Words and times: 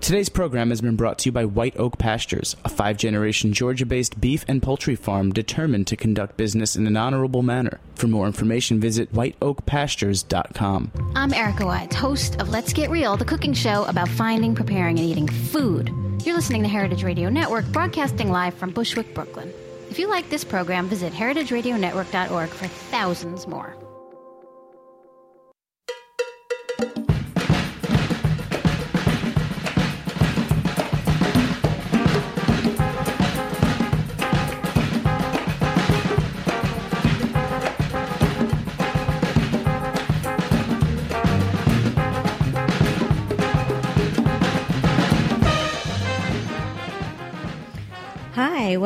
Today's 0.00 0.30
program 0.30 0.70
has 0.70 0.80
been 0.80 0.96
brought 0.96 1.18
to 1.18 1.28
you 1.28 1.32
by 1.32 1.44
White 1.44 1.78
Oak 1.78 1.98
Pastures, 1.98 2.56
a 2.64 2.70
five 2.70 2.96
generation 2.96 3.52
Georgia 3.52 3.84
based 3.84 4.18
beef 4.18 4.46
and 4.48 4.62
poultry 4.62 4.96
farm 4.96 5.30
determined 5.30 5.86
to 5.88 5.96
conduct 5.96 6.38
business 6.38 6.74
in 6.74 6.86
an 6.86 6.96
honorable 6.96 7.42
manner. 7.42 7.80
For 7.96 8.08
more 8.08 8.26
information, 8.26 8.80
visit 8.80 9.12
whiteoakpastures.com. 9.12 11.12
I'm 11.14 11.34
Erica 11.34 11.66
Wides, 11.66 11.94
host 11.94 12.40
of 12.40 12.48
Let's 12.48 12.72
Get 12.72 12.88
Real, 12.88 13.18
the 13.18 13.26
cooking 13.26 13.52
show 13.52 13.84
about 13.84 14.08
finding, 14.08 14.54
preparing, 14.54 14.98
and 14.98 15.06
eating 15.06 15.28
food. 15.28 15.92
You're 16.24 16.34
listening 16.34 16.62
to 16.62 16.68
Heritage 16.68 17.04
Radio 17.04 17.28
Network, 17.28 17.66
broadcasting 17.66 18.30
live 18.30 18.54
from 18.54 18.70
Bushwick, 18.70 19.14
Brooklyn. 19.14 19.52
If 19.90 19.98
you 19.98 20.08
like 20.08 20.30
this 20.30 20.44
program, 20.44 20.88
visit 20.88 21.12
heritageradionetwork.org 21.12 22.48
for 22.48 22.66
thousands 22.66 23.46
more. 23.46 23.76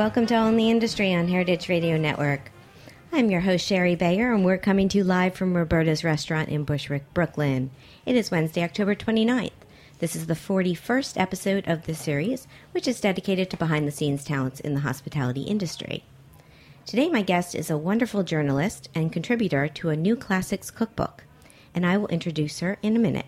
Welcome 0.04 0.26
to 0.26 0.52
the 0.54 0.70
Industry 0.70 1.14
on 1.14 1.28
Heritage 1.28 1.70
Radio 1.70 1.96
Network. 1.96 2.50
I'm 3.10 3.30
your 3.30 3.40
host, 3.40 3.64
Shari 3.64 3.94
Bayer, 3.94 4.34
and 4.34 4.44
we're 4.44 4.58
coming 4.58 4.86
to 4.90 4.98
you 4.98 5.02
live 5.02 5.34
from 5.34 5.56
Roberta's 5.56 6.04
Restaurant 6.04 6.50
in 6.50 6.64
Bushwick, 6.64 7.14
Brooklyn. 7.14 7.70
It 8.04 8.14
is 8.14 8.30
Wednesday, 8.30 8.62
October 8.62 8.94
29th. 8.94 9.52
This 10.00 10.14
is 10.14 10.26
the 10.26 10.34
41st 10.34 11.18
episode 11.18 11.66
of 11.66 11.86
the 11.86 11.94
series, 11.94 12.46
which 12.72 12.86
is 12.86 13.00
dedicated 13.00 13.48
to 13.48 13.56
behind 13.56 13.88
the 13.88 13.90
scenes 13.90 14.24
talents 14.24 14.60
in 14.60 14.74
the 14.74 14.80
hospitality 14.80 15.44
industry. 15.44 16.04
Today, 16.84 17.08
my 17.08 17.22
guest 17.22 17.54
is 17.54 17.70
a 17.70 17.78
wonderful 17.78 18.24
journalist 18.24 18.90
and 18.94 19.10
contributor 19.10 19.68
to 19.68 19.88
a 19.88 19.96
new 19.96 20.16
classics 20.16 20.70
cookbook, 20.70 21.24
and 21.74 21.86
I 21.86 21.96
will 21.96 22.08
introduce 22.08 22.60
her 22.60 22.76
in 22.82 22.94
a 22.94 23.00
minute. 23.00 23.26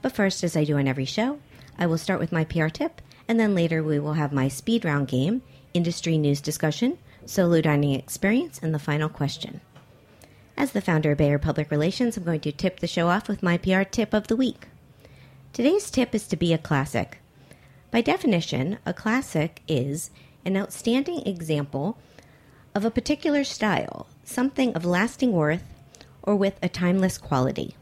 But 0.00 0.12
first, 0.12 0.44
as 0.44 0.56
I 0.56 0.62
do 0.62 0.78
on 0.78 0.86
every 0.86 1.06
show, 1.06 1.40
I 1.76 1.88
will 1.88 1.98
start 1.98 2.20
with 2.20 2.30
my 2.30 2.44
PR 2.44 2.68
tip, 2.68 3.02
and 3.26 3.40
then 3.40 3.56
later 3.56 3.82
we 3.82 3.98
will 3.98 4.12
have 4.12 4.32
my 4.32 4.46
speed 4.46 4.84
round 4.84 5.08
game, 5.08 5.42
industry 5.74 6.16
news 6.16 6.40
discussion, 6.40 6.96
solo 7.26 7.60
dining 7.60 7.94
experience, 7.94 8.60
and 8.62 8.72
the 8.72 8.78
final 8.78 9.08
question. 9.08 9.60
As 10.56 10.70
the 10.70 10.80
founder 10.80 11.12
of 11.12 11.18
Bayer 11.18 11.38
Public 11.38 11.70
Relations, 11.70 12.16
I'm 12.16 12.22
going 12.22 12.40
to 12.40 12.52
tip 12.52 12.78
the 12.78 12.86
show 12.86 13.08
off 13.08 13.28
with 13.28 13.42
my 13.42 13.58
PR 13.58 13.82
tip 13.82 14.14
of 14.14 14.28
the 14.28 14.36
week. 14.36 14.68
Today's 15.52 15.90
tip 15.90 16.14
is 16.14 16.28
to 16.28 16.36
be 16.36 16.52
a 16.52 16.58
classic. 16.58 17.18
By 17.90 18.00
definition, 18.00 18.78
a 18.86 18.94
classic 18.94 19.62
is 19.66 20.10
an 20.44 20.56
outstanding 20.56 21.26
example 21.26 21.98
of 22.74 22.84
a 22.84 22.90
particular 22.90 23.44
style, 23.44 24.06
something 24.24 24.74
of 24.74 24.84
lasting 24.84 25.32
worth, 25.32 25.64
or 26.22 26.36
with 26.36 26.58
a 26.62 26.68
timeless 26.68 27.18
quality. 27.18 27.74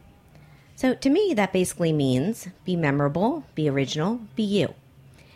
So 0.76 0.94
to 0.94 1.10
me, 1.10 1.32
that 1.34 1.52
basically 1.52 1.92
means 1.92 2.48
be 2.64 2.76
memorable, 2.76 3.44
be 3.54 3.68
original, 3.68 4.20
be 4.34 4.42
you. 4.42 4.74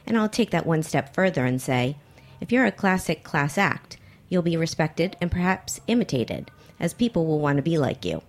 And 0.07 0.17
I'll 0.17 0.29
take 0.29 0.51
that 0.51 0.67
one 0.67 0.83
step 0.83 1.15
further 1.15 1.45
and 1.45 1.61
say 1.61 1.97
if 2.41 2.53
you're 2.53 2.67
a 2.67 2.73
classic 2.73 3.25
class 3.25 3.59
act, 3.59 3.97
you'll 4.29 4.43
be 4.43 4.57
respected 4.57 5.17
and 5.21 5.31
perhaps 5.31 5.81
imitated, 5.87 6.51
as 6.79 6.95
people 6.95 7.27
will 7.27 7.39
want 7.39 7.57
to 7.57 7.63
be 7.63 7.79
like 7.79 8.05
you. 8.05 8.23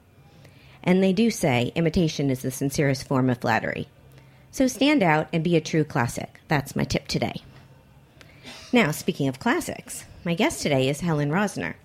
And 0.84 1.04
they 1.04 1.14
do 1.14 1.30
say 1.30 1.72
imitation 1.76 2.30
is 2.30 2.42
the 2.42 2.52
sincerest 2.52 3.08
form 3.08 3.30
of 3.30 3.40
flattery. 3.40 3.88
So 4.52 4.68
stand 4.68 5.04
out 5.04 5.28
and 5.34 5.44
be 5.44 5.56
a 5.56 5.62
true 5.62 5.84
classic. 5.84 6.40
That's 6.48 6.76
my 6.76 6.84
tip 6.84 7.08
today. 7.08 7.42
Now, 8.72 8.92
speaking 8.92 9.28
of 9.28 9.40
classics, 9.40 10.06
my 10.24 10.34
guest 10.34 10.62
today 10.62 10.90
is 10.90 11.02
Helen 11.02 11.30
Rosner. 11.30 11.76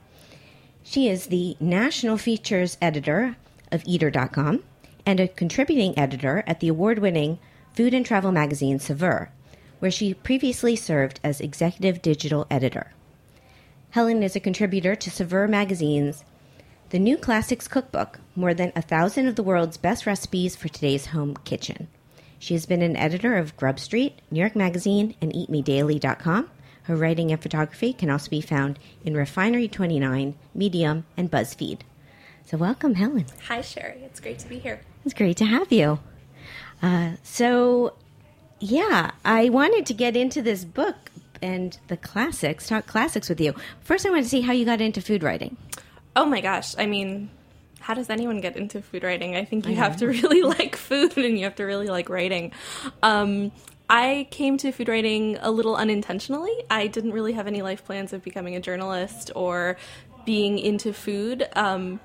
She 0.85 1.09
is 1.09 1.27
the 1.27 1.57
national 1.61 2.19
features 2.19 2.77
editor 2.81 3.37
of 3.71 3.83
Eater.com 3.87 4.63
and 5.07 5.21
a 5.21 5.29
contributing 5.29 5.99
editor 5.99 6.45
at 6.47 6.61
the 6.61 6.69
award 6.69 6.99
winning 6.99 7.39
food 7.75 7.95
and 7.95 8.05
travel 8.05 8.33
magazine 8.33 8.79
Saveur, 8.79 9.31
where 9.83 9.91
she 9.91 10.15
previously 10.15 10.77
served 10.77 11.19
as 11.25 11.41
executive 11.41 12.01
digital 12.01 12.47
editor. 12.49 12.93
Helen 13.91 14.23
is 14.23 14.37
a 14.37 14.41
contributor 14.41 14.95
to 14.95 15.11
Saveur 15.11 15.49
magazine's 15.49 16.23
The 16.91 17.01
New 17.01 17.17
Classics 17.17 17.67
Cookbook, 17.67 18.21
more 18.37 18.55
than 18.55 18.71
a 18.77 18.81
thousand 18.81 19.27
of 19.27 19.35
the 19.35 19.43
world's 19.43 19.77
best 19.77 20.07
recipes 20.07 20.55
for 20.55 20.69
today's 20.69 21.07
home 21.07 21.37
kitchen. 21.39 21.89
She 22.39 22.55
has 22.55 22.65
been 22.65 22.81
an 22.81 22.95
editor 22.95 23.37
of 23.37 23.57
Grub 23.57 23.81
Street, 23.81 24.21
New 24.31 24.39
York 24.39 24.55
Magazine, 24.55 25.17
and 25.21 25.33
EatMeDaily.com. 25.33 26.49
Her 26.85 26.95
writing 26.95 27.33
and 27.33 27.43
photography 27.43 27.93
can 27.93 28.09
also 28.09 28.31
be 28.31 28.41
found 28.41 28.79
in 29.05 29.17
Refinery 29.17 29.67
29, 29.67 30.37
Medium, 30.55 31.07
and 31.17 31.29
BuzzFeed. 31.29 31.81
So, 32.47 32.57
welcome, 32.57 32.95
Helen. 32.95 33.27
Hi, 33.49 33.63
Shari. 33.63 33.99
It's 34.05 34.21
great 34.21 34.39
to 34.39 34.49
be 34.49 34.61
here. 34.61 34.83
It's 35.05 35.13
great 35.13 35.39
to 35.39 35.45
have 35.45 35.73
you. 35.73 35.99
Uh, 36.81 37.15
so, 37.25 37.95
yeah, 38.63 39.11
I 39.25 39.49
wanted 39.49 39.87
to 39.87 39.95
get 39.95 40.17
into 40.17 40.41
this 40.41 40.65
book 40.65 41.11
and 41.43 41.77
the 41.89 41.97
classics, 41.97 42.69
talk 42.69 42.87
classics 42.87 43.29
with 43.29 43.41
you. 43.41 43.55
First, 43.81 44.07
I 44.07 44.11
want 44.11 44.23
to 44.23 44.29
see 44.29 44.43
how 44.43 44.53
you 44.53 44.65
got 44.65 44.81
into 44.81 45.01
food 45.01 45.25
writing. 45.25 45.57
Oh 46.15 46.25
my 46.25 46.41
gosh. 46.41 46.77
I 46.79 46.87
mean, 46.87 47.29
how 47.81 47.95
does 47.95 48.09
anyone 48.09 48.41
get 48.41 48.57
into 48.57 48.81
food 48.81 49.03
writing? 49.03 49.35
I 49.35 49.45
think 49.45 49.67
you 49.67 49.75
have 49.75 49.97
to 49.97 50.07
really 50.07 50.43
like 50.59 50.77
food 50.77 51.19
and 51.19 51.37
you 51.37 51.43
have 51.43 51.57
to 51.57 51.65
really 51.65 51.89
like 51.89 52.09
writing. 52.09 52.53
Um, 53.03 53.51
I 53.91 54.29
came 54.31 54.57
to 54.59 54.71
food 54.71 54.89
writing 54.89 55.39
a 55.41 55.51
little 55.51 55.75
unintentionally. 55.75 56.55
I 56.71 56.87
didn't 56.87 57.13
really 57.13 57.33
have 57.33 57.49
any 57.49 57.63
life 57.63 57.85
plans 57.85 58.13
of 58.13 58.23
becoming 58.23 58.55
a 58.55 58.61
journalist 58.61 59.33
or 59.35 59.77
being 60.25 60.61
into 60.61 60.93
food. 60.93 61.49
Um, 61.57 61.99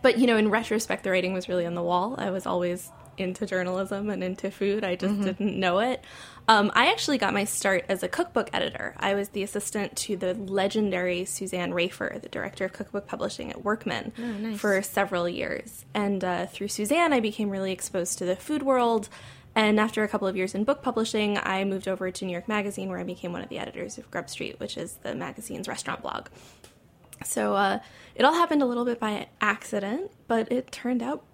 but, 0.00 0.18
you 0.18 0.26
know, 0.26 0.38
in 0.38 0.48
retrospect, 0.48 1.04
the 1.04 1.10
writing 1.10 1.34
was 1.34 1.50
really 1.50 1.66
on 1.66 1.74
the 1.74 1.82
wall. 1.82 2.14
I 2.16 2.30
was 2.30 2.46
always 2.46 2.90
into 3.18 3.46
journalism 3.46 4.10
and 4.10 4.22
into 4.22 4.50
food. 4.50 4.84
I 4.84 4.96
just 4.96 5.20
didn't 5.20 5.58
know 5.58 5.78
it. 5.78 6.02
Um, 6.48 6.70
I 6.74 6.90
actually 6.92 7.18
got 7.18 7.34
my 7.34 7.44
start 7.44 7.84
as 7.88 8.02
a 8.02 8.08
cookbook 8.08 8.50
editor. 8.52 8.94
I 8.98 9.14
was 9.14 9.30
the 9.30 9.42
assistant 9.42 9.96
to 9.96 10.16
the 10.16 10.34
legendary 10.34 11.24
Suzanne 11.24 11.72
Rafer, 11.72 12.20
the 12.20 12.28
director 12.28 12.64
of 12.64 12.72
cookbook 12.72 13.06
publishing 13.06 13.50
at 13.50 13.64
Workman, 13.64 14.12
for 14.56 14.80
several 14.82 15.28
years. 15.28 15.84
And 15.94 16.22
uh, 16.22 16.46
through 16.46 16.68
Suzanne, 16.68 17.12
I 17.12 17.20
became 17.20 17.50
really 17.50 17.72
exposed 17.72 18.18
to 18.18 18.24
the 18.24 18.36
food 18.36 18.62
world. 18.62 19.08
And 19.54 19.80
after 19.80 20.04
a 20.04 20.08
couple 20.08 20.28
of 20.28 20.36
years 20.36 20.54
in 20.54 20.64
book 20.64 20.82
publishing, 20.82 21.38
I 21.38 21.64
moved 21.64 21.88
over 21.88 22.10
to 22.10 22.24
New 22.24 22.32
York 22.32 22.46
Magazine, 22.46 22.90
where 22.90 22.98
I 22.98 23.04
became 23.04 23.32
one 23.32 23.42
of 23.42 23.48
the 23.48 23.58
editors 23.58 23.96
of 23.96 24.10
Grub 24.10 24.28
Street, 24.28 24.60
which 24.60 24.76
is 24.76 24.98
the 25.02 25.14
magazine's 25.14 25.66
restaurant 25.66 26.02
blog. 26.02 26.26
So 27.24 27.54
uh, 27.54 27.78
it 28.14 28.24
all 28.24 28.34
happened 28.34 28.62
a 28.62 28.66
little 28.66 28.84
bit 28.84 29.00
by 29.00 29.28
accident, 29.40 30.10
but 30.28 30.52
it 30.52 30.70
turned 30.70 31.02
out 31.02 31.24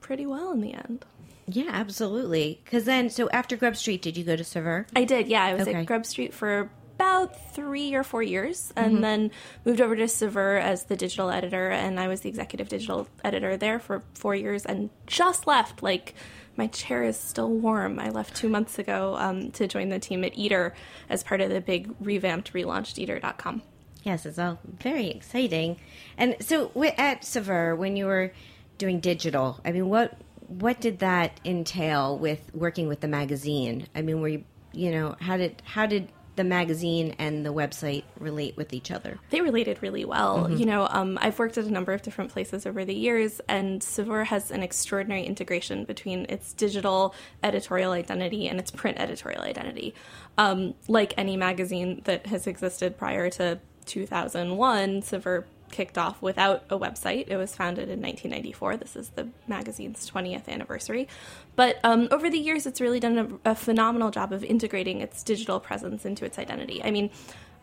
pretty 0.00 0.26
well 0.26 0.52
in 0.52 0.60
the 0.60 0.74
end. 0.74 1.04
Yeah, 1.46 1.70
absolutely. 1.70 2.60
Because 2.64 2.84
then, 2.84 3.08
so 3.08 3.28
after 3.30 3.56
Grub 3.56 3.76
Street, 3.76 4.02
did 4.02 4.16
you 4.16 4.24
go 4.24 4.36
to 4.36 4.44
Saveur? 4.44 4.86
I 4.94 5.04
did, 5.04 5.28
yeah. 5.28 5.44
I 5.44 5.54
was 5.54 5.66
Okay. 5.66 5.80
at 5.80 5.86
Grub 5.86 6.04
Street 6.04 6.34
for 6.34 6.70
about 6.98 7.54
three 7.54 7.94
or 7.94 8.02
four 8.02 8.22
years, 8.22 8.72
and 8.76 8.94
mm-hmm. 8.94 9.02
then 9.02 9.30
moved 9.64 9.80
over 9.80 9.94
to 9.96 10.08
Saveur 10.08 10.56
as 10.56 10.84
the 10.84 10.96
digital 10.96 11.30
editor, 11.30 11.70
and 11.70 11.98
I 11.98 12.08
was 12.08 12.20
the 12.22 12.28
executive 12.28 12.68
digital 12.68 13.08
editor 13.24 13.56
there 13.56 13.78
for 13.78 14.02
four 14.14 14.34
years, 14.34 14.66
and 14.66 14.90
just 15.06 15.46
left 15.46 15.82
like 15.82 16.14
my 16.56 16.66
chair 16.66 17.04
is 17.04 17.16
still 17.16 17.50
warm. 17.50 18.00
I 18.00 18.10
left 18.10 18.34
two 18.34 18.48
months 18.48 18.80
ago 18.80 19.14
um, 19.16 19.52
to 19.52 19.68
join 19.68 19.90
the 19.90 20.00
team 20.00 20.24
at 20.24 20.36
Eater 20.36 20.74
as 21.08 21.22
part 21.22 21.40
of 21.40 21.50
the 21.50 21.60
big 21.60 21.94
revamped, 22.00 22.52
relaunched 22.52 22.98
Eater.com. 22.98 23.62
Yes, 24.02 24.26
it's 24.26 24.38
all 24.38 24.58
very 24.64 25.08
exciting. 25.08 25.76
And 26.16 26.36
so 26.40 26.72
at 26.98 27.24
Saveur, 27.24 27.76
when 27.76 27.96
you 27.96 28.06
were 28.06 28.32
doing 28.78 29.00
digital, 29.00 29.60
I 29.64 29.72
mean, 29.72 29.88
what 29.88 30.16
what 30.48 30.80
did 30.80 31.00
that 31.00 31.38
entail 31.44 32.18
with 32.18 32.50
working 32.54 32.88
with 32.88 33.00
the 33.00 33.08
magazine? 33.08 33.86
I 33.94 34.00
mean, 34.02 34.20
were 34.20 34.28
you, 34.28 34.44
you 34.72 34.90
know, 34.90 35.14
how 35.20 35.36
did 35.36 35.62
how 35.64 35.86
did 35.86 36.10
the 36.36 36.44
magazine 36.44 37.16
and 37.18 37.44
the 37.44 37.52
website 37.52 38.04
relate 38.18 38.56
with 38.56 38.72
each 38.72 38.90
other? 38.90 39.18
They 39.30 39.40
related 39.40 39.82
really 39.82 40.04
well. 40.04 40.44
Mm-hmm. 40.44 40.56
You 40.56 40.66
know, 40.66 40.86
um, 40.88 41.18
I've 41.20 41.38
worked 41.38 41.58
at 41.58 41.64
a 41.64 41.70
number 41.70 41.92
of 41.92 42.00
different 42.02 42.30
places 42.30 42.64
over 42.64 42.84
the 42.84 42.94
years, 42.94 43.40
and 43.48 43.82
Saveur 43.82 44.24
has 44.24 44.50
an 44.52 44.62
extraordinary 44.62 45.24
integration 45.24 45.84
between 45.84 46.26
its 46.28 46.52
digital 46.54 47.14
editorial 47.42 47.90
identity 47.92 48.48
and 48.48 48.60
its 48.60 48.70
print 48.70 48.98
editorial 48.98 49.42
identity. 49.42 49.94
Um, 50.38 50.74
like 50.86 51.12
any 51.18 51.36
magazine 51.36 52.02
that 52.04 52.26
has 52.26 52.46
existed 52.46 52.96
prior 52.96 53.28
to 53.30 53.58
2001, 53.86 55.02
Saveur 55.02 55.44
kicked 55.70 55.98
off 55.98 56.20
without 56.22 56.64
a 56.70 56.78
website. 56.78 57.26
It 57.28 57.36
was 57.36 57.54
founded 57.54 57.88
in 57.88 58.00
1994. 58.00 58.76
This 58.76 58.96
is 58.96 59.10
the 59.10 59.28
magazine's 59.46 60.08
20th 60.10 60.48
anniversary. 60.48 61.08
But 61.56 61.78
um, 61.84 62.08
over 62.10 62.30
the 62.30 62.38
years, 62.38 62.66
it's 62.66 62.80
really 62.80 63.00
done 63.00 63.40
a, 63.44 63.50
a, 63.50 63.54
phenomenal 63.54 64.10
job 64.10 64.32
of 64.32 64.44
integrating 64.44 65.00
its 65.00 65.22
digital 65.22 65.60
presence 65.60 66.04
into 66.04 66.24
its 66.24 66.38
identity. 66.38 66.82
I 66.82 66.90
mean, 66.90 67.10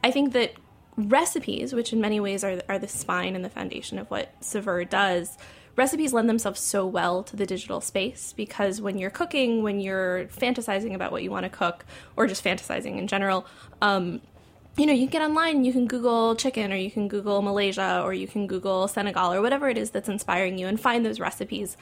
I 0.04 0.12
think 0.12 0.34
that 0.34 0.54
recipes, 0.98 1.74
which 1.74 1.94
in 1.94 2.02
many 2.02 2.20
ways 2.20 2.44
are, 2.44 2.62
are 2.70 2.80
the 2.80 2.88
spine 2.88 3.36
and 3.36 3.44
the 3.44 3.50
foundation 3.50 4.00
of 4.00 4.10
what 4.10 4.34
Saveur 4.42 4.86
does, 4.86 5.38
recipes 5.76 6.14
lend 6.14 6.30
themselves 6.30 6.60
so 6.60 6.86
well 6.86 7.24
to 7.24 7.36
the 7.36 7.46
digital 7.46 7.82
space 7.82 8.34
because 8.34 8.82
when 8.82 8.98
you're 8.98 9.10
cooking, 9.10 9.64
when 9.64 9.80
you're 9.80 10.26
fantasizing 10.26 10.94
about 10.94 11.12
what 11.12 11.24
you 11.24 11.32
want 11.32 11.44
to 11.44 11.50
cook, 11.50 11.86
or 12.16 12.28
just 12.28 12.44
fantasizing 12.44 12.98
in 12.98 13.08
general, 13.08 13.46
um, 13.82 14.22
you 14.78 14.86
know, 14.86 14.94
you 14.94 15.08
can 15.08 15.12
get 15.12 15.22
online 15.22 15.64
you 15.64 15.72
can 15.72 15.88
Google 15.88 16.36
chicken 16.36 16.72
or 16.72 16.76
you 16.76 16.92
can 16.92 17.08
Google 17.08 17.42
Malaysia 17.42 18.02
or 18.04 18.14
you 18.14 18.28
can 18.28 18.48
Google 18.48 18.88
Senegal 18.88 19.34
or 19.34 19.42
whatever 19.42 19.70
it 19.70 19.78
is 19.78 19.92
that's 19.92 20.10
inspiring 20.10 20.58
you 20.58 20.68
and 20.68 20.80
find 20.80 21.06
those 21.06 21.20
recipes. 21.20 21.78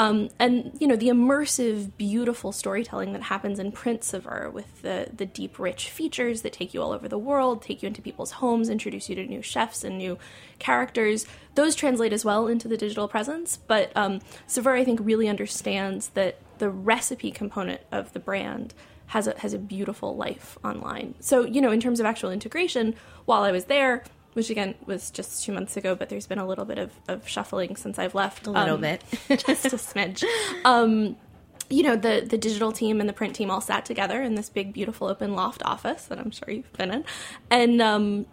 Um, 0.00 0.28
and, 0.38 0.76
you 0.78 0.86
know, 0.86 0.94
the 0.94 1.08
immersive, 1.08 1.90
beautiful 1.96 2.52
storytelling 2.52 3.12
that 3.14 3.22
happens 3.22 3.58
in 3.58 3.72
print 3.72 4.04
Saveur 4.04 4.48
with 4.48 4.82
the, 4.82 5.08
the 5.12 5.26
deep, 5.26 5.58
rich 5.58 5.90
features 5.90 6.42
that 6.42 6.52
take 6.52 6.72
you 6.72 6.80
all 6.80 6.92
over 6.92 7.08
the 7.08 7.18
world, 7.18 7.62
take 7.62 7.82
you 7.82 7.88
into 7.88 8.00
people's 8.00 8.30
homes, 8.30 8.68
introduce 8.68 9.08
you 9.08 9.16
to 9.16 9.26
new 9.26 9.42
chefs 9.42 9.82
and 9.82 9.98
new 9.98 10.16
characters, 10.60 11.26
those 11.56 11.74
translate 11.74 12.12
as 12.12 12.24
well 12.24 12.46
into 12.46 12.68
the 12.68 12.76
digital 12.76 13.08
presence. 13.08 13.56
But 13.56 13.90
um, 13.96 14.20
Saveur, 14.46 14.74
I 14.76 14.84
think, 14.84 15.00
really 15.02 15.26
understands 15.26 16.10
that 16.10 16.36
the 16.58 16.70
recipe 16.70 17.32
component 17.32 17.80
of 17.90 18.12
the 18.12 18.20
brand 18.20 18.74
has 19.08 19.26
a 19.26 19.38
has 19.38 19.52
a 19.52 19.58
beautiful 19.58 20.16
life 20.16 20.56
online. 20.64 21.14
So, 21.20 21.44
you 21.44 21.60
know, 21.60 21.72
in 21.72 21.80
terms 21.80 22.00
of 22.00 22.06
actual 22.06 22.30
integration, 22.30 22.94
while 23.24 23.42
I 23.42 23.52
was 23.52 23.64
there, 23.64 24.04
which 24.34 24.50
again 24.50 24.74
was 24.86 25.10
just 25.10 25.44
two 25.44 25.52
months 25.52 25.76
ago, 25.76 25.94
but 25.94 26.08
there's 26.08 26.26
been 26.26 26.38
a 26.38 26.46
little 26.46 26.64
bit 26.64 26.78
of, 26.78 26.92
of 27.08 27.28
shuffling 27.28 27.76
since 27.76 27.98
I've 27.98 28.14
left. 28.14 28.46
A 28.46 28.50
little 28.50 28.76
um, 28.76 28.80
bit. 28.80 29.02
just 29.28 29.66
a 29.66 29.70
smidge. 29.70 30.24
Um, 30.64 31.16
you 31.70 31.82
know, 31.82 31.96
the, 31.96 32.24
the 32.26 32.38
digital 32.38 32.72
team 32.72 33.00
and 33.00 33.08
the 33.08 33.12
print 33.12 33.34
team 33.34 33.50
all 33.50 33.60
sat 33.60 33.84
together 33.84 34.22
in 34.22 34.34
this 34.36 34.48
big, 34.48 34.72
beautiful 34.72 35.08
open 35.08 35.34
loft 35.34 35.62
office 35.64 36.04
that 36.04 36.18
I'm 36.18 36.30
sure 36.30 36.50
you've 36.50 36.72
been 36.74 36.90
in. 36.90 37.04
And, 37.50 37.82
um, 37.82 38.26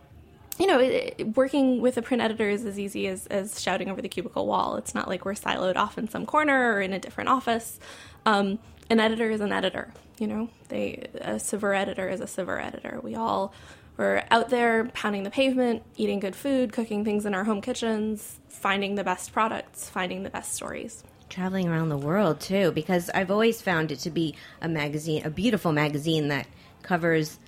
you 0.58 0.68
know, 0.68 0.80
it, 0.80 1.16
it, 1.18 1.36
working 1.36 1.82
with 1.82 1.98
a 1.98 2.02
print 2.02 2.24
editor 2.24 2.50
is 2.50 2.66
as 2.66 2.80
easy 2.80 3.08
as, 3.08 3.28
as 3.28 3.62
shouting 3.62 3.90
over 3.90 4.02
the 4.02 4.08
cubicle 4.08 4.48
wall. 4.48 4.78
It's 4.78 4.96
not 4.96 5.10
like 5.10 5.26
we're 5.26 5.34
siloed 5.34 5.76
off 5.76 5.98
in 5.98 6.08
some 6.08 6.26
corner 6.26 6.74
or 6.74 6.82
in 6.82 6.94
a 6.94 7.00
different 7.00 7.30
office. 7.30 7.78
Um, 8.26 8.60
an 8.90 9.02
editor 9.02 9.30
is 9.30 9.42
an 9.42 9.52
editor. 9.52 9.92
You 10.18 10.28
know, 10.28 10.50
they 10.70 11.08
a 11.22 11.40
Saveur 11.40 11.74
editor 11.74 12.08
is 12.10 12.22
a 12.22 12.28
Saveur 12.28 12.60
editor. 12.60 13.00
We 13.04 13.16
all 13.16 13.54
were 13.98 14.24
out 14.32 14.50
there 14.50 14.86
pounding 14.94 15.24
the 15.24 15.30
pavement, 15.30 15.84
eating 15.96 16.20
good 16.20 16.36
food, 16.36 16.74
cooking 16.74 17.04
things 17.04 17.26
in 17.26 17.34
our 17.34 17.44
home 17.44 17.62
kitchens, 17.62 18.40
finding 18.48 18.96
the 18.96 19.04
best 19.04 19.34
products, 19.34 19.90
finding 19.90 20.24
the 20.24 20.30
best 20.30 20.54
stories. 20.54 21.04
Traveling 21.30 21.68
around 21.68 21.90
the 21.90 21.98
world 21.98 22.40
too, 22.40 22.72
because 22.72 23.10
I've 23.10 23.32
always 23.32 23.62
found 23.62 23.92
it 23.92 24.00
to 24.00 24.10
be 24.10 24.36
a 24.62 24.70
magazine, 24.70 25.26
a 25.26 25.30
beautiful 25.30 25.72
magazine 25.72 26.28
that 26.30 26.48
covers 26.82 27.40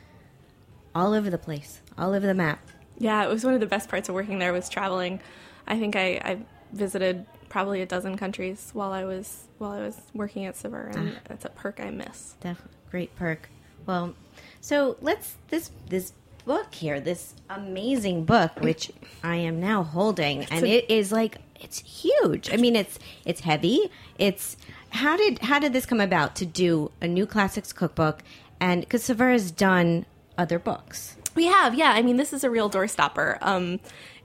all 0.96 1.14
over 1.14 1.30
the 1.30 1.38
place, 1.38 1.82
all 1.98 2.14
over 2.14 2.26
the 2.26 2.34
map. 2.34 2.60
Yeah, 2.98 3.24
it 3.24 3.30
was 3.30 3.46
one 3.46 3.54
of 3.54 3.60
the 3.60 3.68
best 3.68 3.88
parts 3.90 4.10
of 4.10 4.16
working 4.16 4.40
there 4.40 4.52
was 4.52 4.68
traveling. 4.68 5.20
I 5.68 5.78
think 5.78 5.96
I, 5.96 6.20
I 6.24 6.40
visited 6.74 7.26
probably 7.58 7.82
a 7.82 7.88
dozen 7.88 8.16
countries 8.16 8.70
while 8.74 8.92
I 8.92 9.04
was 9.04 9.46
while 9.58 9.72
I 9.72 9.82
was 9.82 10.00
working 10.14 10.46
at 10.46 10.56
Saveur, 10.56 10.92
and 10.94 11.14
ah. 11.16 11.20
that's 11.28 11.44
a 11.44 11.50
perk 11.50 11.80
I 11.80 11.90
miss. 11.90 12.36
Definitely, 12.40 12.78
great 12.92 13.16
perk. 13.16 13.50
Well, 13.88 14.14
so 14.62 14.96
let's 15.02 15.38
this 15.48 15.72
this 15.90 16.14
book 16.46 16.76
here, 16.76 17.00
this 17.00 17.34
amazing 17.50 18.26
book, 18.26 18.52
which 18.60 18.92
I 19.24 19.38
am 19.38 19.60
now 19.60 19.82
holding, 19.82 20.44
and 20.52 20.64
a, 20.64 20.70
it 20.70 20.86
is 20.92 21.12
like 21.12 21.40
it's 21.60 21.80
huge. 21.80 22.54
I 22.54 22.58
mean, 22.58 22.76
it's 22.76 23.00
it's 23.26 23.42
heavy. 23.42 23.90
It's 24.20 24.56
how 24.92 25.18
did 25.18 25.40
how 25.40 25.58
did 25.58 25.74
this 25.74 25.88
come 25.88 26.00
about 26.00 26.36
to 26.36 26.46
do 26.46 26.92
a 27.02 27.08
new 27.08 27.26
classics 27.26 27.74
cookbook? 27.74 28.22
And 28.60 28.82
because 28.82 29.04
Saveur 29.04 29.32
has 29.32 29.50
done 29.50 30.06
other 30.38 30.60
books, 30.60 31.16
we 31.38 31.46
have, 31.46 31.76
yeah. 31.76 31.92
I 31.92 32.02
mean, 32.02 32.18
this 32.18 32.34
is 32.34 32.44
a 32.44 32.50
real 32.50 32.70
doorstopper. 32.70 33.38
Um, 33.42 33.80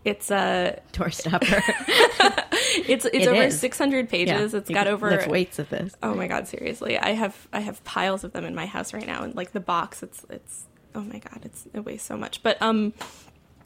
it's 0.05 0.31
a 0.31 0.81
doorstopper. 0.93 1.63
it's 2.89 3.05
it's 3.05 3.15
it 3.15 3.29
over 3.29 3.43
is. 3.43 3.61
600 3.61 4.09
pages. 4.09 4.53
Yeah, 4.53 4.59
it's 4.59 4.71
got 4.71 4.87
over 4.89 5.11
lift 5.11 5.29
weights 5.29 5.59
of 5.59 5.69
this. 5.69 5.95
Oh 6.03 6.15
my 6.15 6.27
god, 6.27 6.49
seriously. 6.49 6.99
I 6.99 7.11
have 7.11 7.49
I 7.53 7.61
have 7.61 7.83
piles 7.85 8.25
of 8.25 8.33
them 8.33 8.45
in 8.45 8.55
my 8.55 8.67
house 8.67 8.93
right 8.93 9.07
now 9.07 9.23
and 9.23 9.35
like 9.35 9.53
the 9.53 9.61
box 9.61 10.03
it's 10.03 10.25
it's 10.29 10.67
oh 10.95 11.03
my 11.03 11.19
god, 11.19 11.41
it's 11.45 11.67
it 11.73 11.81
weighs 11.81 12.03
so 12.03 12.17
much. 12.17 12.43
But 12.43 12.61
um 12.61 12.93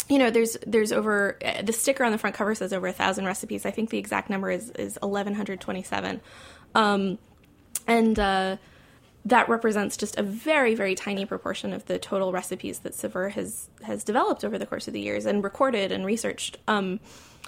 you 0.09 0.19
know, 0.19 0.31
there's 0.31 0.57
there's 0.67 0.93
over 0.93 1.39
the 1.65 1.73
sticker 1.73 2.05
on 2.05 2.13
the 2.13 2.19
front 2.19 2.37
cover 2.37 2.55
says 2.55 2.73
over 2.73 2.87
a 2.87 2.93
thousand 2.93 3.25
recipes. 3.25 3.65
I 3.65 3.71
think 3.71 3.91
the 3.91 3.99
exact 3.99 4.29
number 4.31 4.51
is 4.51 4.71
is 4.71 4.99
1127. 5.01 6.21
Um 6.75 7.19
and 7.87 8.19
uh 8.19 8.57
that 9.27 9.49
represents 9.49 9.97
just 9.97 10.17
a 10.17 10.23
very 10.23 10.75
very 10.75 10.95
tiny 10.95 11.27
proportion 11.27 11.73
of 11.73 11.85
the 11.87 11.99
total 11.99 12.33
recipes 12.33 12.79
that 12.81 12.95
Saveur 12.95 13.31
has 13.31 13.69
has 13.83 14.05
developed 14.05 14.45
over 14.45 14.57
the 14.57 14.67
course 14.67 14.87
of 14.87 14.95
the 14.95 15.01
years 15.01 15.27
and 15.27 15.43
recorded 15.43 15.91
and 15.93 16.07
researched. 16.07 16.59
Um, 16.69 17.01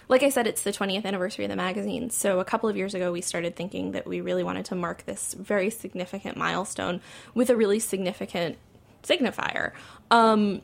like 0.08 0.22
I 0.22 0.30
said, 0.30 0.46
it's 0.46 0.62
the 0.62 0.72
20th 0.72 1.04
anniversary 1.04 1.44
of 1.44 1.50
the 1.50 1.56
magazine. 1.56 2.08
So 2.11 2.40
a 2.40 2.44
couple 2.44 2.68
of 2.68 2.76
years 2.76 2.94
ago, 2.94 3.12
we 3.12 3.20
started 3.20 3.56
thinking 3.56 3.92
that 3.92 4.06
we 4.06 4.20
really 4.20 4.42
wanted 4.42 4.64
to 4.66 4.75
mark 4.75 5.04
this 5.04 5.35
very 5.35 5.70
significant 5.70 6.37
milestone 6.37 7.00
with 7.35 7.50
a 7.50 7.56
really 7.56 7.78
significant 7.78 8.56
signifier. 9.02 9.73
Um, 10.11 10.62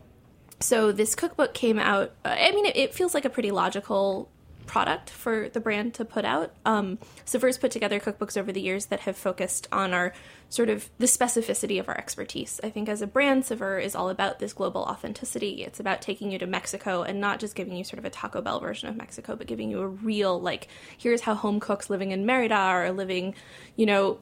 so 0.60 0.92
this 0.92 1.14
cookbook 1.14 1.52
came 1.52 1.78
out. 1.78 2.12
I 2.24 2.52
mean, 2.52 2.64
it, 2.64 2.76
it 2.76 2.94
feels 2.94 3.12
like 3.12 3.24
a 3.24 3.30
pretty 3.30 3.50
logical 3.50 4.30
product 4.66 5.10
for 5.10 5.48
the 5.48 5.60
brand 5.60 5.94
to 5.94 6.04
put 6.04 6.24
out. 6.24 6.54
Um, 6.64 6.98
Saveur's 7.24 7.58
put 7.58 7.70
together 7.70 8.00
cookbooks 8.00 8.36
over 8.36 8.52
the 8.52 8.60
years 8.60 8.86
that 8.86 9.00
have 9.00 9.16
focused 9.16 9.68
on 9.70 9.92
our 9.92 10.12
sort 10.48 10.70
of 10.70 10.88
the 10.98 11.06
specificity 11.06 11.80
of 11.80 11.88
our 11.88 11.96
expertise. 11.96 12.60
I 12.62 12.70
think 12.70 12.88
as 12.88 13.02
a 13.02 13.06
brand, 13.06 13.44
Saveur 13.44 13.78
is 13.78 13.94
all 13.94 14.08
about 14.08 14.38
this 14.38 14.52
global 14.52 14.82
authenticity. 14.82 15.64
It's 15.64 15.80
about 15.80 16.00
taking 16.00 16.30
you 16.30 16.38
to 16.38 16.46
Mexico 16.46 17.02
and 17.02 17.20
not 17.20 17.40
just 17.40 17.54
giving 17.54 17.76
you 17.76 17.84
sort 17.84 17.98
of 17.98 18.04
a 18.04 18.10
Taco 18.10 18.40
Bell 18.40 18.60
version 18.60 18.88
of 18.88 18.96
Mexico, 18.96 19.36
but 19.36 19.46
giving 19.46 19.70
you 19.70 19.80
a 19.80 19.88
real, 19.88 20.40
like, 20.40 20.68
here's 20.96 21.22
how 21.22 21.34
home 21.34 21.60
cooks 21.60 21.90
living 21.90 22.12
in 22.12 22.24
Merida 22.24 22.70
or 22.72 22.92
living, 22.92 23.34
you 23.76 23.86
know, 23.86 24.20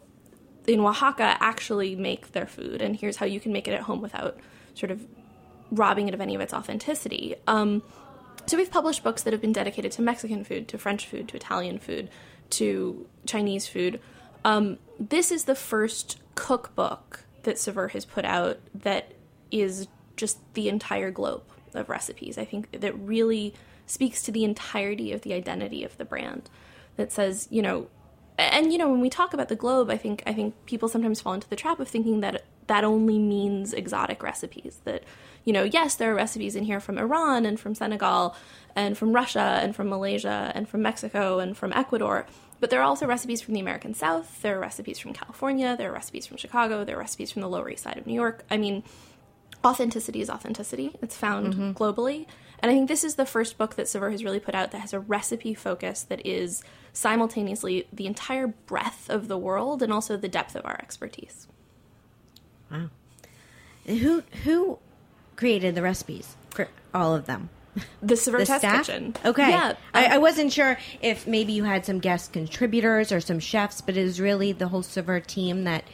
in 0.67 0.81
Oaxaca 0.81 1.37
actually 1.41 1.97
make 1.97 2.33
their 2.33 2.47
food, 2.47 2.81
and 2.83 2.97
here's 2.97 3.17
how 3.17 3.27
you 3.27 3.41
can 3.41 3.53
make 3.53 3.67
it 3.67 3.73
at 3.73 3.83
home 3.83 4.01
without 4.01 4.39
sort 4.75 4.91
of 4.91 5.05
robbing 5.71 6.07
it 6.07 6.15
of 6.15 6.21
any 6.21 6.35
of 6.35 6.41
its 6.41 6.55
authenticity. 6.55 7.35
Um, 7.47 7.83
so 8.47 8.57
we've 8.57 8.71
published 8.71 9.03
books 9.03 9.23
that 9.23 9.33
have 9.33 9.41
been 9.41 9.53
dedicated 9.53 9.93
to 9.93 10.03
Mexican 10.03 10.45
food, 10.45 10.69
to 10.69 10.79
French 10.79 11.07
food, 11.07 11.29
to 11.29 11.37
Italian 11.37 11.79
food, 11.79 12.11
to 12.51 13.07
Chinese 13.27 13.67
food. 13.67 14.01
Um, 14.45 14.79
this 14.99 15.31
is 15.31 15.45
the 15.45 15.55
first 15.55 16.21
cookbook 16.35 17.25
that 17.45 17.59
Saveur 17.59 17.89
has 17.89 18.05
put 18.05 18.25
out 18.25 18.59
that 18.75 19.13
is 19.51 19.89
just 20.17 20.39
the 20.55 20.69
entire 20.69 21.11
globe 21.11 21.43
of 21.75 21.89
recipes. 21.89 22.39
I 22.39 22.45
think 22.45 22.81
that 22.81 22.99
really 22.99 23.55
speaks 23.87 24.23
to 24.23 24.33
the 24.33 24.45
entirety 24.45 25.13
of 25.13 25.23
the 25.23 25.33
identity 25.33 25.85
of 25.85 25.97
the 25.99 26.05
brand. 26.05 26.49
That 26.97 27.11
says, 27.11 27.49
you 27.51 27.63
know, 27.63 27.89
and 28.39 28.73
you 28.73 28.79
know, 28.79 28.91
when 28.91 29.01
we 29.01 29.09
talk 29.09 29.33
about 29.33 29.49
the 29.49 29.57
globe, 29.57 29.89
I 29.91 29.97
think 29.97 30.23
I 30.27 30.33
think 30.33 30.55
people 30.67 30.89
sometimes 30.89 31.21
fall 31.21 31.33
into 31.33 31.49
the 31.49 31.57
trap 31.57 31.81
of 31.81 31.89
thinking 31.89 32.21
that 32.21 32.45
that 32.73 32.85
only 32.85 33.19
means 33.19 33.75
exotic 33.75 34.23
recipes. 34.23 34.81
That 34.85 35.03
you 35.45 35.53
know, 35.53 35.65
yes, 35.65 35.95
there 35.97 36.11
are 36.13 36.15
recipes 36.15 36.55
in 36.57 36.65
here 36.65 36.81
from 36.81 36.97
Iran 36.99 37.45
and 37.45 37.61
from 37.61 37.75
Senegal 37.75 38.35
and 38.75 38.97
from 38.97 39.13
Russia 39.13 39.49
and 39.63 39.77
from 39.77 39.89
Malaysia 39.91 40.51
and 40.55 40.69
from 40.71 40.81
Mexico 40.83 41.39
and 41.39 41.57
from 41.61 41.71
Ecuador. 41.73 42.27
But 42.61 42.71
there 42.71 42.81
are 42.81 42.85
also 42.85 43.07
recipes 43.07 43.41
from 43.43 43.55
the 43.55 43.61
American 43.61 43.93
South. 43.93 44.41
There 44.41 44.57
are 44.57 44.61
recipes 44.61 44.99
from 44.99 45.13
California. 45.13 45.77
There 45.77 45.91
are 45.91 45.93
recipes 45.93 46.27
from 46.27 46.37
Chicago. 46.39 46.85
There 46.85 46.97
are 46.97 47.01
recipes 47.01 47.31
from 47.33 47.43
the 47.43 47.49
Lower 47.49 47.69
East 47.69 47.83
Side 47.83 47.99
of 47.99 48.07
New 48.07 48.15
York. 48.15 48.45
I 48.51 48.57
mean, 48.57 48.85
authenticity 49.65 50.21
is 50.21 50.31
authenticity. 50.31 50.89
It's 51.03 51.17
found 51.17 51.55
Mm-hmm. 51.55 51.73
globally. 51.73 52.27
And 52.61 52.71
I 52.71 52.75
think 52.75 52.89
this 52.89 53.03
is 53.05 53.17
the 53.17 53.27
first 53.27 53.59
book 53.59 53.75
that 53.75 53.89
Saveur 53.89 54.11
has 54.13 54.23
really 54.23 54.39
put 54.41 54.55
out 54.55 54.71
that 54.71 54.79
has 54.87 54.93
a 54.93 55.01
recipe 55.01 55.53
focus 55.53 56.05
that 56.05 56.25
is 56.25 56.63
simultaneously 56.93 57.89
the 57.93 58.07
entire 58.07 58.47
breadth 58.47 59.11
of 59.11 59.27
the 59.27 59.37
world 59.37 59.83
and 59.83 59.93
also 59.93 60.17
the 60.17 60.29
depth 60.39 60.55
of 60.55 60.65
our 60.65 60.79
expertise. 60.81 61.49
Who 63.87 64.23
who 64.45 64.79
created 65.37 65.75
the 65.75 65.83
recipes 65.83 66.37
for 66.51 66.69
all 66.95 67.15
of 67.15 67.27
them? 67.27 67.51
The 68.03 68.17
The 68.17 68.45
Test 68.47 68.61
staff. 68.61 68.87
Kitchen. 68.87 69.17
Okay. 69.25 69.49
Yeah. 69.49 69.75
I, 69.95 70.07
um, 70.07 70.13
I 70.13 70.19
wasn't 70.19 70.53
sure 70.53 70.79
if 71.01 71.27
maybe 71.27 71.53
you 71.55 71.65
had 71.65 71.87
some 71.87 72.01
guest 72.01 72.33
contributors 72.33 73.11
or 73.11 73.21
some 73.21 73.41
chefs, 73.41 73.81
but 73.81 73.97
it 73.97 74.05
is 74.05 74.21
really 74.21 74.53
the 74.53 74.69
whole 74.69 74.83
Saveur 74.83 75.21
team 75.21 75.65
that. 75.65 75.85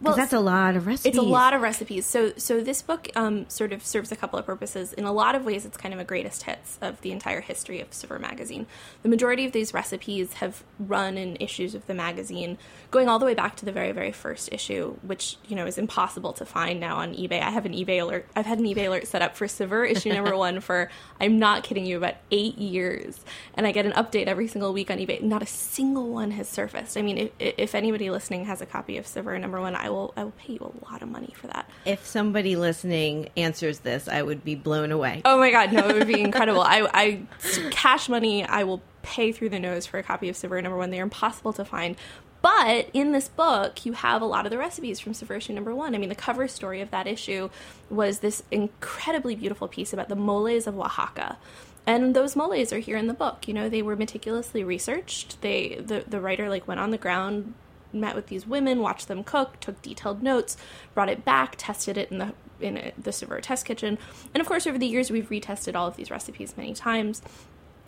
Well, 0.00 0.14
that's 0.14 0.32
a 0.34 0.40
lot 0.40 0.76
of 0.76 0.86
recipes. 0.86 1.06
It's 1.06 1.18
a 1.18 1.22
lot 1.22 1.54
of 1.54 1.62
recipes. 1.62 2.04
So, 2.04 2.32
so 2.36 2.60
this 2.60 2.82
book 2.82 3.08
um, 3.16 3.48
sort 3.48 3.72
of 3.72 3.84
serves 3.84 4.12
a 4.12 4.16
couple 4.16 4.38
of 4.38 4.44
purposes. 4.44 4.92
In 4.92 5.04
a 5.04 5.12
lot 5.12 5.34
of 5.34 5.44
ways, 5.44 5.64
it's 5.64 5.76
kind 5.76 5.94
of 5.94 6.00
a 6.00 6.04
greatest 6.04 6.42
hits 6.42 6.78
of 6.82 7.00
the 7.00 7.12
entire 7.12 7.40
history 7.40 7.80
of 7.80 7.94
Saveur 7.94 8.18
magazine. 8.18 8.66
The 9.02 9.08
majority 9.08 9.46
of 9.46 9.52
these 9.52 9.72
recipes 9.72 10.34
have 10.34 10.62
run 10.78 11.16
in 11.16 11.36
issues 11.40 11.74
of 11.74 11.86
the 11.86 11.94
magazine, 11.94 12.58
going 12.90 13.08
all 13.08 13.18
the 13.18 13.24
way 13.24 13.34
back 13.34 13.56
to 13.56 13.64
the 13.64 13.72
very, 13.72 13.92
very 13.92 14.12
first 14.12 14.50
issue, 14.52 14.96
which 15.02 15.38
you 15.48 15.56
know 15.56 15.66
is 15.66 15.78
impossible 15.78 16.34
to 16.34 16.44
find 16.44 16.78
now 16.78 16.96
on 16.96 17.14
eBay. 17.14 17.40
I 17.40 17.50
have 17.50 17.64
an 17.64 17.72
eBay 17.72 18.02
alert. 18.02 18.28
I've 18.36 18.46
had 18.46 18.58
an 18.58 18.66
eBay 18.66 18.88
alert 18.88 19.06
set 19.06 19.22
up 19.22 19.34
for 19.34 19.48
Saveur 19.48 19.86
issue 19.86 20.12
number 20.12 20.36
one 20.46 20.60
for 20.60 20.90
I'm 21.20 21.38
not 21.38 21.64
kidding 21.64 21.86
you 21.86 21.96
about 21.96 22.16
eight 22.30 22.58
years, 22.58 23.24
and 23.54 23.66
I 23.66 23.72
get 23.72 23.86
an 23.86 23.92
update 23.92 24.26
every 24.26 24.48
single 24.48 24.74
week 24.74 24.90
on 24.90 24.98
eBay. 24.98 25.22
Not 25.22 25.42
a 25.42 25.46
single 25.46 26.10
one 26.10 26.32
has 26.32 26.48
surfaced. 26.50 26.98
I 26.98 27.02
mean, 27.02 27.16
if, 27.16 27.30
if 27.38 27.74
anybody 27.74 28.10
listening 28.10 28.44
has 28.44 28.60
a 28.60 28.66
copy 28.66 28.98
of 28.98 29.06
Saveur 29.06 29.38
number 29.38 29.60
one, 29.60 29.74
I 29.74 29.85
will 29.88 30.12
I 30.16 30.24
will 30.24 30.32
pay 30.32 30.54
you 30.54 30.60
a 30.60 30.90
lot 30.90 31.02
of 31.02 31.08
money 31.08 31.32
for 31.34 31.46
that. 31.48 31.68
If 31.84 32.06
somebody 32.06 32.56
listening 32.56 33.28
answers 33.36 33.80
this, 33.80 34.08
I 34.08 34.22
would 34.22 34.44
be 34.44 34.54
blown 34.54 34.92
away. 34.92 35.22
Oh 35.24 35.38
my 35.38 35.50
god, 35.50 35.72
no, 35.72 35.88
it 35.88 35.96
would 35.96 36.06
be 36.06 36.20
incredible. 36.28 36.62
I, 36.62 36.88
I 36.92 37.22
cash 37.70 38.08
money. 38.08 38.44
I 38.44 38.64
will 38.64 38.82
pay 39.02 39.32
through 39.32 39.50
the 39.50 39.60
nose 39.60 39.86
for 39.86 39.98
a 39.98 40.02
copy 40.02 40.28
of 40.28 40.36
Saveur 40.36 40.60
number 40.60 40.76
one. 40.76 40.90
They 40.90 41.00
are 41.00 41.04
impossible 41.04 41.52
to 41.54 41.64
find. 41.64 41.96
But 42.42 42.90
in 42.92 43.12
this 43.12 43.28
book, 43.28 43.84
you 43.84 43.92
have 43.94 44.22
a 44.22 44.24
lot 44.24 44.46
of 44.46 44.50
the 44.50 44.58
recipes 44.58 45.00
from 45.00 45.12
issue 45.12 45.52
number 45.52 45.74
one. 45.74 45.94
I 45.94 45.98
mean, 45.98 46.08
the 46.08 46.14
cover 46.14 46.46
story 46.46 46.80
of 46.80 46.90
that 46.92 47.06
issue 47.06 47.50
was 47.90 48.20
this 48.20 48.42
incredibly 48.50 49.34
beautiful 49.34 49.66
piece 49.66 49.92
about 49.92 50.08
the 50.08 50.16
moles 50.16 50.66
of 50.66 50.78
Oaxaca. 50.78 51.38
And 51.86 52.14
those 52.14 52.36
moles 52.36 52.72
are 52.72 52.78
here 52.78 52.96
in 52.96 53.06
the 53.06 53.14
book. 53.14 53.48
You 53.48 53.54
know, 53.54 53.68
they 53.68 53.82
were 53.82 53.96
meticulously 53.96 54.62
researched. 54.64 55.40
They 55.40 55.80
the, 55.80 56.04
the 56.06 56.20
writer 56.20 56.48
like 56.48 56.68
went 56.68 56.80
on 56.80 56.90
the 56.90 56.98
ground, 56.98 57.54
met 57.92 58.14
with 58.14 58.26
these 58.26 58.46
women, 58.46 58.80
watched 58.80 59.08
them 59.08 59.24
cook, 59.24 59.60
took 59.60 59.80
detailed 59.82 60.22
notes, 60.22 60.56
brought 60.94 61.08
it 61.08 61.24
back, 61.24 61.54
tested 61.58 61.96
it 61.96 62.10
in 62.10 62.18
the 62.18 62.34
in 62.60 62.76
a, 62.76 62.92
the 62.96 63.12
Saveur 63.12 63.40
test 63.40 63.66
kitchen. 63.66 63.98
And 64.34 64.40
of 64.40 64.46
course, 64.46 64.66
over 64.66 64.78
the 64.78 64.86
years, 64.86 65.10
we've 65.10 65.28
retested 65.28 65.74
all 65.74 65.86
of 65.86 65.96
these 65.96 66.10
recipes 66.10 66.56
many 66.56 66.74
times. 66.74 67.22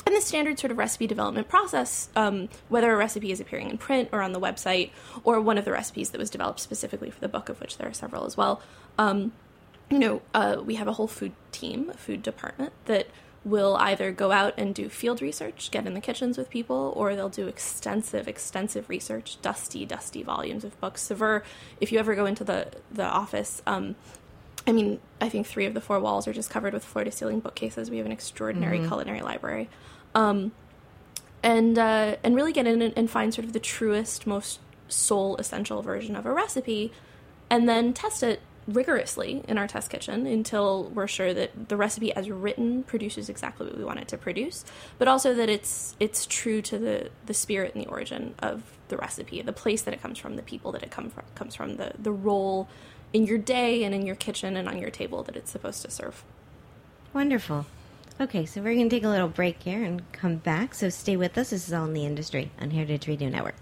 And 0.06 0.14
the 0.16 0.20
standard 0.20 0.58
sort 0.58 0.70
of 0.70 0.78
recipe 0.78 1.06
development 1.06 1.48
process, 1.48 2.08
um, 2.16 2.48
whether 2.68 2.92
a 2.92 2.96
recipe 2.96 3.30
is 3.30 3.40
appearing 3.40 3.68
in 3.68 3.78
print 3.78 4.08
or 4.12 4.22
on 4.22 4.32
the 4.32 4.40
website, 4.40 4.90
or 5.24 5.40
one 5.40 5.58
of 5.58 5.64
the 5.64 5.72
recipes 5.72 6.10
that 6.10 6.18
was 6.18 6.30
developed 6.30 6.60
specifically 6.60 7.10
for 7.10 7.20
the 7.20 7.28
book, 7.28 7.48
of 7.48 7.60
which 7.60 7.76
there 7.76 7.88
are 7.88 7.92
several 7.92 8.24
as 8.24 8.36
well, 8.36 8.62
um, 8.96 9.32
you 9.90 9.98
know, 9.98 10.22
uh, 10.34 10.62
we 10.64 10.76
have 10.76 10.88
a 10.88 10.92
whole 10.92 11.08
food 11.08 11.32
team, 11.52 11.90
a 11.90 11.96
food 11.96 12.22
department 12.22 12.72
that 12.86 13.08
will 13.44 13.76
either 13.76 14.10
go 14.12 14.32
out 14.32 14.54
and 14.58 14.74
do 14.74 14.88
field 14.88 15.22
research, 15.22 15.70
get 15.70 15.86
in 15.86 15.94
the 15.94 16.00
kitchens 16.00 16.36
with 16.36 16.50
people, 16.50 16.92
or 16.96 17.14
they'll 17.14 17.28
do 17.28 17.46
extensive, 17.46 18.28
extensive 18.28 18.88
research, 18.88 19.40
dusty, 19.42 19.86
dusty 19.86 20.22
volumes 20.22 20.64
of 20.64 20.78
books. 20.80 21.02
Saveur, 21.02 21.42
if 21.80 21.92
you 21.92 21.98
ever 21.98 22.14
go 22.14 22.26
into 22.26 22.44
the 22.44 22.68
the 22.90 23.04
office, 23.04 23.62
um, 23.66 23.94
I 24.66 24.72
mean, 24.72 25.00
I 25.20 25.28
think 25.28 25.46
three 25.46 25.66
of 25.66 25.74
the 25.74 25.80
four 25.80 26.00
walls 26.00 26.28
are 26.28 26.32
just 26.32 26.50
covered 26.50 26.74
with 26.74 26.84
floor 26.84 27.04
to 27.04 27.10
ceiling 27.10 27.40
bookcases. 27.40 27.90
We 27.90 27.96
have 27.98 28.06
an 28.06 28.12
extraordinary 28.12 28.86
culinary 28.86 29.22
library. 29.22 29.68
Um, 30.14 30.52
and 31.42 31.78
uh, 31.78 32.16
and 32.22 32.34
really 32.34 32.52
get 32.52 32.66
in 32.66 32.82
and, 32.82 32.92
and 32.96 33.10
find 33.10 33.32
sort 33.32 33.44
of 33.46 33.52
the 33.52 33.60
truest, 33.60 34.26
most 34.26 34.60
soul 34.88 35.36
essential 35.36 35.82
version 35.82 36.16
of 36.16 36.26
a 36.26 36.32
recipe, 36.32 36.92
and 37.48 37.68
then 37.68 37.92
test 37.92 38.22
it 38.22 38.40
rigorously 38.68 39.42
in 39.48 39.56
our 39.56 39.66
test 39.66 39.90
kitchen 39.90 40.26
until 40.26 40.84
we're 40.90 41.06
sure 41.06 41.32
that 41.32 41.68
the 41.68 41.76
recipe 41.76 42.12
as 42.12 42.30
written 42.30 42.82
produces 42.82 43.28
exactly 43.28 43.66
what 43.66 43.76
we 43.76 43.84
want 43.84 43.98
it 43.98 44.08
to 44.08 44.18
produce, 44.18 44.64
but 44.98 45.08
also 45.08 45.34
that 45.34 45.48
it's 45.48 45.96
it's 45.98 46.26
true 46.26 46.60
to 46.62 46.78
the 46.78 47.10
the 47.26 47.34
spirit 47.34 47.74
and 47.74 47.84
the 47.84 47.88
origin 47.88 48.34
of 48.38 48.62
the 48.88 48.96
recipe, 48.96 49.42
the 49.42 49.52
place 49.52 49.82
that 49.82 49.94
it 49.94 50.02
comes 50.02 50.18
from, 50.18 50.36
the 50.36 50.42
people 50.42 50.72
that 50.72 50.82
it 50.82 50.90
come 50.90 51.10
from, 51.10 51.24
comes 51.34 51.54
from, 51.54 51.76
the 51.76 51.92
the 51.98 52.12
role 52.12 52.68
in 53.12 53.26
your 53.26 53.38
day 53.38 53.84
and 53.84 53.94
in 53.94 54.04
your 54.04 54.16
kitchen 54.16 54.56
and 54.56 54.68
on 54.68 54.78
your 54.78 54.90
table 54.90 55.22
that 55.22 55.34
it's 55.34 55.50
supposed 55.50 55.82
to 55.82 55.90
serve. 55.90 56.22
Wonderful. 57.14 57.66
Okay, 58.20 58.44
so 58.44 58.60
we're 58.60 58.74
going 58.74 58.88
to 58.90 58.96
take 58.96 59.04
a 59.04 59.08
little 59.08 59.28
break 59.28 59.62
here 59.62 59.82
and 59.82 60.10
come 60.12 60.36
back. 60.36 60.74
So 60.74 60.88
stay 60.88 61.16
with 61.16 61.38
us. 61.38 61.50
This 61.50 61.68
is 61.68 61.72
All 61.72 61.86
in 61.86 61.94
the 61.94 62.04
Industry 62.04 62.50
on 62.60 62.70
Heritage 62.70 63.06
Radio 63.06 63.28
Network. 63.28 63.54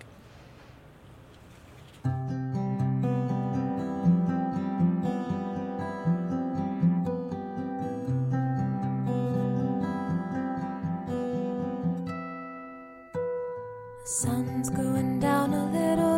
Sun's 14.06 14.70
going 14.70 15.18
down 15.18 15.52
a 15.52 15.64
little 15.72 16.15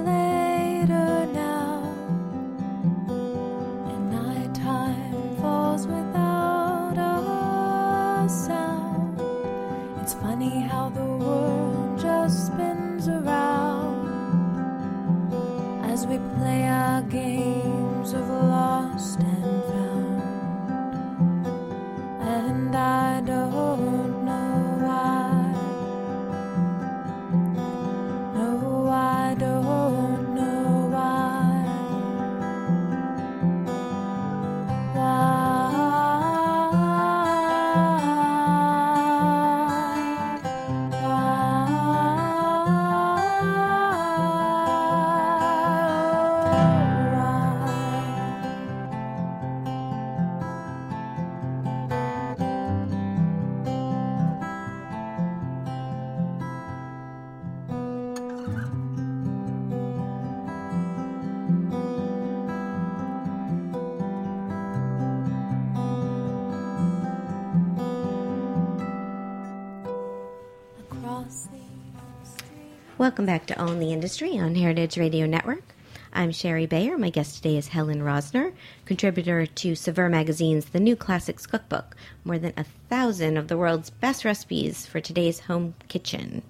Welcome 73.19 73.35
back 73.35 73.47
to 73.47 73.61
Own 73.61 73.81
the 73.81 73.93
Industry 73.93 74.39
on 74.39 74.55
Heritage 74.55 74.97
Radio 74.97 75.27
Network. 75.27 75.65
I'm 76.13 76.31
Shari 76.31 76.67
Bayer. 76.67 76.97
My 76.97 77.11
guest 77.11 77.35
today 77.35 77.57
is 77.57 77.67
Helen 77.67 78.01
Rosner, 78.01 78.53
contributor 78.85 79.45
to 79.45 79.75
Saveur 79.75 80.09
Magazine's 80.09 80.67
The 80.67 80.79
New 80.79 80.95
Classics 80.95 81.45
Cookbook, 81.45 81.97
more 82.23 82.39
than 82.39 82.53
a 82.57 82.65
thousand 82.89 83.37
of 83.37 83.49
the 83.49 83.57
world's 83.57 83.91
best 83.91 84.25
recipes 84.25 84.87
for 84.87 85.01
today's 85.01 85.41
home 85.41 85.75
kitchen. 85.89 86.43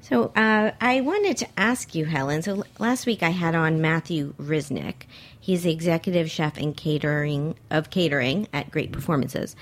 So 0.00 0.32
uh, 0.34 0.72
I 0.80 1.02
wanted 1.02 1.36
to 1.36 1.48
ask 1.56 1.94
you, 1.94 2.04
Helen. 2.04 2.42
So 2.42 2.64
last 2.80 3.06
week 3.06 3.22
I 3.22 3.30
had 3.30 3.54
on 3.54 3.80
Matthew 3.80 4.34
Risnick. 4.40 5.02
He's 5.38 5.62
the 5.62 5.70
executive 5.70 6.28
chef 6.28 6.56
and 6.56 6.76
catering 6.76 7.54
of 7.70 7.90
catering 7.90 8.48
at 8.52 8.72
Great 8.72 8.90
Performances, 8.90 9.54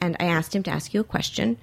and 0.00 0.16
I 0.18 0.24
asked 0.24 0.56
him 0.56 0.64
to 0.64 0.72
ask 0.72 0.92
you 0.92 1.00
a 1.00 1.04
question. 1.04 1.56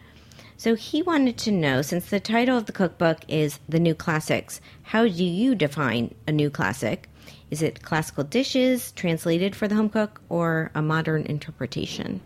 So 0.60 0.74
he 0.74 1.04
wanted 1.04 1.38
to 1.40 1.52
know, 1.52 1.84
since 1.84 2.10
the 2.10 2.20
title 2.20 2.58
of 2.58 2.66
the 2.66 2.72
cookbook 2.72 3.20
is 3.28 3.60
The 3.70 3.80
New 3.80 3.94
Classics, 3.94 4.60
how 4.82 5.04
do 5.04 5.24
you 5.24 5.54
define 5.54 6.16
a 6.28 6.32
new 6.32 6.50
classic? 6.50 7.08
Is 7.52 7.62
it 7.62 7.84
classical 7.84 8.24
dishes 8.24 8.92
translated 8.94 9.56
for 9.56 9.68
the 9.68 9.76
home 9.76 9.90
cook 9.90 10.20
or 10.30 10.72
a 10.74 10.82
modern 10.82 11.22
interpretation? 11.28 12.22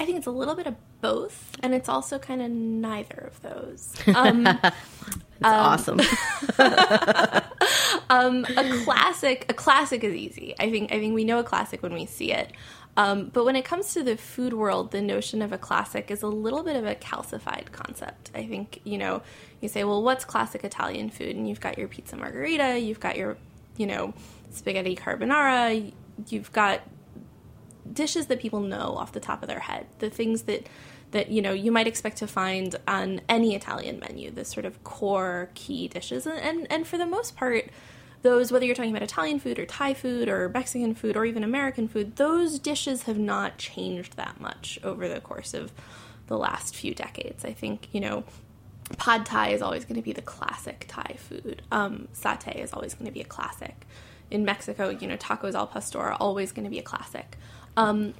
I 0.00 0.04
think 0.04 0.18
it's 0.18 0.26
a 0.26 0.32
little 0.32 0.56
bit 0.56 0.66
of 0.66 0.74
both, 1.00 1.56
and 1.62 1.72
it's 1.74 1.88
also 1.88 2.18
kind 2.18 2.42
of 2.42 2.50
neither 2.50 3.30
of 3.30 3.40
those. 3.40 3.94
Um, 4.16 4.42
That's 4.42 5.88
awesome. 5.88 6.00
Um, 8.10 8.44
a 8.44 8.84
classic, 8.84 9.46
a 9.48 9.54
classic 9.54 10.04
is 10.04 10.14
easy. 10.14 10.54
I 10.58 10.70
think. 10.70 10.92
I 10.92 10.98
think 10.98 11.14
we 11.14 11.24
know 11.24 11.38
a 11.38 11.44
classic 11.44 11.82
when 11.82 11.94
we 11.94 12.04
see 12.04 12.30
it. 12.30 12.52
Um, 12.96 13.30
but 13.32 13.44
when 13.44 13.56
it 13.56 13.64
comes 13.64 13.94
to 13.94 14.02
the 14.02 14.16
food 14.16 14.52
world, 14.52 14.90
the 14.90 15.00
notion 15.00 15.40
of 15.40 15.52
a 15.52 15.58
classic 15.58 16.10
is 16.10 16.22
a 16.22 16.26
little 16.28 16.62
bit 16.62 16.76
of 16.76 16.84
a 16.84 16.94
calcified 16.94 17.72
concept. 17.72 18.30
I 18.34 18.46
think 18.46 18.80
you 18.84 18.98
know, 18.98 19.22
you 19.60 19.68
say, 19.68 19.84
well, 19.84 20.02
what's 20.02 20.24
classic 20.24 20.64
Italian 20.64 21.08
food? 21.08 21.34
And 21.36 21.48
you've 21.48 21.60
got 21.60 21.78
your 21.78 21.88
pizza 21.88 22.16
margherita, 22.16 22.78
you've 22.78 23.00
got 23.00 23.16
your, 23.16 23.38
you 23.78 23.86
know, 23.86 24.12
spaghetti 24.50 24.94
carbonara, 24.94 25.92
you've 26.28 26.52
got 26.52 26.82
dishes 27.90 28.26
that 28.26 28.40
people 28.40 28.60
know 28.60 28.94
off 28.96 29.12
the 29.12 29.20
top 29.20 29.42
of 29.42 29.48
their 29.48 29.60
head, 29.60 29.86
the 29.98 30.10
things 30.10 30.42
that 30.42 30.66
that 31.12 31.30
you 31.30 31.42
know 31.42 31.52
you 31.52 31.70
might 31.72 31.86
expect 31.86 32.18
to 32.18 32.26
find 32.26 32.76
on 32.86 33.20
any 33.28 33.54
Italian 33.54 34.00
menu, 34.00 34.30
the 34.30 34.44
sort 34.44 34.66
of 34.66 34.82
core 34.84 35.50
key 35.54 35.88
dishes, 35.88 36.26
and 36.26 36.38
and, 36.38 36.66
and 36.70 36.86
for 36.86 36.98
the 36.98 37.06
most 37.06 37.36
part 37.36 37.70
those, 38.22 38.52
whether 38.52 38.64
you're 38.64 38.74
talking 38.74 38.90
about 38.90 39.02
Italian 39.02 39.38
food 39.38 39.58
or 39.58 39.66
Thai 39.66 39.94
food 39.94 40.28
or 40.28 40.48
Mexican 40.48 40.94
food 40.94 41.16
or 41.16 41.24
even 41.24 41.44
American 41.44 41.88
food, 41.88 42.16
those 42.16 42.58
dishes 42.58 43.02
have 43.04 43.18
not 43.18 43.58
changed 43.58 44.16
that 44.16 44.40
much 44.40 44.78
over 44.82 45.08
the 45.08 45.20
course 45.20 45.54
of 45.54 45.72
the 46.28 46.38
last 46.38 46.74
few 46.74 46.94
decades. 46.94 47.44
I 47.44 47.52
think, 47.52 47.88
you 47.92 48.00
know, 48.00 48.24
pad 48.96 49.26
thai 49.26 49.50
is 49.50 49.62
always 49.62 49.84
going 49.84 49.96
to 49.96 50.02
be 50.02 50.12
the 50.12 50.22
classic 50.22 50.84
Thai 50.88 51.16
food. 51.18 51.62
Um, 51.70 52.08
satay 52.14 52.56
is 52.62 52.72
always 52.72 52.94
going 52.94 53.06
to 53.06 53.12
be 53.12 53.20
a 53.20 53.24
classic. 53.24 53.86
In 54.30 54.44
Mexico, 54.44 54.88
you 54.88 55.06
know, 55.06 55.16
tacos 55.16 55.54
al 55.54 55.66
pastor 55.66 56.00
are 56.00 56.14
always 56.14 56.52
going 56.52 56.64
to 56.64 56.70
be 56.70 56.78
a 56.78 56.82
classic. 56.82 57.36
Um, 57.76 58.14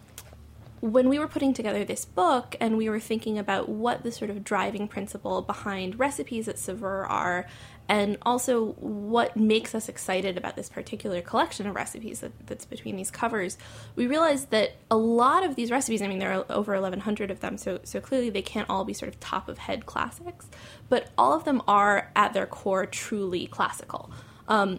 when 0.81 1.09
we 1.09 1.19
were 1.19 1.29
putting 1.29 1.55
together 1.55 1.85
this 1.85 2.05
book 2.05 2.57
and 2.61 2.77
we 2.77 2.89
were 2.89 2.99
thinking 2.99 3.39
about 3.39 3.69
what 3.69 4.03
the 4.03 4.11
sort 4.11 4.31
of 4.31 4.43
driving 4.43 4.89
principle 4.89 5.41
behind 5.41 5.99
recipes 5.99 6.49
at 6.49 6.59
Saveur 6.59 7.07
are, 7.07 7.47
and 7.89 8.17
also 8.23 8.73
what 8.73 9.37
makes 9.37 9.75
us 9.75 9.89
excited 9.89 10.37
about 10.37 10.57
this 10.57 10.69
particular 10.69 11.21
collection 11.21 11.67
of 11.67 11.75
recipes 11.75 12.21
that, 12.21 12.33
that's 12.47 12.65
between 12.65 12.97
these 12.97 13.11
covers, 13.11 13.59
we 13.97 14.07
realized 14.07 14.51
that 14.51 14.73
a 14.91 14.97
lot 14.97 15.45
of 15.45 15.57
these 15.57 15.71
recipes, 15.71 16.01
I 16.01 16.07
mean, 16.07 16.19
there 16.19 16.33
are 16.33 16.45
over 16.49 16.73
1,100 16.73 17.31
of 17.31 17.41
them, 17.41 17.59
so, 17.59 17.81
so 17.85 18.01
clearly 18.01 18.31
they 18.31 18.43
can't 18.43 18.69
all 18.71 18.85
be 18.85 18.95
sort 18.95 19.09
of 19.09 19.21
top 19.21 19.49
of 19.49 19.59
head 19.59 19.87
classics, 19.87 20.49
but 20.89 21.11
all 21.19 21.35
of 21.35 21.45
them 21.45 21.63
are 21.67 22.11
at 22.17 22.33
their 22.33 22.47
core 22.47 22.87
truly 22.87 23.47
classical. 23.47 24.11
Um, 24.49 24.79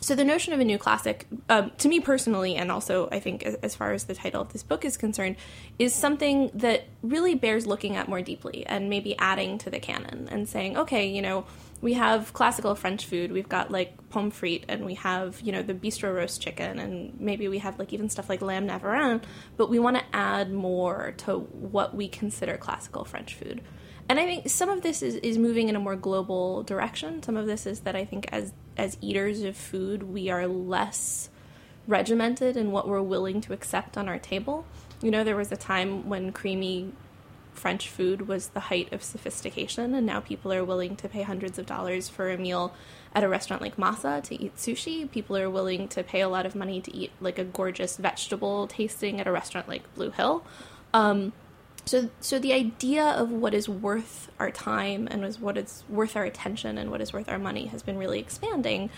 so 0.00 0.14
the 0.14 0.24
notion 0.24 0.52
of 0.52 0.60
a 0.60 0.64
new 0.64 0.78
classic 0.78 1.26
um, 1.48 1.72
to 1.78 1.88
me 1.88 2.00
personally 2.00 2.54
and 2.54 2.70
also 2.70 3.08
i 3.10 3.18
think 3.18 3.42
as, 3.42 3.54
as, 3.56 3.74
far 3.74 3.92
as 3.92 4.04
the 4.04 4.14
title 4.14 4.40
of 4.40 4.52
this 4.52 4.62
book 4.62 4.84
is 4.84 4.96
concerned 4.96 5.36
is 5.78 5.94
something 5.94 6.50
that 6.54 6.84
really 7.02 7.34
bears 7.34 7.66
looking 7.66 7.96
at 7.96 8.08
more 8.08 8.22
deeply 8.22 8.64
and 8.66 8.88
maybe 8.88 9.16
adding 9.18 9.58
to 9.58 9.70
the 9.70 9.80
canon 9.80 10.28
and 10.30 10.48
saying 10.48 10.76
okay 10.76 11.08
you 11.08 11.22
know 11.22 11.44
we 11.80 11.94
have 11.94 12.32
classical 12.32 12.74
french 12.74 13.06
food 13.06 13.30
we've 13.30 13.48
got 13.48 13.70
like 13.70 13.96
pomme 14.10 14.30
frite 14.30 14.64
and 14.68 14.84
we 14.84 14.94
have 14.94 15.40
you 15.40 15.52
know 15.52 15.62
the 15.62 15.74
bistro 15.74 16.14
roast 16.14 16.40
chicken 16.40 16.78
and 16.78 17.18
maybe 17.20 17.48
we 17.48 17.58
have 17.58 17.78
like 17.78 17.92
even 17.92 18.08
stuff 18.08 18.28
like 18.28 18.42
lamb 18.42 18.66
navarin 18.66 19.22
but 19.56 19.70
we 19.70 19.78
want 19.78 19.96
to 19.96 20.02
add 20.12 20.52
more 20.52 21.14
to 21.16 21.38
what 21.38 21.94
we 21.94 22.08
consider 22.08 22.56
classical 22.56 23.04
french 23.04 23.34
food 23.34 23.60
and 24.08 24.18
I 24.18 24.24
think 24.24 24.48
some 24.48 24.70
of 24.70 24.80
this 24.80 25.02
is, 25.02 25.16
is 25.16 25.36
moving 25.36 25.68
in 25.68 25.76
a 25.76 25.80
more 25.80 25.94
global 25.94 26.62
direction. 26.62 27.22
Some 27.22 27.36
of 27.36 27.46
this 27.46 27.66
is 27.66 27.80
that 27.80 27.94
I 27.94 28.04
think 28.04 28.26
as 28.32 28.52
as 28.76 28.96
eaters 29.00 29.42
of 29.42 29.56
food, 29.56 30.04
we 30.04 30.30
are 30.30 30.46
less 30.46 31.28
regimented 31.86 32.56
in 32.56 32.70
what 32.70 32.88
we're 32.88 33.02
willing 33.02 33.40
to 33.42 33.52
accept 33.52 33.98
on 33.98 34.08
our 34.08 34.18
table. 34.18 34.64
You 35.02 35.10
know, 35.10 35.24
there 35.24 35.36
was 35.36 35.52
a 35.52 35.56
time 35.56 36.08
when 36.08 36.32
creamy 36.32 36.92
French 37.58 37.88
food 37.88 38.28
was 38.28 38.48
the 38.48 38.60
height 38.60 38.92
of 38.92 39.02
sophistication, 39.02 39.94
and 39.94 40.06
now 40.06 40.20
people 40.20 40.52
are 40.52 40.64
willing 40.64 40.96
to 40.96 41.08
pay 41.08 41.22
hundreds 41.22 41.58
of 41.58 41.66
dollars 41.66 42.08
for 42.08 42.30
a 42.30 42.38
meal 42.38 42.72
at 43.14 43.24
a 43.24 43.28
restaurant 43.28 43.60
like 43.60 43.76
Masa 43.76 44.22
to 44.22 44.40
eat 44.40 44.56
sushi. 44.56 45.10
People 45.10 45.36
are 45.36 45.50
willing 45.50 45.88
to 45.88 46.02
pay 46.02 46.20
a 46.20 46.28
lot 46.28 46.46
of 46.46 46.54
money 46.54 46.80
to 46.80 46.94
eat 46.94 47.10
like 47.20 47.38
a 47.38 47.44
gorgeous 47.44 47.96
vegetable 47.96 48.66
tasting 48.66 49.20
at 49.20 49.26
a 49.26 49.32
restaurant 49.32 49.68
like 49.68 49.92
Blue 49.94 50.10
Hill. 50.10 50.44
Um, 50.94 51.32
so, 51.84 52.10
so 52.20 52.38
the 52.38 52.52
idea 52.52 53.04
of 53.04 53.30
what 53.30 53.54
is 53.54 53.68
worth 53.68 54.30
our 54.38 54.50
time 54.50 55.08
and 55.10 55.24
what 55.40 55.56
is 55.56 55.84
worth 55.88 56.16
our 56.16 56.24
attention 56.24 56.76
and 56.78 56.90
what 56.90 57.00
is 57.00 57.12
worth 57.12 57.28
our 57.28 57.38
money 57.38 57.66
has 57.66 57.82
been 57.82 57.98
really 57.98 58.20
expanding. 58.20 58.90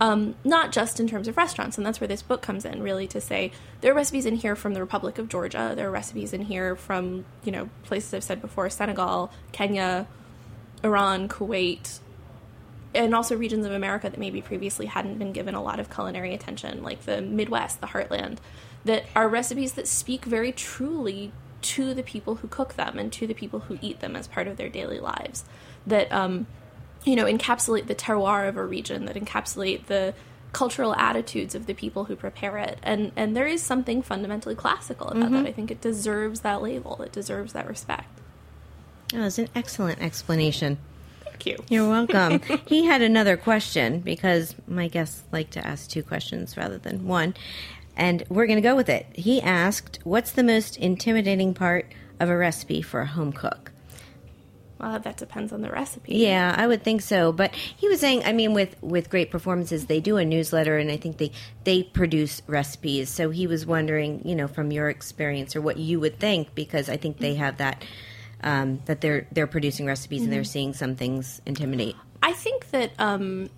Um, 0.00 0.36
not 0.44 0.70
just 0.70 1.00
in 1.00 1.08
terms 1.08 1.26
of 1.26 1.36
restaurants, 1.36 1.76
and 1.76 1.84
that's 1.84 2.00
where 2.00 2.06
this 2.06 2.22
book 2.22 2.40
comes 2.40 2.64
in, 2.64 2.82
really, 2.82 3.08
to 3.08 3.20
say 3.20 3.50
there 3.80 3.90
are 3.92 3.96
recipes 3.96 4.26
in 4.26 4.36
here 4.36 4.54
from 4.54 4.74
the 4.74 4.80
Republic 4.80 5.18
of 5.18 5.28
Georgia, 5.28 5.72
there 5.74 5.88
are 5.88 5.90
recipes 5.90 6.32
in 6.32 6.42
here 6.42 6.76
from, 6.76 7.24
you 7.42 7.50
know, 7.50 7.68
places 7.82 8.14
I've 8.14 8.22
said 8.22 8.40
before 8.40 8.70
Senegal, 8.70 9.32
Kenya, 9.50 10.06
Iran, 10.84 11.28
Kuwait, 11.28 11.98
and 12.94 13.14
also 13.14 13.36
regions 13.36 13.66
of 13.66 13.72
America 13.72 14.08
that 14.08 14.18
maybe 14.18 14.40
previously 14.40 14.86
hadn't 14.86 15.18
been 15.18 15.32
given 15.32 15.54
a 15.54 15.62
lot 15.62 15.80
of 15.80 15.92
culinary 15.92 16.32
attention, 16.32 16.82
like 16.82 17.04
the 17.04 17.20
Midwest, 17.20 17.80
the 17.80 17.88
Heartland, 17.88 18.38
that 18.84 19.04
are 19.14 19.28
recipes 19.28 19.72
that 19.72 19.88
speak 19.88 20.24
very 20.24 20.52
truly 20.52 21.32
to 21.60 21.92
the 21.92 22.02
people 22.02 22.36
who 22.36 22.48
cook 22.48 22.74
them 22.74 22.98
and 22.98 23.12
to 23.12 23.26
the 23.26 23.34
people 23.34 23.60
who 23.60 23.78
eat 23.82 24.00
them 24.00 24.14
as 24.14 24.28
part 24.28 24.46
of 24.46 24.56
their 24.56 24.68
daily 24.68 25.00
lives. 25.00 25.44
That 25.86 26.10
um, 26.12 26.46
you 27.08 27.16
know 27.16 27.24
encapsulate 27.24 27.86
the 27.86 27.94
terroir 27.94 28.48
of 28.48 28.56
a 28.56 28.64
region 28.64 29.06
that 29.06 29.16
encapsulate 29.16 29.86
the 29.86 30.14
cultural 30.52 30.94
attitudes 30.94 31.54
of 31.54 31.66
the 31.66 31.74
people 31.74 32.04
who 32.04 32.16
prepare 32.16 32.56
it 32.58 32.78
and 32.82 33.12
and 33.16 33.36
there 33.36 33.46
is 33.46 33.62
something 33.62 34.02
fundamentally 34.02 34.54
classical 34.54 35.08
about 35.08 35.24
mm-hmm. 35.24 35.34
that 35.34 35.46
i 35.46 35.52
think 35.52 35.70
it 35.70 35.80
deserves 35.80 36.40
that 36.40 36.62
label 36.62 37.02
it 37.02 37.12
deserves 37.12 37.52
that 37.52 37.66
respect 37.66 38.08
that 39.12 39.20
was 39.20 39.38
an 39.38 39.48
excellent 39.54 40.00
explanation 40.00 40.78
Thank 41.24 41.46
you. 41.46 41.64
You're 41.68 41.88
welcome. 41.88 42.40
he 42.66 42.86
had 42.86 43.00
another 43.00 43.36
question 43.36 44.00
because 44.00 44.56
my 44.66 44.88
guests 44.88 45.22
like 45.30 45.50
to 45.50 45.64
ask 45.64 45.88
two 45.88 46.02
questions 46.02 46.56
rather 46.56 46.78
than 46.78 47.06
one 47.06 47.32
and 47.98 48.22
we're 48.28 48.46
going 48.46 48.56
to 48.56 48.62
go 48.62 48.76
with 48.76 48.88
it. 48.88 49.06
He 49.12 49.42
asked, 49.42 49.98
What's 50.04 50.32
the 50.32 50.44
most 50.44 50.76
intimidating 50.76 51.52
part 51.52 51.92
of 52.18 52.28
a 52.28 52.36
recipe 52.36 52.80
for 52.80 53.00
a 53.00 53.06
home 53.06 53.32
cook? 53.32 53.72
Well, 54.80 55.00
that 55.00 55.16
depends 55.16 55.52
on 55.52 55.60
the 55.60 55.70
recipe. 55.70 56.14
Yeah, 56.16 56.54
I 56.56 56.66
would 56.66 56.84
think 56.84 57.02
so. 57.02 57.32
But 57.32 57.54
he 57.54 57.88
was 57.88 57.98
saying, 57.98 58.22
I 58.24 58.32
mean, 58.32 58.54
with 58.54 58.76
with 58.80 59.10
great 59.10 59.30
performances, 59.30 59.86
they 59.86 60.00
do 60.00 60.16
a 60.16 60.24
newsletter, 60.24 60.78
and 60.78 60.90
I 60.90 60.96
think 60.96 61.18
they 61.18 61.32
they 61.64 61.82
produce 61.82 62.42
recipes. 62.46 63.08
So 63.10 63.30
he 63.30 63.46
was 63.46 63.66
wondering, 63.66 64.22
you 64.24 64.36
know, 64.36 64.46
from 64.46 64.70
your 64.70 64.88
experience 64.88 65.56
or 65.56 65.60
what 65.60 65.78
you 65.78 65.98
would 66.00 66.20
think, 66.20 66.54
because 66.54 66.88
I 66.88 66.96
think 66.96 67.18
they 67.18 67.34
have 67.34 67.56
that 67.58 67.84
um, 68.42 68.80
that 68.86 69.00
they're 69.00 69.26
they're 69.32 69.48
producing 69.48 69.86
recipes 69.86 70.18
mm-hmm. 70.18 70.24
and 70.24 70.32
they're 70.32 70.42
mm-hmm. 70.42 70.46
seeing 70.46 70.74
some 70.74 70.94
things 70.94 71.42
intimidate. 71.44 71.96
I 72.22 72.32
think 72.32 72.70
that 72.70 72.92
um, 72.98 73.50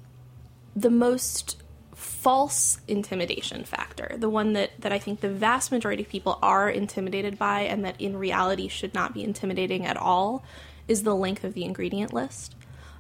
the 0.75 0.91
most 0.91 1.63
false 1.95 2.81
intimidation 2.89 3.65
factor, 3.65 4.15
the 4.17 4.29
one 4.31 4.55
that, 4.55 4.71
that 4.81 4.93
I 4.93 4.99
think 4.99 5.21
the 5.21 5.29
vast 5.29 5.71
majority 5.71 6.03
of 6.03 6.09
people 6.09 6.39
are 6.43 6.69
intimidated 6.69 7.39
by 7.39 7.61
and 7.63 7.85
that 7.85 8.01
in 8.01 8.17
reality 8.17 8.69
should 8.69 8.95
not 8.95 9.13
be 9.13 9.23
intimidating 9.23 9.85
at 9.85 9.97
all, 9.97 10.43
is 10.91 11.05
the 11.05 11.15
length 11.15 11.45
of 11.45 11.55
the 11.55 11.65
ingredient 11.65 12.13
list. 12.13 12.57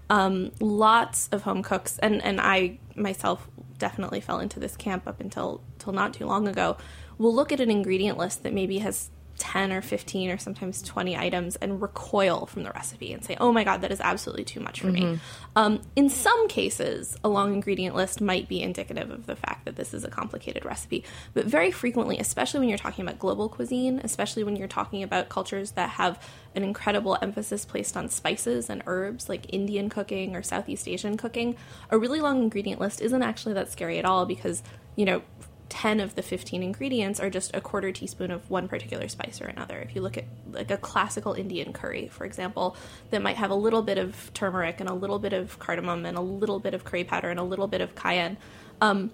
Um, 0.08 0.52
lots 0.60 1.28
of 1.32 1.42
home 1.42 1.62
cooks, 1.62 1.98
and, 1.98 2.22
and 2.22 2.40
I 2.40 2.78
myself 2.94 3.48
definitely 3.78 4.20
fell 4.20 4.38
into 4.38 4.60
this 4.60 4.76
camp 4.76 5.08
up 5.08 5.20
until, 5.20 5.60
until 5.74 5.92
not 5.92 6.14
too 6.14 6.26
long 6.26 6.46
ago, 6.46 6.76
will 7.18 7.34
look 7.34 7.50
at 7.50 7.58
an 7.60 7.70
ingredient 7.70 8.16
list 8.16 8.44
that 8.44 8.52
maybe 8.52 8.78
has 8.78 9.10
10 9.40 9.72
or 9.72 9.80
15 9.80 10.30
or 10.30 10.38
sometimes 10.38 10.82
20 10.82 11.16
items 11.16 11.56
and 11.56 11.80
recoil 11.80 12.46
from 12.46 12.62
the 12.62 12.70
recipe 12.70 13.12
and 13.12 13.24
say, 13.24 13.36
oh 13.40 13.50
my 13.50 13.64
God, 13.64 13.80
that 13.80 13.90
is 13.90 14.00
absolutely 14.00 14.44
too 14.44 14.60
much 14.60 14.80
for 14.80 14.88
mm-hmm. 14.88 15.12
me. 15.12 15.20
Um, 15.56 15.80
in 15.96 16.10
some 16.10 16.46
cases, 16.46 17.16
a 17.24 17.28
long 17.28 17.54
ingredient 17.54 17.96
list 17.96 18.20
might 18.20 18.48
be 18.48 18.62
indicative 18.62 19.10
of 19.10 19.26
the 19.26 19.34
fact 19.34 19.64
that 19.64 19.76
this 19.76 19.94
is 19.94 20.04
a 20.04 20.08
complicated 20.08 20.64
recipe. 20.64 21.04
But 21.32 21.46
very 21.46 21.70
frequently, 21.70 22.18
especially 22.18 22.60
when 22.60 22.68
you're 22.68 22.78
talking 22.78 23.02
about 23.04 23.18
global 23.18 23.48
cuisine, 23.48 24.00
especially 24.04 24.44
when 24.44 24.56
you're 24.56 24.68
talking 24.68 25.02
about 25.02 25.30
cultures 25.30 25.72
that 25.72 25.90
have 25.90 26.22
an 26.54 26.62
incredible 26.62 27.16
emphasis 27.22 27.64
placed 27.64 27.96
on 27.96 28.10
spices 28.10 28.68
and 28.68 28.82
herbs 28.86 29.28
like 29.28 29.52
Indian 29.52 29.88
cooking 29.88 30.36
or 30.36 30.42
Southeast 30.42 30.86
Asian 30.86 31.16
cooking, 31.16 31.56
a 31.88 31.98
really 31.98 32.20
long 32.20 32.42
ingredient 32.42 32.80
list 32.80 33.00
isn't 33.00 33.22
actually 33.22 33.54
that 33.54 33.72
scary 33.72 33.98
at 33.98 34.04
all 34.04 34.26
because, 34.26 34.62
you 34.96 35.06
know, 35.06 35.22
10 35.70 36.00
of 36.00 36.16
the 36.16 36.22
15 36.22 36.62
ingredients 36.62 37.20
are 37.20 37.30
just 37.30 37.54
a 37.54 37.60
quarter 37.60 37.90
teaspoon 37.92 38.30
of 38.30 38.50
one 38.50 38.68
particular 38.68 39.08
spice 39.08 39.40
or 39.40 39.46
another. 39.46 39.78
If 39.78 39.94
you 39.94 40.02
look 40.02 40.18
at 40.18 40.24
like 40.50 40.70
a 40.70 40.76
classical 40.76 41.32
Indian 41.32 41.72
curry, 41.72 42.08
for 42.08 42.24
example, 42.24 42.76
that 43.10 43.22
might 43.22 43.36
have 43.36 43.50
a 43.50 43.54
little 43.54 43.80
bit 43.80 43.96
of 43.96 44.30
turmeric 44.34 44.80
and 44.80 44.88
a 44.88 44.94
little 44.94 45.18
bit 45.18 45.32
of 45.32 45.58
cardamom 45.58 46.04
and 46.04 46.18
a 46.18 46.20
little 46.20 46.58
bit 46.58 46.74
of 46.74 46.84
curry 46.84 47.04
powder 47.04 47.30
and 47.30 47.40
a 47.40 47.44
little 47.44 47.68
bit 47.68 47.80
of 47.80 47.94
cayenne, 47.94 48.36
um, 48.80 49.10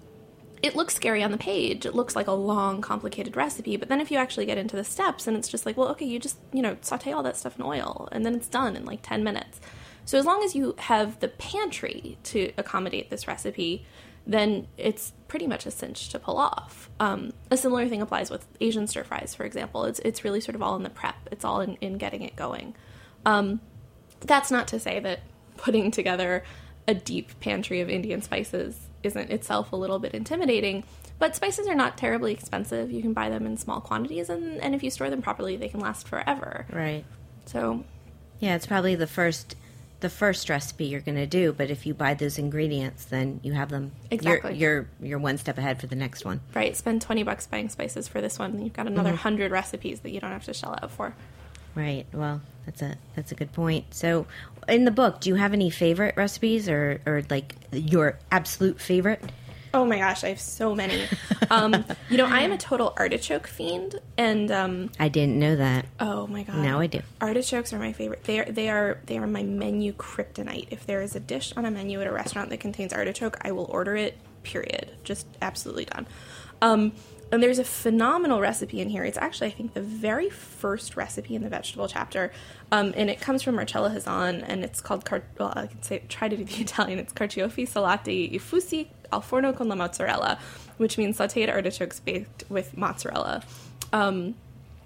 it 0.61 0.75
looks 0.75 0.95
scary 0.95 1.23
on 1.23 1.31
the 1.31 1.37
page. 1.37 1.85
It 1.85 1.93
looks 1.93 2.15
like 2.15 2.27
a 2.27 2.31
long, 2.31 2.81
complicated 2.81 3.35
recipe. 3.35 3.77
But 3.77 3.89
then 3.89 4.01
if 4.01 4.09
you 4.09 4.17
actually 4.17 4.47
get 4.47 4.57
into 4.57 4.75
the 4.75 4.83
steps 4.83 5.27
and 5.27 5.37
it's 5.37 5.47
just 5.47 5.65
like, 5.65 5.77
well, 5.77 5.89
okay, 5.89 6.05
you 6.05 6.19
just, 6.19 6.37
you 6.51 6.63
know, 6.63 6.77
saute 6.81 7.11
all 7.11 7.23
that 7.23 7.37
stuff 7.37 7.57
in 7.57 7.63
oil 7.63 8.09
and 8.11 8.25
then 8.25 8.33
it's 8.33 8.47
done 8.47 8.75
in 8.75 8.83
like 8.83 9.01
10 9.03 9.23
minutes. 9.23 9.61
So 10.05 10.17
as 10.17 10.25
long 10.25 10.43
as 10.43 10.55
you 10.55 10.73
have 10.79 11.19
the 11.19 11.27
pantry 11.27 12.17
to 12.23 12.51
accommodate 12.57 13.09
this 13.09 13.27
recipe, 13.27 13.85
then 14.27 14.67
it's 14.77 15.13
pretty 15.29 15.47
much 15.47 15.65
a 15.65 15.71
cinch 15.71 16.09
to 16.09 16.19
pull 16.19 16.37
off. 16.37 16.89
Um, 16.99 17.31
a 17.49 17.57
similar 17.57 17.87
thing 17.87 18.01
applies 18.01 18.29
with 18.29 18.45
Asian 18.59 18.85
stir 18.85 19.05
fries, 19.05 19.33
for 19.33 19.45
example. 19.45 19.85
It's 19.85 19.99
it's 19.99 20.23
really 20.23 20.41
sort 20.41 20.55
of 20.55 20.61
all 20.61 20.75
in 20.75 20.83
the 20.83 20.89
prep. 20.89 21.15
It's 21.31 21.45
all 21.45 21.61
in, 21.61 21.75
in 21.75 21.97
getting 21.97 22.21
it 22.21 22.35
going. 22.35 22.75
Um, 23.25 23.61
that's 24.19 24.51
not 24.51 24.67
to 24.69 24.79
say 24.79 24.99
that 24.99 25.21
putting 25.55 25.91
together 25.91 26.43
a 26.87 26.93
deep 26.93 27.39
pantry 27.39 27.81
of 27.81 27.89
Indian 27.89 28.21
spices 28.21 28.87
isn't 29.03 29.31
itself 29.31 29.71
a 29.71 29.75
little 29.75 29.99
bit 29.99 30.13
intimidating. 30.13 30.83
But 31.19 31.35
spices 31.35 31.67
are 31.67 31.75
not 31.75 31.97
terribly 31.97 32.31
expensive. 32.31 32.91
You 32.91 33.01
can 33.01 33.13
buy 33.13 33.29
them 33.29 33.45
in 33.45 33.57
small 33.57 33.81
quantities, 33.81 34.29
and, 34.29 34.61
and 34.61 34.75
if 34.75 34.83
you 34.83 34.91
store 34.91 35.09
them 35.09 35.21
properly, 35.21 35.57
they 35.57 35.67
can 35.67 35.79
last 35.79 36.07
forever. 36.07 36.67
Right. 36.71 37.05
So, 37.45 37.85
Yeah, 38.39 38.55
it's 38.55 38.67
probably 38.67 38.93
the 38.93 39.07
first 39.07 39.55
the 39.99 40.09
first 40.09 40.49
recipe 40.49 40.85
you're 40.85 41.01
going 41.01 41.17
to 41.17 41.27
do, 41.27 41.53
but 41.53 41.71
if 41.71 41.85
you 41.85 41.93
buy 41.93 42.13
those 42.13 42.37
ingredients, 42.37 43.05
then 43.05 43.39
you 43.43 43.53
have 43.53 43.69
them. 43.69 43.91
Exactly. 44.11 44.55
You're 44.55 44.87
you're, 44.99 45.09
you're 45.09 45.19
one 45.19 45.37
step 45.37 45.57
ahead 45.57 45.79
for 45.79 45.87
the 45.87 45.95
next 45.95 46.23
one. 46.23 46.41
right, 46.53 46.75
spend 46.75 47.01
20 47.01 47.23
bucks 47.23 47.47
buying 47.47 47.69
spices 47.69 48.07
for 48.07 48.21
this 48.21 48.37
one, 48.37 48.51
and 48.51 48.63
you've 48.63 48.73
got 48.73 48.87
another 48.87 49.09
mm-hmm. 49.09 49.27
100 49.27 49.51
recipes 49.51 50.01
that 50.01 50.11
you 50.11 50.19
don't 50.19 50.31
have 50.31 50.45
to 50.45 50.53
shell 50.53 50.77
out 50.81 50.91
for. 50.91 51.15
Right. 51.73 52.05
Well, 52.11 52.41
that's 52.65 52.81
a 52.81 52.97
that's 53.15 53.31
a 53.31 53.35
good 53.35 53.53
point. 53.53 53.93
So, 53.93 54.25
in 54.67 54.85
the 54.85 54.91
book, 54.91 55.21
do 55.21 55.29
you 55.29 55.35
have 55.35 55.53
any 55.53 55.69
favorite 55.69 56.15
recipes 56.17 56.67
or 56.67 57.01
or 57.05 57.21
like 57.29 57.55
your 57.71 58.17
absolute 58.31 58.81
favorite? 58.81 59.21
Oh 59.73 59.85
my 59.85 59.97
gosh, 59.97 60.23
I 60.23 60.29
have 60.29 60.39
so 60.39 60.73
many. 60.75 61.05
um, 61.49 61.85
you 62.09 62.17
know, 62.17 62.25
I 62.25 62.41
am 62.41 62.51
a 62.51 62.57
total 62.57 62.93
artichoke 62.97 63.47
fiend, 63.47 63.99
and 64.17 64.49
um, 64.51 64.91
I 64.99 65.09
didn't 65.09 65.37
know 65.39 65.55
that. 65.55 65.85
oh 65.99 66.27
my 66.27 66.43
god, 66.43 66.57
Now 66.57 66.79
I 66.79 66.87
do. 66.87 67.01
Artichokes 67.21 67.73
are 67.73 67.79
my 67.79 67.93
favorite. 67.93 68.23
They 68.23 68.39
are 68.39 68.45
they 68.45 68.69
are 68.69 68.99
they 69.05 69.17
are 69.17 69.27
my 69.27 69.43
menu 69.43 69.93
kryptonite. 69.93 70.67
If 70.71 70.85
there 70.85 71.01
is 71.01 71.15
a 71.15 71.19
dish 71.19 71.53
on 71.57 71.65
a 71.65 71.71
menu 71.71 71.99
at 72.01 72.07
a 72.07 72.11
restaurant 72.11 72.49
that 72.49 72.59
contains 72.59 72.93
artichoke, 72.93 73.37
I 73.41 73.51
will 73.51 73.65
order 73.65 73.95
it. 73.95 74.17
Period. 74.43 74.91
Just 75.03 75.27
absolutely 75.41 75.85
done. 75.85 76.07
Um, 76.61 76.93
and 77.31 77.43
there's 77.43 77.59
a 77.59 77.63
phenomenal 77.63 78.39
recipe 78.39 78.79
in 78.79 78.89
here. 78.89 79.03
It's 79.03 79.17
actually 79.17 79.47
I 79.47 79.51
think 79.51 79.73
the 79.73 79.81
very 79.81 80.29
first 80.29 80.95
recipe 80.95 81.35
in 81.35 81.43
the 81.43 81.49
vegetable 81.49 81.87
chapter, 81.87 82.31
um, 82.71 82.93
and 82.95 83.09
it 83.09 83.19
comes 83.19 83.43
from 83.43 83.55
Marcella 83.55 83.89
Hazan, 83.89 84.43
and 84.47 84.63
it's 84.63 84.81
called 84.81 85.05
car- 85.05 85.23
well 85.37 85.53
I 85.55 85.67
can 85.67 85.81
say 85.83 86.03
try 86.09 86.27
to 86.27 86.37
do 86.37 86.43
the 86.43 86.61
Italian. 86.61 86.99
It's 86.99 87.13
carciofi 87.13 87.67
salati 87.67 88.33
e 88.33 88.39
fusi 88.39 88.87
al 89.11 89.21
forno 89.21 89.53
con 89.53 89.67
la 89.67 89.75
mozzarella, 89.75 90.39
which 90.77 90.97
means 90.97 91.17
sautéed 91.17 91.49
artichokes 91.49 91.99
baked 91.99 92.43
with 92.49 92.77
mozzarella. 92.77 93.43
Um, 93.93 94.35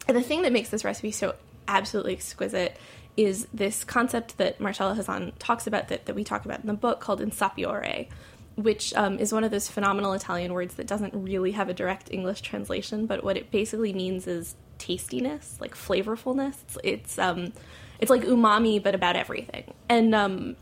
and 0.08 0.18
the 0.18 0.22
thing 0.22 0.42
that 0.44 0.52
makes 0.52 0.70
this 0.70 0.84
recipe 0.84 1.12
so 1.12 1.36
absolutely 1.68 2.14
exquisite 2.14 2.76
is 3.18 3.48
this 3.54 3.84
concept 3.84 4.38
that 4.38 4.60
Marcella 4.60 4.96
Hazan 4.96 5.34
talks 5.38 5.68
about 5.68 5.90
that, 5.90 6.06
that 6.06 6.16
we 6.16 6.24
talk 6.24 6.46
about 6.46 6.62
in 6.62 6.68
the 6.68 6.74
book 6.74 7.00
called 7.00 7.22
insaporire, 7.22 8.08
which 8.56 8.94
um, 8.96 9.18
is 9.20 9.34
one 9.34 9.44
of 9.44 9.52
those 9.52 9.70
phenomenal 9.70 10.14
Italian 10.14 10.54
words 10.54 10.76
that 10.76 10.88
doesn't 10.88 11.14
really 11.14 11.52
have 11.52 11.70
a 11.70 11.74
direct 11.74 12.12
English 12.12 12.42
translation, 12.42 13.06
but 13.06 13.24
what 13.24 13.38
it 13.38 13.52
basically 13.52 13.94
means 13.94 14.28
is 14.28 14.56
tastiness, 14.78 15.58
like 15.60 15.76
flavorfulness. 15.76 16.56
It's 16.68 16.78
it's, 16.84 17.20
um, 17.20 17.54
it's 18.00 18.10
like 18.10 18.24
umami, 18.24 18.82
but 18.82 18.96
about 18.96 19.16
everything. 19.16 19.74
And 19.88 20.14
um, 20.14 20.56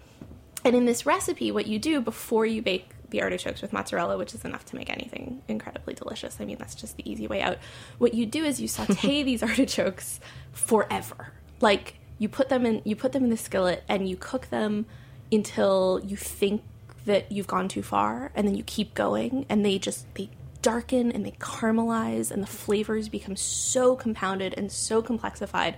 and 0.64 0.76
in 0.76 0.86
this 0.86 1.06
recipe, 1.06 1.52
what 1.52 1.68
you 1.68 1.80
do 1.80 2.02
before 2.02 2.46
you 2.46 2.62
bake 2.62 2.90
the 3.10 3.22
artichokes 3.22 3.62
with 3.62 3.74
mozzarella, 3.74 4.18
which 4.18 4.34
is 4.34 4.46
enough 4.46 4.66
to 4.66 4.76
make 4.76 4.90
anything 4.90 5.42
incredibly 5.48 5.94
delicious. 5.94 6.38
I 6.40 6.46
mean, 6.46 6.58
that's 6.58 6.76
just 6.76 6.98
the 6.98 7.10
easy 7.10 7.28
way 7.28 7.42
out. 7.42 7.58
What 7.98 8.14
you 8.14 8.26
do 8.26 8.44
is 8.44 8.62
you 8.62 8.68
saute 8.68 9.24
these 9.24 9.42
artichokes 9.42 10.20
forever. 10.52 11.34
Like 11.62 11.96
you 12.18 12.30
put 12.30 12.50
them 12.50 12.66
in 12.66 12.82
you 12.86 12.96
put 12.96 13.14
them 13.14 13.24
in 13.24 13.30
the 13.30 13.38
skillet 13.38 13.84
and 13.88 14.08
you 14.08 14.16
cook 14.16 14.48
them 14.48 14.86
until 15.32 16.02
you 16.04 16.18
think 16.18 16.62
that 17.10 17.32
you've 17.32 17.48
gone 17.48 17.68
too 17.68 17.84
far 17.84 18.32
and 18.36 18.48
then 18.48 18.56
you 18.56 18.64
keep 18.64 18.94
going 18.94 19.46
and 19.50 19.66
they 19.66 19.78
just 19.78 20.06
they 20.16 20.30
darken 20.62 21.12
and 21.12 21.26
they 21.26 21.32
caramelize 21.32 22.32
and 22.32 22.44
the 22.44 22.48
flavors 22.48 23.08
become 23.10 23.36
so 23.36 23.96
compounded 23.96 24.54
and 24.58 24.72
so 24.72 25.02
complexified 25.02 25.76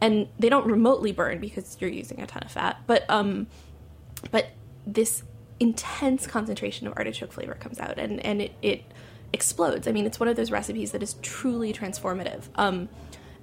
and 0.00 0.28
they 0.38 0.48
don't 0.48 0.66
remotely 0.66 1.12
burn 1.12 1.40
because 1.40 1.76
you're 1.80 1.90
using 1.90 2.20
a 2.20 2.26
ton 2.26 2.42
of 2.44 2.50
fat 2.50 2.78
but 2.86 3.04
um 3.08 3.46
but 4.30 4.50
this 4.86 5.24
intense 5.58 6.26
concentration 6.26 6.86
of 6.86 6.94
artichoke 6.96 7.32
flavor 7.32 7.54
comes 7.54 7.78
out 7.78 7.98
and, 7.98 8.24
and 8.24 8.40
it, 8.40 8.52
it 8.62 8.82
explodes. 9.32 9.86
I 9.86 9.92
mean, 9.92 10.06
it's 10.06 10.18
one 10.18 10.28
of 10.28 10.36
those 10.36 10.50
recipes 10.50 10.92
that 10.92 11.02
is 11.02 11.14
truly 11.22 11.72
transformative. 11.72 12.44
Um, 12.56 12.88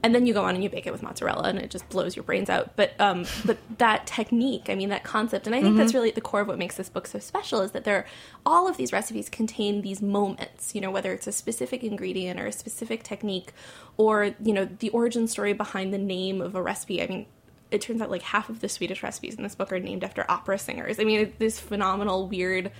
and 0.08 0.16
then 0.16 0.26
you 0.26 0.34
go 0.34 0.46
on 0.46 0.56
and 0.56 0.64
you 0.64 0.70
bake 0.70 0.88
it 0.88 0.92
with 0.94 1.04
mozzarella 1.04 1.50
and 1.50 1.60
it 1.60 1.70
just 1.70 1.88
blows 1.90 2.16
your 2.16 2.24
brains 2.24 2.50
out. 2.50 2.78
But 2.78 2.94
um, 2.98 3.26
but 3.44 3.58
that 3.78 4.08
technique, 4.08 4.68
I 4.70 4.76
mean, 4.76 4.88
that 4.88 5.04
concept, 5.04 5.48
and 5.48 5.56
I 5.56 5.62
think 5.62 5.76
that's 5.76 5.94
really 5.94 6.08
at 6.08 6.16
the 6.16 6.22
core 6.22 6.42
of 6.42 6.48
what 6.48 6.58
makes 6.58 6.78
this 6.78 6.88
book 6.88 7.08
so 7.08 7.20
special 7.20 7.60
is 7.60 7.72
that 7.72 7.84
there, 7.84 8.06
all 8.46 8.70
of 8.70 8.78
these 8.78 8.94
recipes 8.94 9.28
contain 9.28 9.82
these 9.82 10.02
moments. 10.02 10.74
You 10.74 10.80
know, 10.80 10.92
whether 10.92 11.12
it's 11.12 11.28
a 11.28 11.34
specific 11.34 11.84
ingredient 11.84 12.40
or 12.40 12.46
a 12.46 12.54
specific 12.54 13.04
technique, 13.04 13.52
or 13.98 14.34
you 14.42 14.54
know, 14.54 14.64
the 14.80 14.90
origin 14.92 15.28
story 15.28 15.52
behind 15.52 15.94
the 15.94 15.98
name 15.98 16.42
of 16.42 16.56
a 16.56 16.62
recipe. 16.62 17.04
I 17.04 17.08
mean, 17.08 17.26
it 17.70 17.82
turns 17.82 18.02
out 18.02 18.10
like 18.10 18.22
half 18.22 18.48
of 18.48 18.62
the 18.62 18.70
Swedish 18.70 19.04
recipes 19.04 19.36
in 19.36 19.44
this 19.44 19.56
book 19.56 19.74
are 19.74 19.80
named 19.80 20.06
after 20.06 20.26
opera 20.30 20.58
singers. 20.58 21.02
I 21.02 21.04
mean, 21.04 21.34
this 21.38 21.60
phenomenal, 21.60 22.30
weird 22.30 22.72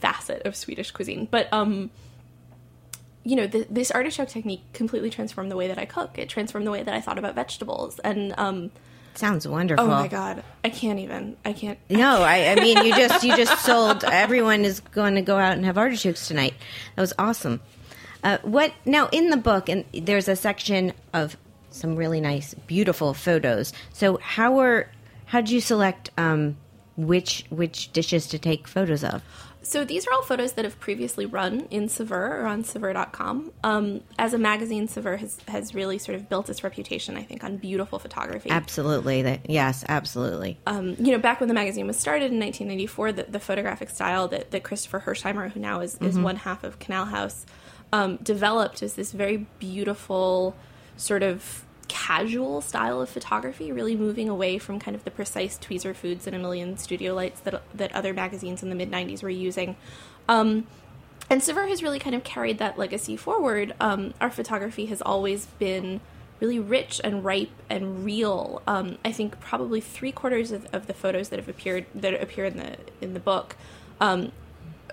facet 0.00 0.42
of 0.44 0.56
Swedish 0.56 0.90
cuisine. 0.90 1.28
But 1.30 1.48
um, 1.52 1.90
you 3.26 3.34
know, 3.34 3.48
th- 3.48 3.66
this 3.68 3.90
artichoke 3.90 4.28
technique 4.28 4.62
completely 4.72 5.10
transformed 5.10 5.50
the 5.50 5.56
way 5.56 5.66
that 5.66 5.78
I 5.78 5.84
cook. 5.84 6.16
It 6.16 6.28
transformed 6.28 6.64
the 6.64 6.70
way 6.70 6.84
that 6.84 6.94
I 6.94 7.00
thought 7.00 7.18
about 7.18 7.34
vegetables. 7.34 7.98
And 7.98 8.32
um, 8.38 8.70
Sounds 9.14 9.48
wonderful. 9.48 9.84
oh 9.84 9.88
my 9.88 10.06
god, 10.06 10.44
I 10.62 10.70
can't 10.70 11.00
even. 11.00 11.36
I 11.44 11.52
can't. 11.52 11.78
No, 11.90 12.22
I, 12.22 12.52
I 12.52 12.54
mean 12.54 12.84
you 12.84 12.94
just 12.94 13.24
you 13.24 13.34
just 13.36 13.64
sold. 13.64 14.04
Everyone 14.04 14.64
is 14.64 14.78
going 14.78 15.16
to 15.16 15.22
go 15.22 15.36
out 15.38 15.54
and 15.54 15.64
have 15.64 15.76
artichokes 15.76 16.28
tonight. 16.28 16.54
That 16.94 17.02
was 17.02 17.14
awesome. 17.18 17.60
Uh, 18.22 18.38
what 18.42 18.72
now 18.84 19.08
in 19.10 19.30
the 19.30 19.36
book? 19.36 19.68
And 19.68 19.84
there's 19.92 20.28
a 20.28 20.36
section 20.36 20.92
of 21.12 21.36
some 21.70 21.96
really 21.96 22.20
nice, 22.20 22.54
beautiful 22.66 23.12
photos. 23.12 23.72
So 23.92 24.18
how 24.18 24.52
were 24.52 24.88
how 25.24 25.40
did 25.40 25.50
you 25.50 25.60
select 25.60 26.10
um, 26.16 26.56
which 26.96 27.44
which 27.50 27.92
dishes 27.92 28.28
to 28.28 28.38
take 28.38 28.68
photos 28.68 29.02
of? 29.02 29.22
So 29.66 29.84
these 29.84 30.06
are 30.06 30.12
all 30.12 30.22
photos 30.22 30.52
that 30.52 30.64
have 30.64 30.78
previously 30.78 31.26
run 31.26 31.66
in 31.72 31.88
Saveur 31.88 32.40
or 32.40 32.46
on 32.46 32.62
Saveur.com. 32.62 33.50
Um, 33.64 34.00
as 34.16 34.32
a 34.32 34.38
magazine, 34.38 34.86
Saveur 34.86 35.16
has, 35.16 35.38
has 35.48 35.74
really 35.74 35.98
sort 35.98 36.14
of 36.14 36.28
built 36.28 36.48
its 36.48 36.62
reputation, 36.62 37.16
I 37.16 37.24
think, 37.24 37.42
on 37.42 37.56
beautiful 37.56 37.98
photography. 37.98 38.48
Absolutely, 38.48 39.22
that 39.22 39.50
yes, 39.50 39.84
absolutely. 39.88 40.56
um, 40.68 40.94
you 41.00 41.10
know, 41.10 41.18
back 41.18 41.40
when 41.40 41.48
the 41.48 41.54
magazine 41.54 41.88
was 41.88 41.98
started 41.98 42.30
in 42.30 42.38
1994, 42.38 43.12
the, 43.12 43.22
the 43.24 43.40
photographic 43.40 43.90
style 43.90 44.28
that, 44.28 44.52
that 44.52 44.62
Christopher 44.62 45.00
Hirsheimer, 45.00 45.50
who 45.50 45.58
now 45.58 45.80
is, 45.80 45.98
is 46.00 46.16
one 46.16 46.36
half 46.36 46.62
of 46.62 46.78
Canal 46.78 47.06
House, 47.06 47.44
um, 47.92 48.18
developed 48.18 48.84
is 48.84 48.94
this 48.94 49.10
very 49.10 49.48
beautiful, 49.58 50.54
sort 50.96 51.24
of 51.24 51.65
casual 51.88 52.60
style 52.60 53.00
of 53.00 53.08
photography, 53.08 53.72
really 53.72 53.96
moving 53.96 54.28
away 54.28 54.58
from 54.58 54.78
kind 54.78 54.94
of 54.94 55.04
the 55.04 55.10
precise 55.10 55.58
tweezer 55.58 55.94
foods 55.94 56.26
and 56.26 56.34
a 56.34 56.38
million 56.38 56.76
studio 56.76 57.14
lights 57.14 57.40
that 57.40 57.62
that 57.74 57.92
other 57.94 58.12
magazines 58.12 58.62
in 58.62 58.68
the 58.68 58.74
mid 58.74 58.90
90s 58.90 59.22
were 59.22 59.30
using. 59.30 59.76
Um, 60.28 60.66
and 61.28 61.42
Saveur 61.42 61.66
has 61.66 61.82
really 61.82 61.98
kind 61.98 62.14
of 62.14 62.22
carried 62.22 62.58
that 62.58 62.78
legacy 62.78 63.16
forward. 63.16 63.74
Um, 63.80 64.14
our 64.20 64.30
photography 64.30 64.86
has 64.86 65.02
always 65.02 65.46
been 65.58 66.00
really 66.40 66.58
rich 66.58 67.00
and 67.02 67.24
ripe 67.24 67.50
and 67.68 68.04
real. 68.04 68.62
Um, 68.66 68.98
I 69.04 69.12
think 69.12 69.40
probably 69.40 69.80
three 69.80 70.12
quarters 70.12 70.52
of, 70.52 70.66
of 70.72 70.86
the 70.86 70.94
photos 70.94 71.30
that 71.30 71.38
have 71.38 71.48
appeared 71.48 71.86
that 71.94 72.20
appear 72.20 72.44
in 72.44 72.56
the 72.56 72.76
in 73.00 73.14
the 73.14 73.20
book 73.20 73.56
um, 74.00 74.32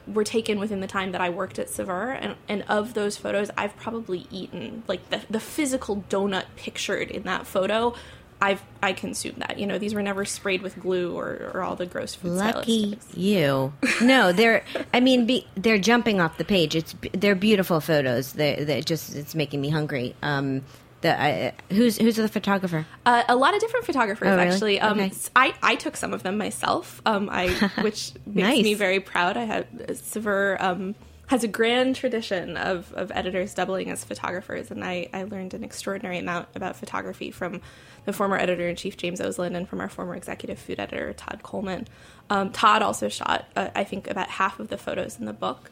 were 0.07 0.23
taken 0.23 0.59
within 0.59 0.79
the 0.79 0.87
time 0.87 1.11
that 1.11 1.21
I 1.21 1.29
worked 1.29 1.59
at 1.59 1.69
Saveur, 1.69 2.11
and, 2.11 2.35
and 2.47 2.63
of 2.67 2.93
those 2.93 3.17
photos, 3.17 3.49
I've 3.57 3.75
probably 3.77 4.27
eaten 4.31 4.83
like 4.87 5.09
the 5.09 5.21
the 5.29 5.39
physical 5.39 6.03
donut 6.09 6.45
pictured 6.55 7.11
in 7.11 7.23
that 7.23 7.47
photo. 7.47 7.93
I've 8.41 8.61
I 8.81 8.91
consumed 8.91 9.37
that. 9.37 9.57
You 9.57 9.65
know, 9.65 9.77
these 9.77 9.93
were 9.93 10.01
never 10.01 10.25
sprayed 10.25 10.61
with 10.61 10.77
glue 10.77 11.15
or, 11.15 11.51
or 11.53 11.61
all 11.61 11.77
the 11.77 11.85
gross 11.85 12.13
food 12.13 12.33
Lucky 12.33 12.99
you. 13.13 13.71
No, 14.01 14.33
they're. 14.33 14.65
I 14.93 14.99
mean, 14.99 15.25
be, 15.25 15.47
they're 15.55 15.77
jumping 15.77 16.19
off 16.19 16.37
the 16.37 16.43
page. 16.43 16.75
It's 16.75 16.93
they're 17.13 17.35
beautiful 17.35 17.79
photos. 17.79 18.33
They 18.33 18.63
they 18.63 18.81
just 18.81 19.15
it's 19.15 19.33
making 19.33 19.61
me 19.61 19.69
hungry. 19.69 20.15
Um, 20.21 20.63
the 21.03 21.11
uh, 21.49 21.51
who's 21.69 21.97
who's 21.97 22.15
the 22.15 22.27
photographer? 22.27 22.85
Uh, 23.05 23.23
a 23.29 23.35
lot 23.35 23.53
of 23.53 23.59
different 23.61 23.85
photographers, 23.85 24.27
Oh, 24.27 24.35
really? 24.35 24.49
actually. 24.49 24.79
Um, 24.81 24.99
Okay. 24.99 25.11
I, 25.35 25.53
I 25.61 25.75
took 25.75 25.95
some 25.95 26.13
of 26.13 26.23
them 26.23 26.37
myself, 26.37 27.01
um, 27.05 27.29
I 27.31 27.49
which 27.81 28.13
makes 28.25 28.47
Nice. 28.47 28.63
me 28.63 28.73
very 28.73 28.99
proud. 28.99 29.37
I 29.37 29.43
had 29.43 29.97
Saveur 29.97 30.57
um, 30.59 30.95
has 31.27 31.43
a 31.43 31.47
grand 31.47 31.95
tradition 31.95 32.57
of, 32.57 32.91
of 32.93 33.11
editors 33.15 33.53
doubling 33.53 33.89
as 33.89 34.03
photographers, 34.03 34.69
and 34.71 34.83
I, 34.83 35.07
I 35.13 35.23
learned 35.23 35.53
an 35.53 35.63
extraordinary 35.63 36.17
amount 36.19 36.49
about 36.55 36.75
photography 36.75 37.31
from 37.31 37.61
the 38.05 38.11
former 38.13 38.37
editor 38.37 38.67
in 38.67 38.75
chief 38.75 38.97
James 38.97 39.21
Oseland 39.21 39.55
and 39.55 39.67
from 39.67 39.79
our 39.79 39.87
former 39.89 40.15
executive 40.15 40.59
food 40.59 40.79
editor 40.79 41.13
Todd 41.13 41.39
Coleman. 41.41 41.87
Um, 42.29 42.51
Todd 42.51 42.81
also 42.81 43.07
shot, 43.07 43.45
uh, 43.55 43.69
I 43.73 43.83
think, 43.85 44.09
about 44.09 44.27
half 44.29 44.59
of 44.59 44.67
the 44.67 44.77
photos 44.77 45.17
in 45.17 45.25
the 45.25 45.33
book. 45.33 45.71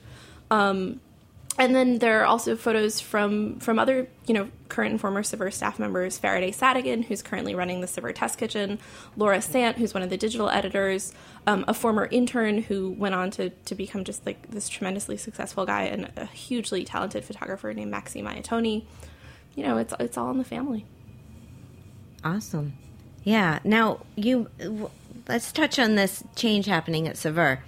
Um, 0.50 1.02
and 1.62 1.76
then 1.76 2.00
there 2.00 2.22
are 2.22 2.26
also 2.26 2.56
photos 2.56 3.00
from 3.00 3.60
from 3.60 3.78
other 3.78 4.08
you 4.26 4.34
know 4.34 4.50
current 4.68 4.92
and 4.92 5.00
former 5.00 5.22
Saveur 5.22 5.52
staff 5.52 5.78
members 5.78 6.20
Farideh 6.20 6.56
Sadeghin 6.56 7.06
who's 7.06 7.22
currently 7.22 7.54
running 7.54 7.82
the 7.82 7.88
Saveur 7.88 8.12
Test 8.14 8.38
Kitchen 8.38 8.80
Laura 9.16 9.42
Sant 9.42 9.78
who's 9.78 9.94
one 9.94 10.02
of 10.02 10.10
the 10.10 10.18
digital 10.18 10.50
editors 10.50 11.14
um, 11.46 11.64
a 11.68 11.74
former 11.74 12.08
intern 12.12 12.64
who 12.64 12.92
went 12.92 13.16
on 13.16 13.32
to, 13.32 13.50
to 13.50 13.76
become 13.76 14.04
just 14.04 14.26
like 14.26 14.50
this 14.52 14.70
tremendously 14.70 15.18
successful 15.18 15.66
guy 15.66 15.84
and 15.84 16.12
a 16.18 16.26
hugely 16.26 16.84
talented 16.84 17.24
photographer 17.24 17.74
named 17.74 17.94
Maxi 17.94 18.24
Maiatoni 18.24 18.86
you 19.56 19.64
know 19.64 19.78
it's 19.78 19.94
it's 20.00 20.18
all 20.18 20.32
in 20.32 20.38
the 20.38 20.44
family 20.44 20.86
Awesome. 22.24 22.74
Yeah. 23.24 23.60
Now 23.64 24.02
you 24.16 24.50
let's 25.28 25.52
touch 25.52 25.80
on 25.80 25.96
this 25.96 26.24
change 26.36 26.66
happening 26.66 27.08
at 27.08 27.18
Saveur 27.18 27.64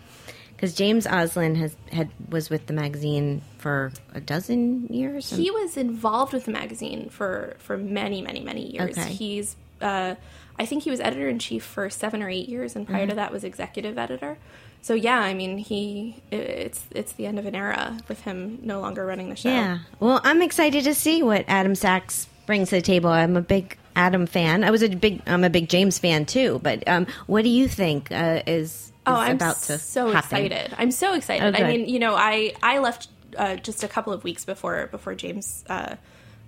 because 0.64 0.76
James 0.76 1.06
Oseland 1.06 1.58
has 1.58 1.76
had 1.92 2.10
was 2.30 2.50
with 2.50 2.68
the 2.68 2.74
magazine 2.74 3.42
for 3.58 3.92
a 4.14 4.22
dozen 4.22 4.88
years. 4.88 5.30
He 5.30 5.52
was 5.52 5.76
involved 5.76 6.32
with 6.32 6.46
the 6.46 6.52
magazine 6.52 7.10
for 7.10 7.56
for 7.60 7.78
many, 7.78 8.22
many, 8.22 8.40
many 8.40 8.72
years. 8.72 8.98
Okay. 8.98 9.10
He's, 9.12 9.58
uh, 9.82 10.16
I 10.58 10.66
think 10.66 10.84
he 10.84 10.90
was 10.90 11.02
editor 11.02 11.28
in 11.28 11.38
chief 11.38 11.66
for 11.66 11.90
seven 11.90 12.24
or 12.24 12.30
eight 12.30 12.48
years, 12.48 12.78
and 12.78 12.88
prior 12.88 13.02
Mm-hmm. 13.02 13.10
to 13.10 13.16
that 13.16 13.34
was 13.34 13.44
executive 13.44 13.98
editor. 13.98 14.38
So 14.82 14.94
yeah, 14.94 15.20
I 15.20 15.34
mean, 15.34 15.58
he 15.58 16.24
it's 16.32 16.86
it's 16.92 17.12
the 17.12 17.26
end 17.26 17.40
of 17.40 17.46
an 17.46 17.56
era 17.56 17.98
with 18.08 18.22
him 18.22 18.60
no 18.64 18.80
longer 18.80 19.06
running 19.06 19.30
the 19.30 19.36
show. 19.36 19.50
Yeah. 19.50 19.80
Well, 20.00 20.22
I'm 20.24 20.42
excited 20.42 20.86
to 20.86 20.94
see 20.96 21.24
what 21.24 21.44
Adam 21.50 21.76
Sachs 21.76 22.26
brings 22.46 22.70
to 22.70 22.78
the 22.78 22.82
table. 22.82 23.10
I'm 23.10 23.36
a 23.36 23.42
big 23.42 23.78
Adam 23.98 24.28
fan. 24.28 24.64
I 24.64 24.72
was 24.72 24.82
a 24.82 24.88
big 24.88 25.22
I'm 25.28 25.44
a 25.44 25.50
big 25.50 25.68
James 25.68 26.00
fan 26.00 26.26
too. 26.26 26.62
But 26.64 26.88
um, 26.88 27.06
what 27.28 27.42
do 27.44 27.50
you 27.50 27.68
think 27.68 28.14
uh, 28.14 28.44
is, 28.48 28.62
is 28.72 28.93
Oh, 29.06 29.16
I'm 29.16 29.36
about 29.36 29.58
to 29.64 29.78
so 29.80 30.12
happen? 30.12 30.46
excited! 30.46 30.76
I'm 30.78 30.92
so 30.92 31.14
excited. 31.14 31.56
Oh, 31.56 31.64
I 31.64 31.68
mean, 31.68 31.88
you 31.88 32.00
know, 32.00 32.16
I 32.16 32.54
I 32.62 32.80
left 32.80 33.08
uh, 33.38 33.56
just 33.56 33.84
a 33.84 33.88
couple 33.88 34.14
of 34.14 34.24
weeks 34.24 34.46
before 34.46 34.88
before 34.88 35.16
James 35.16 35.64
uh, 35.70 35.96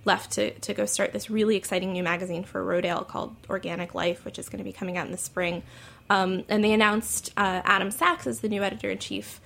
left 0.04 0.32
to 0.32 0.50
to 0.50 0.74
go 0.74 0.86
start 0.86 1.12
this 1.12 1.28
really 1.30 1.56
exciting 1.56 1.92
new 1.92 2.02
magazine 2.02 2.44
for 2.44 2.64
Rodale 2.64 3.06
called 3.06 3.36
Organic 3.50 3.94
Life, 3.94 4.24
which 4.24 4.38
is 4.38 4.48
going 4.48 4.58
to 4.58 4.64
be 4.64 4.72
coming 4.72 4.96
out 4.96 5.06
in 5.06 5.12
the 5.12 5.18
spring. 5.18 5.62
Um, 6.08 6.44
and 6.48 6.62
they 6.62 6.72
announced 6.72 7.32
uh, 7.36 7.62
Adam 7.64 7.90
Sachs 7.90 8.26
as 8.26 8.40
the 8.40 8.48
new 8.48 8.62
editor 8.62 8.90
in 8.90 8.98
chief 8.98 9.40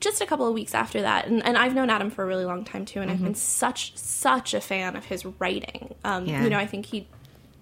just 0.00 0.20
a 0.20 0.26
couple 0.26 0.46
of 0.48 0.54
weeks 0.54 0.74
after 0.74 1.02
that. 1.02 1.26
And, 1.26 1.44
and 1.44 1.58
I've 1.58 1.74
known 1.74 1.90
Adam 1.90 2.10
for 2.10 2.24
a 2.24 2.26
really 2.26 2.46
long 2.46 2.64
time 2.64 2.84
too, 2.86 3.00
and 3.00 3.10
I've 3.10 3.22
been 3.22 3.34
such 3.34 3.96
such 3.96 4.54
a 4.54 4.60
fan 4.60 4.96
of 4.96 5.04
his 5.04 5.24
writing. 5.38 5.94
Um, 6.04 6.26
Yeah. 6.26 6.42
You 6.42 6.50
know, 6.50 6.58
I 6.58 6.66
think 6.66 6.86
he 6.86 7.06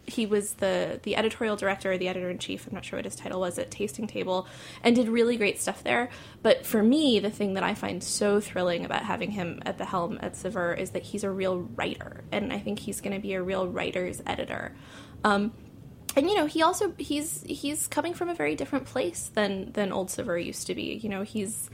he 0.08 0.26
was 0.26 0.54
the 0.54 1.00
the 1.02 1.16
editorial 1.16 1.56
director 1.56 1.92
or 1.92 1.98
the 1.98 2.08
editor 2.08 2.30
in 2.30 2.38
chief 2.38 2.66
i'm 2.66 2.74
not 2.74 2.84
sure 2.84 2.98
what 2.98 3.04
his 3.04 3.16
title 3.16 3.40
was 3.40 3.58
at 3.58 3.70
tasting 3.70 4.06
table 4.06 4.46
and 4.82 4.96
did 4.96 5.08
really 5.08 5.36
great 5.36 5.60
stuff 5.60 5.82
there. 5.82 6.10
But 6.42 6.66
for 6.66 6.82
me 6.82 7.18
the 7.20 7.30
thing 7.30 7.54
that 7.54 7.62
i 7.62 7.74
find 7.74 8.02
so 8.02 8.40
thrilling 8.40 8.84
about 8.84 9.04
having 9.04 9.30
him 9.30 9.60
at 9.64 9.78
the 9.78 9.84
helm 9.84 10.18
at 10.20 10.36
Saveur 10.36 10.72
is 10.74 10.90
that 10.90 11.02
he's 11.02 11.24
a 11.24 11.30
real 11.30 11.60
writer 11.76 12.24
and 12.32 12.52
i 12.52 12.58
think 12.58 12.78
he's 12.78 13.00
going 13.00 13.14
to 13.14 13.20
be 13.20 13.34
a 13.34 13.42
real 13.42 13.66
writer's 13.66 14.22
editor. 14.26 14.74
Um, 15.24 15.52
and 16.16 16.28
you 16.28 16.36
know 16.36 16.46
he 16.46 16.62
also 16.62 16.92
he's 16.98 17.42
he's 17.46 17.86
coming 17.86 18.14
from 18.14 18.28
a 18.28 18.34
very 18.34 18.54
different 18.54 18.86
place 18.86 19.30
than 19.34 19.72
than 19.72 19.92
old 19.92 20.10
Saveur 20.10 20.38
used 20.38 20.66
to 20.66 20.74
be. 20.74 20.98
You 21.02 21.08
know 21.08 21.22
he's 21.22 21.70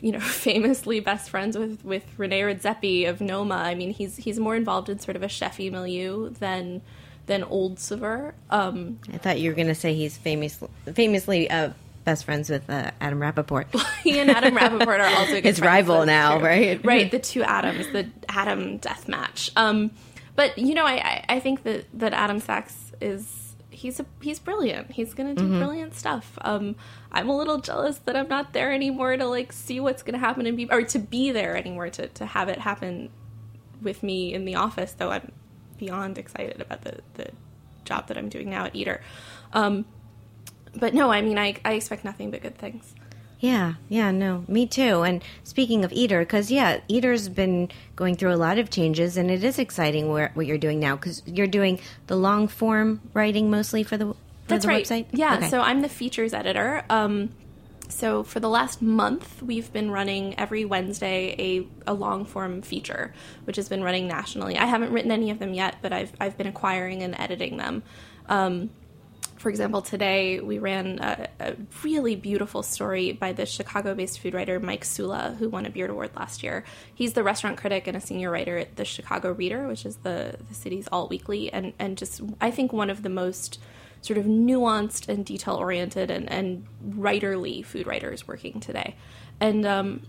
you 0.00 0.12
know 0.12 0.20
famously 0.20 1.00
best 1.00 1.30
friends 1.30 1.56
with 1.56 1.84
with 1.84 2.04
Rene 2.16 2.40
Redzepi 2.40 3.08
of 3.08 3.20
Noma. 3.20 3.56
I 3.56 3.74
mean, 3.74 3.90
he's 3.90 4.16
he's 4.16 4.38
more 4.38 4.56
involved 4.56 4.88
in 4.88 4.98
sort 4.98 5.16
of 5.16 5.22
a 5.22 5.28
chefy 5.28 5.70
milieu 5.70 6.30
than 6.30 6.82
than 7.26 7.42
old 7.44 7.78
Saveur. 7.78 8.34
Um, 8.50 8.98
I 9.12 9.18
thought 9.18 9.38
you 9.40 9.50
were 9.50 9.54
going 9.56 9.68
to 9.68 9.74
say 9.74 9.94
he's 9.94 10.16
famous, 10.16 10.58
famously 10.92 11.50
uh, 11.50 11.70
best 12.04 12.24
friends 12.24 12.50
with 12.50 12.68
uh, 12.68 12.90
Adam 13.00 13.18
Rappaport. 13.20 13.66
he 14.02 14.18
and 14.18 14.30
Adam 14.30 14.54
Rappaport 14.56 15.00
are 15.00 15.16
also 15.16 15.34
good 15.36 15.44
His 15.44 15.60
rival 15.60 15.98
that's 15.98 16.06
now, 16.06 16.38
true. 16.38 16.46
right? 16.46 16.84
Right, 16.84 17.10
the 17.10 17.18
two 17.18 17.42
Adams, 17.42 17.86
the 17.92 18.08
Adam 18.28 18.76
death 18.78 19.08
match. 19.08 19.50
Um, 19.56 19.90
but 20.36 20.58
you 20.58 20.74
know, 20.74 20.84
I, 20.86 21.24
I 21.28 21.40
think 21.40 21.62
that 21.62 21.86
that 21.98 22.12
Adam 22.12 22.40
Sachs 22.40 22.92
is 23.00 23.54
he's 23.70 24.00
a 24.00 24.06
he's 24.20 24.38
brilliant. 24.38 24.90
He's 24.92 25.14
going 25.14 25.34
to 25.34 25.40
Mm-hmm. 25.42 25.52
do 25.52 25.58
brilliant 25.58 25.94
stuff. 25.94 26.36
Um, 26.42 26.76
I'm 27.10 27.28
a 27.28 27.36
little 27.36 27.58
jealous 27.60 27.98
that 28.00 28.16
I'm 28.16 28.28
not 28.28 28.52
there 28.52 28.72
anymore 28.72 29.16
to 29.16 29.24
like 29.26 29.52
see 29.52 29.80
what's 29.80 30.02
going 30.02 30.14
to 30.14 30.18
happen 30.18 30.46
and 30.46 30.56
be 30.56 30.68
or 30.70 30.82
to 30.82 30.98
be 30.98 31.30
there 31.32 31.56
anymore 31.56 31.88
to 31.90 32.08
to 32.08 32.26
have 32.26 32.48
it 32.48 32.58
happen 32.58 33.10
with 33.80 34.02
me 34.02 34.34
in 34.34 34.44
the 34.44 34.56
office. 34.56 34.92
Though 34.92 35.10
I'm 35.10 35.30
beyond 35.84 36.18
excited 36.18 36.60
about 36.60 36.82
the 36.82 37.00
the 37.14 37.28
job 37.84 38.08
that 38.08 38.16
I'm 38.16 38.28
doing 38.28 38.50
now 38.50 38.64
at 38.64 38.74
Eater. 38.74 39.02
Um, 39.52 39.84
but 40.74 40.94
no, 40.94 41.10
I 41.10 41.20
mean, 41.20 41.38
I 41.38 41.56
I 41.64 41.72
expect 41.74 42.04
nothing 42.04 42.30
but 42.30 42.42
good 42.42 42.56
things. 42.56 42.94
Yeah, 43.40 43.74
yeah, 43.90 44.10
no, 44.10 44.44
me 44.48 44.66
too. 44.66 45.02
And 45.02 45.22
speaking 45.42 45.84
of 45.84 45.92
Eater, 45.92 46.20
because 46.20 46.50
yeah, 46.50 46.80
Eater's 46.88 47.28
been 47.28 47.70
going 47.94 48.16
through 48.16 48.32
a 48.32 48.40
lot 48.40 48.58
of 48.58 48.70
changes, 48.70 49.18
and 49.18 49.30
it 49.30 49.44
is 49.44 49.58
exciting 49.58 50.08
where, 50.08 50.30
what 50.32 50.46
you're 50.46 50.56
doing 50.56 50.80
now 50.80 50.96
because 50.96 51.22
you're 51.26 51.46
doing 51.46 51.78
the 52.06 52.16
long 52.16 52.48
form 52.48 53.02
writing 53.12 53.50
mostly 53.50 53.82
for 53.82 53.98
the 53.98 54.06
for 54.06 54.16
That's 54.46 54.64
the 54.64 54.68
right. 54.68 54.84
website. 54.84 55.06
Yeah. 55.12 55.36
Okay. 55.36 55.50
So 55.50 55.60
I'm 55.60 55.82
the 55.82 55.90
features 55.90 56.32
editor. 56.32 56.84
Um, 56.88 57.30
so 57.88 58.22
for 58.22 58.40
the 58.40 58.48
last 58.48 58.82
month, 58.82 59.42
we've 59.42 59.72
been 59.72 59.90
running 59.90 60.38
every 60.38 60.64
Wednesday 60.64 61.34
a, 61.38 61.90
a 61.90 61.94
long 61.94 62.24
form 62.24 62.62
feature, 62.62 63.14
which 63.44 63.56
has 63.56 63.68
been 63.68 63.82
running 63.82 64.08
nationally. 64.08 64.56
I 64.56 64.66
haven't 64.66 64.92
written 64.92 65.10
any 65.10 65.30
of 65.30 65.38
them 65.38 65.54
yet, 65.54 65.76
but 65.82 65.92
I've 65.92 66.12
I've 66.20 66.36
been 66.36 66.46
acquiring 66.46 67.02
and 67.02 67.18
editing 67.18 67.56
them. 67.56 67.82
Um, 68.28 68.70
for 69.36 69.50
example, 69.50 69.82
today 69.82 70.40
we 70.40 70.58
ran 70.58 70.98
a, 71.00 71.28
a 71.38 71.56
really 71.82 72.16
beautiful 72.16 72.62
story 72.62 73.12
by 73.12 73.34
the 73.34 73.44
Chicago 73.44 73.94
based 73.94 74.20
food 74.20 74.32
writer 74.32 74.58
Mike 74.58 74.86
Sula, 74.86 75.36
who 75.38 75.50
won 75.50 75.66
a 75.66 75.70
Beard 75.70 75.90
Award 75.90 76.12
last 76.16 76.42
year. 76.42 76.64
He's 76.94 77.12
the 77.12 77.22
restaurant 77.22 77.58
critic 77.58 77.86
and 77.86 77.94
a 77.94 78.00
senior 78.00 78.30
writer 78.30 78.56
at 78.56 78.76
the 78.76 78.86
Chicago 78.86 79.32
Reader, 79.32 79.68
which 79.68 79.84
is 79.84 79.96
the, 79.96 80.36
the 80.48 80.54
city's 80.54 80.88
all 80.90 81.08
weekly, 81.08 81.52
and, 81.52 81.74
and 81.78 81.98
just, 81.98 82.22
I 82.40 82.50
think, 82.50 82.72
one 82.72 82.88
of 82.88 83.02
the 83.02 83.10
most 83.10 83.60
sort 84.04 84.18
of 84.18 84.26
nuanced 84.26 85.08
and 85.08 85.24
detail 85.24 85.54
oriented 85.54 86.10
and, 86.10 86.30
and 86.30 86.66
writerly 86.86 87.64
food 87.64 87.86
writers 87.86 88.28
working 88.28 88.60
today. 88.60 88.94
And 89.40 89.64
um, 89.64 90.02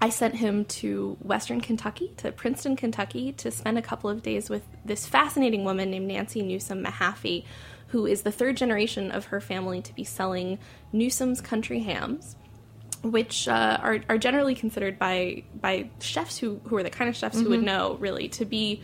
I 0.00 0.08
sent 0.08 0.36
him 0.36 0.64
to 0.66 1.18
Western 1.20 1.60
Kentucky, 1.60 2.14
to 2.16 2.32
Princeton, 2.32 2.74
Kentucky, 2.74 3.32
to 3.32 3.50
spend 3.50 3.76
a 3.76 3.82
couple 3.82 4.08
of 4.08 4.22
days 4.22 4.48
with 4.48 4.62
this 4.86 5.06
fascinating 5.06 5.62
woman 5.62 5.90
named 5.90 6.08
Nancy 6.08 6.40
Newsom 6.40 6.82
Mahaffey, 6.82 7.44
who 7.88 8.06
is 8.06 8.22
the 8.22 8.32
third 8.32 8.56
generation 8.56 9.10
of 9.10 9.26
her 9.26 9.42
family 9.42 9.82
to 9.82 9.94
be 9.94 10.04
selling 10.04 10.58
Newsom's 10.90 11.42
country 11.42 11.80
hams, 11.80 12.36
which 13.02 13.46
uh, 13.46 13.78
are, 13.82 14.00
are 14.08 14.16
generally 14.16 14.54
considered 14.54 14.98
by 14.98 15.44
by 15.60 15.90
chefs 16.00 16.38
who, 16.38 16.62
who 16.64 16.76
are 16.76 16.82
the 16.82 16.88
kind 16.88 17.10
of 17.10 17.14
chefs 17.14 17.38
who 17.38 17.50
would 17.50 17.62
know 17.62 17.98
really 18.00 18.28
to 18.28 18.46
be 18.46 18.82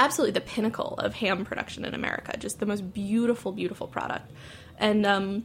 absolutely 0.00 0.32
the 0.32 0.40
pinnacle 0.40 0.94
of 0.94 1.14
ham 1.14 1.44
production 1.44 1.84
in 1.84 1.94
America. 1.94 2.36
Just 2.38 2.58
the 2.58 2.66
most 2.66 2.92
beautiful, 2.92 3.52
beautiful 3.52 3.86
product. 3.86 4.30
And 4.78 5.04
um, 5.04 5.44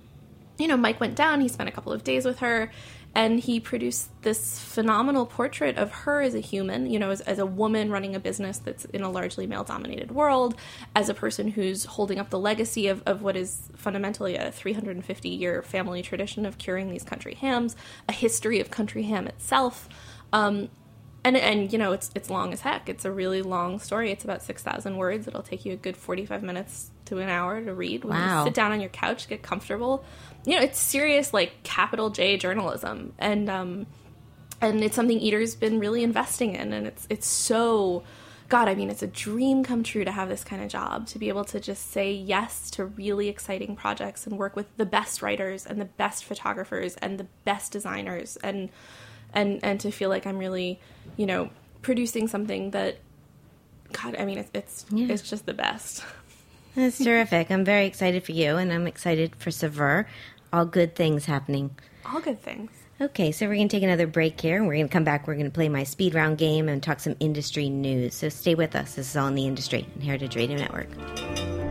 you 0.58 0.68
know, 0.68 0.78
Mike 0.78 1.00
went 1.00 1.16
down. 1.16 1.42
He 1.42 1.50
spent 1.50 1.68
a 1.68 1.72
couple 1.72 1.92
of 1.92 2.06
days 2.06 2.24
with 2.24 2.40
her, 2.40 2.72
and 3.14 3.38
he 3.38 3.60
produced 3.60 4.10
this 4.22 4.58
phenomenal 4.58 5.26
portrait 5.26 5.78
of 5.78 5.92
her 5.92 6.22
as 6.22 6.34
a 6.34 6.40
human. 6.40 6.90
You 6.90 7.00
know, 7.00 7.10
as, 7.10 7.20
as 7.22 7.38
a 7.38 7.46
woman 7.46 7.92
running 7.92 8.16
a 8.16 8.20
business 8.20 8.60
that's 8.60 8.86
in 8.86 9.02
a 9.02 9.12
largely 9.12 9.46
male-dominated 9.46 10.12
world, 10.12 10.56
as 10.96 11.10
a 11.10 11.14
person 11.14 11.50
who's 11.50 11.84
holding 11.84 12.18
up 12.18 12.30
the 12.30 12.40
legacy 12.40 12.88
of, 12.88 13.04
of 13.06 13.22
what 13.22 13.36
is 13.36 13.70
fundamentally 13.76 14.38
a 14.38 14.52
350-year 14.52 15.64
family 15.64 16.02
tradition 16.02 16.46
of 16.46 16.58
curing 16.58 16.90
these 16.90 17.04
country 17.04 17.34
hams, 17.34 17.76
a 18.08 18.14
history 18.14 18.62
of 18.62 18.72
country 18.72 19.04
ham 19.04 19.28
itself. 19.28 19.90
Um, 20.32 20.70
and 21.26 21.36
and 21.36 21.74
you 21.74 21.78
know 21.80 21.92
it's 21.92 22.12
it's 22.16 22.30
long 22.30 22.54
as 22.54 22.62
heck. 22.62 22.88
It's 22.88 23.04
a 23.04 23.12
really 23.12 23.42
long 23.42 23.80
story. 23.80 24.12
It's 24.12 24.24
about 24.24 24.44
six 24.44 24.62
thousand 24.64 24.96
words. 24.96 25.28
It'll 25.28 25.44
take 25.44 25.66
you 25.66 25.74
a 25.74 25.76
good 25.76 25.98
forty 25.98 26.26
five 26.26 26.44
minutes 26.44 26.92
to 27.06 27.18
an 27.18 27.28
hour 27.28 27.62
to 27.62 27.74
read. 27.74 28.06
When 28.06 28.18
Wow. 28.18 28.40
you 28.40 28.48
sit 28.48 28.54
down 28.54 28.72
on 28.72 28.80
your 28.80 28.90
couch, 28.90 29.28
get 29.28 29.42
comfortable. 29.42 30.06
You 30.46 30.56
know, 30.56 30.62
it's 30.62 30.80
serious 30.80 31.34
like 31.34 31.64
capital 31.64 32.12
J 32.12 32.38
journalism, 32.38 33.14
and 33.18 33.50
um, 33.50 33.88
and 34.62 34.84
it's 34.84 34.96
something 34.96 35.20
Eater's 35.20 35.56
been 35.56 35.80
really 35.80 36.04
investing 36.04 36.56
in, 36.56 36.72
and 36.72 36.88
it's 36.88 37.08
it's 37.10 37.28
so. 37.28 38.04
God, 38.48 38.68
I 38.68 38.76
mean, 38.76 38.92
it's 38.92 39.02
a 39.02 39.08
dream 39.08 39.64
come 39.64 39.82
true 39.82 40.06
to 40.06 40.12
have 40.12 40.30
this 40.30 40.44
kind 40.44 40.62
of 40.62 40.70
job, 40.70 41.08
to 41.08 41.18
be 41.18 41.30
able 41.30 41.46
to 41.46 41.60
just 41.60 41.92
say 41.92 42.12
yes 42.14 42.70
to 42.72 42.86
really 42.86 43.28
exciting 43.28 43.76
projects 43.76 44.28
and 44.28 44.38
work 44.38 44.56
with 44.56 44.68
the 44.78 44.86
best 44.86 45.24
writers 45.24 45.66
and 45.66 45.82
the 45.82 45.86
best 45.86 46.24
photographers 46.26 46.94
and 46.98 47.20
the 47.20 47.26
best 47.44 47.72
designers 47.72 48.38
and 48.44 48.70
and 49.36 49.60
and 49.64 49.80
to 49.82 49.92
feel 49.92 50.10
like 50.10 50.26
I'm 50.26 50.38
really, 50.38 50.80
you 51.18 51.26
know, 51.26 51.50
producing 51.82 52.28
something 52.28 52.72
that 52.72 52.98
God, 53.92 54.16
I 54.18 54.26
mean, 54.26 54.40
it's 54.40 54.50
it's, 54.54 54.86
it's 54.92 55.30
just 55.30 55.46
the 55.46 55.54
best. 55.54 56.04
That's 56.76 56.98
terrific. 56.98 57.52
I'm 57.52 57.64
very 57.64 57.86
excited 57.86 58.24
for 58.24 58.34
you, 58.34 58.58
and 58.58 58.74
I'm 58.74 58.88
excited 58.88 59.36
for 59.38 59.50
Saveur. 59.50 60.08
All 60.52 60.66
good 60.66 60.96
things 60.96 61.26
happening. 61.26 61.76
All 62.06 62.20
good 62.20 62.42
things. 62.42 62.72
Okay, 63.00 63.32
so 63.32 63.46
we're 63.46 63.56
going 63.56 63.68
to 63.68 63.76
take 63.76 63.84
another 63.84 64.08
break 64.08 64.40
here, 64.40 64.58
and 64.58 64.68
we're 64.68 64.76
going 64.76 64.88
to 64.88 64.94
come 64.94 65.04
back. 65.04 65.28
We're 65.28 65.36
going 65.36 65.46
to 65.46 65.52
play 65.52 65.70
my 65.70 65.84
speed 65.84 66.16
round 66.16 66.38
game 66.38 66.70
and 66.70 66.82
talk 66.82 67.00
some 67.00 67.16
industry 67.20 67.70
news. 67.70 68.16
So 68.16 68.30
stay 68.30 68.56
with 68.56 68.76
us. 68.76 68.96
This 68.96 69.10
is 69.10 69.18
all 69.18 69.28
in 69.28 69.36
the 69.36 69.48
industry 69.48 69.86
Heritage 70.02 70.36
Radio 70.36 70.58
Network. 70.58 71.65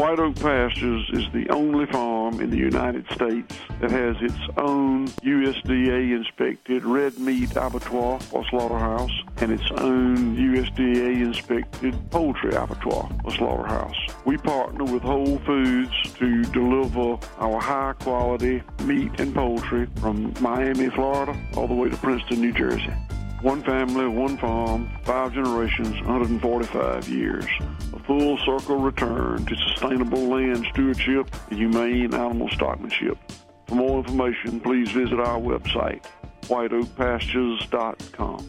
White 0.00 0.18
Oak 0.18 0.36
Pastures 0.36 1.10
is 1.12 1.30
the 1.34 1.46
only 1.50 1.84
farm 1.84 2.40
in 2.40 2.48
the 2.48 2.56
United 2.56 3.04
States 3.12 3.54
that 3.82 3.90
has 3.90 4.16
its 4.22 4.40
own 4.56 5.08
USDA 5.08 6.16
inspected 6.16 6.86
red 6.86 7.18
meat 7.18 7.50
abattoir 7.54 8.18
or 8.32 8.42
slaughterhouse 8.48 9.12
and 9.42 9.52
its 9.52 9.70
own 9.72 10.38
USDA 10.38 11.20
inspected 11.20 11.94
poultry 12.10 12.54
abattoir 12.54 13.10
or 13.24 13.30
slaughterhouse. 13.30 13.98
We 14.24 14.38
partner 14.38 14.84
with 14.84 15.02
Whole 15.02 15.38
Foods 15.40 15.92
to 16.14 16.44
deliver 16.44 17.18
our 17.36 17.60
high 17.60 17.92
quality 18.00 18.62
meat 18.84 19.20
and 19.20 19.34
poultry 19.34 19.86
from 19.96 20.32
Miami, 20.40 20.88
Florida, 20.88 21.38
all 21.58 21.68
the 21.68 21.74
way 21.74 21.90
to 21.90 21.96
Princeton, 21.98 22.40
New 22.40 22.52
Jersey. 22.54 22.94
One 23.42 23.62
family, 23.62 24.06
one 24.06 24.36
farm, 24.36 24.90
five 25.02 25.32
generations, 25.32 25.98
145 26.02 27.08
years. 27.08 27.46
A 27.94 27.98
full 28.00 28.36
circle 28.36 28.76
return 28.76 29.46
to 29.46 29.56
sustainable 29.56 30.28
land 30.28 30.66
stewardship 30.70 31.34
and 31.48 31.58
humane 31.58 32.12
animal 32.12 32.50
stockmanship. 32.50 33.16
For 33.66 33.76
more 33.76 34.00
information, 34.00 34.60
please 34.60 34.90
visit 34.90 35.18
our 35.18 35.40
website, 35.40 36.04
whiteoakpastures.com. 36.42 38.46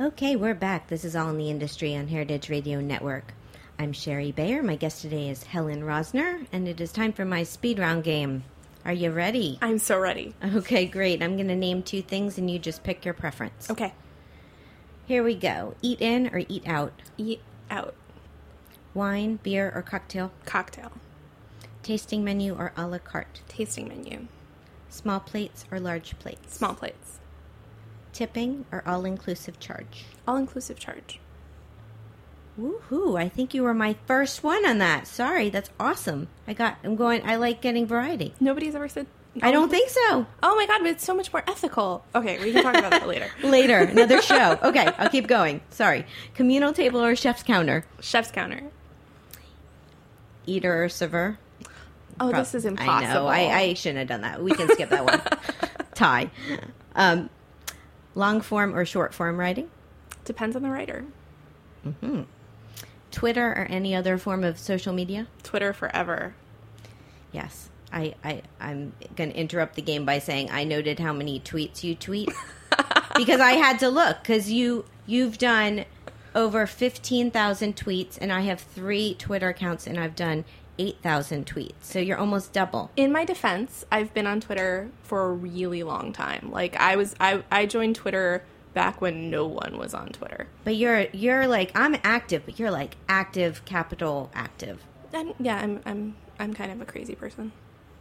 Okay, 0.00 0.36
we're 0.36 0.54
back. 0.54 0.86
This 0.86 1.04
is 1.04 1.16
All 1.16 1.30
in 1.30 1.38
the 1.38 1.50
Industry 1.50 1.96
on 1.96 2.06
Heritage 2.06 2.48
Radio 2.48 2.80
Network. 2.80 3.34
I'm 3.80 3.92
Shari 3.92 4.30
Bayer. 4.30 4.62
My 4.62 4.76
guest 4.76 5.02
today 5.02 5.28
is 5.28 5.42
Helen 5.42 5.82
Rosner, 5.82 6.46
and 6.52 6.68
it 6.68 6.80
is 6.80 6.92
time 6.92 7.12
for 7.12 7.24
my 7.24 7.42
speed 7.42 7.80
round 7.80 8.04
game. 8.04 8.44
Are 8.90 9.02
you 9.02 9.12
ready? 9.12 9.56
I'm 9.62 9.78
so 9.78 10.00
ready. 10.00 10.34
Okay, 10.44 10.84
great. 10.84 11.22
I'm 11.22 11.36
going 11.36 11.46
to 11.46 11.54
name 11.54 11.84
two 11.84 12.02
things, 12.02 12.38
and 12.38 12.50
you 12.50 12.58
just 12.58 12.82
pick 12.82 13.04
your 13.04 13.14
preference. 13.14 13.70
Okay. 13.70 13.94
Here 15.06 15.22
we 15.22 15.36
go. 15.36 15.76
Eat 15.80 16.00
in 16.00 16.26
or 16.34 16.42
eat 16.48 16.66
out? 16.66 16.92
Eat 17.16 17.40
out. 17.70 17.94
Wine, 18.92 19.38
beer, 19.44 19.70
or 19.72 19.82
cocktail? 19.82 20.32
Cocktail. 20.44 20.90
Tasting 21.84 22.24
menu 22.24 22.52
or 22.56 22.72
a 22.76 22.88
la 22.88 22.98
carte? 22.98 23.42
Tasting 23.46 23.86
menu. 23.86 24.26
Small 24.88 25.20
plates 25.20 25.66
or 25.70 25.78
large 25.78 26.18
plates? 26.18 26.56
Small 26.56 26.74
plates. 26.74 27.20
Tipping 28.12 28.64
or 28.72 28.82
all 28.84 29.04
inclusive 29.04 29.60
charge? 29.60 30.06
All 30.26 30.36
inclusive 30.36 30.80
charge. 30.80 31.20
Woohoo! 32.60 33.18
I 33.18 33.28
think 33.28 33.54
you 33.54 33.62
were 33.62 33.72
my 33.72 33.96
first 34.06 34.42
one 34.44 34.66
on 34.66 34.78
that. 34.78 35.06
Sorry, 35.06 35.48
that's 35.48 35.70
awesome. 35.80 36.28
I 36.46 36.52
got. 36.52 36.76
I'm 36.84 36.96
going. 36.96 37.22
I 37.24 37.36
like 37.36 37.60
getting 37.60 37.86
variety. 37.86 38.34
Nobody's 38.38 38.74
ever 38.74 38.88
said. 38.88 39.06
I 39.42 39.52
don't 39.52 39.70
think 39.70 39.88
so. 39.88 40.26
Oh 40.42 40.56
my 40.56 40.66
god, 40.66 40.80
but 40.80 40.88
it's 40.88 41.04
so 41.04 41.14
much 41.14 41.32
more 41.32 41.44
ethical. 41.46 42.04
Okay, 42.14 42.38
we 42.44 42.52
can 42.52 42.64
talk 42.64 42.74
about 42.74 42.90
that 42.90 43.06
later. 43.06 43.28
Later, 43.44 43.78
another 43.78 44.20
show. 44.20 44.58
Okay, 44.60 44.84
I'll 44.98 45.08
keep 45.08 45.28
going. 45.28 45.60
Sorry. 45.70 46.04
Communal 46.34 46.72
table 46.72 47.00
or 47.00 47.14
chef's 47.14 47.44
counter? 47.44 47.86
Chef's 48.00 48.32
counter. 48.32 48.64
Eater 50.46 50.82
or 50.84 50.88
server? 50.88 51.38
Oh, 52.18 52.30
Prob- 52.30 52.34
this 52.34 52.56
is 52.56 52.64
impossible. 52.64 53.28
I 53.28 53.44
know. 53.46 53.52
I, 53.52 53.58
I 53.60 53.74
shouldn't 53.74 53.98
have 54.00 54.08
done 54.08 54.22
that. 54.22 54.42
We 54.42 54.50
can 54.50 54.68
skip 54.68 54.90
that 54.90 55.04
one. 55.04 55.22
Tie. 55.94 56.30
Um, 56.96 57.30
long 58.16 58.40
form 58.40 58.74
or 58.74 58.84
short 58.84 59.14
form 59.14 59.38
writing? 59.38 59.70
depends 60.24 60.54
on 60.54 60.62
the 60.62 60.70
writer. 60.70 61.04
Twitter 63.10 63.50
or 63.50 63.66
any 63.68 63.94
other 63.94 64.18
form 64.18 64.44
of 64.44 64.58
social 64.58 64.92
media? 64.92 65.26
Twitter 65.42 65.72
forever. 65.72 66.34
Yes. 67.32 67.68
I, 67.92 68.14
I, 68.22 68.42
I'm 68.60 68.92
going 69.16 69.32
to 69.32 69.36
interrupt 69.36 69.74
the 69.74 69.82
game 69.82 70.04
by 70.04 70.20
saying 70.20 70.50
I 70.50 70.64
noted 70.64 71.00
how 71.00 71.12
many 71.12 71.40
tweets 71.40 71.82
you 71.82 71.94
tweet 71.94 72.30
because 73.16 73.40
I 73.40 73.52
had 73.52 73.80
to 73.80 73.88
look 73.88 74.22
because 74.22 74.50
you, 74.50 74.84
you've 75.06 75.38
done 75.38 75.84
over 76.34 76.66
15,000 76.66 77.76
tweets 77.76 78.16
and 78.20 78.32
I 78.32 78.42
have 78.42 78.60
three 78.60 79.14
Twitter 79.14 79.48
accounts 79.48 79.86
and 79.86 79.98
I've 79.98 80.14
done 80.14 80.44
8,000 80.78 81.46
tweets. 81.46 81.72
So 81.80 81.98
you're 81.98 82.16
almost 82.16 82.52
double. 82.52 82.90
In 82.96 83.12
my 83.12 83.24
defense, 83.24 83.84
I've 83.92 84.14
been 84.14 84.26
on 84.26 84.40
Twitter 84.40 84.90
for 85.02 85.26
a 85.26 85.32
really 85.32 85.82
long 85.82 86.12
time. 86.12 86.50
Like 86.50 86.76
I 86.76 86.96
was 86.96 87.14
I 87.20 87.42
I 87.50 87.66
joined 87.66 87.96
Twitter 87.96 88.44
back 88.74 89.00
when 89.00 89.30
no 89.30 89.46
one 89.46 89.78
was 89.78 89.94
on 89.94 90.08
Twitter. 90.08 90.46
But 90.64 90.76
you're, 90.76 91.06
you're 91.12 91.46
like, 91.46 91.72
I'm 91.74 91.96
active, 92.04 92.42
but 92.44 92.58
you're 92.58 92.70
like 92.70 92.96
active, 93.08 93.64
capital 93.64 94.30
active. 94.34 94.84
And 95.12 95.34
yeah, 95.40 95.56
I'm 95.56 95.80
I'm 95.84 96.16
I'm 96.38 96.54
kind 96.54 96.70
of 96.70 96.80
a 96.80 96.84
crazy 96.84 97.14
person. 97.14 97.52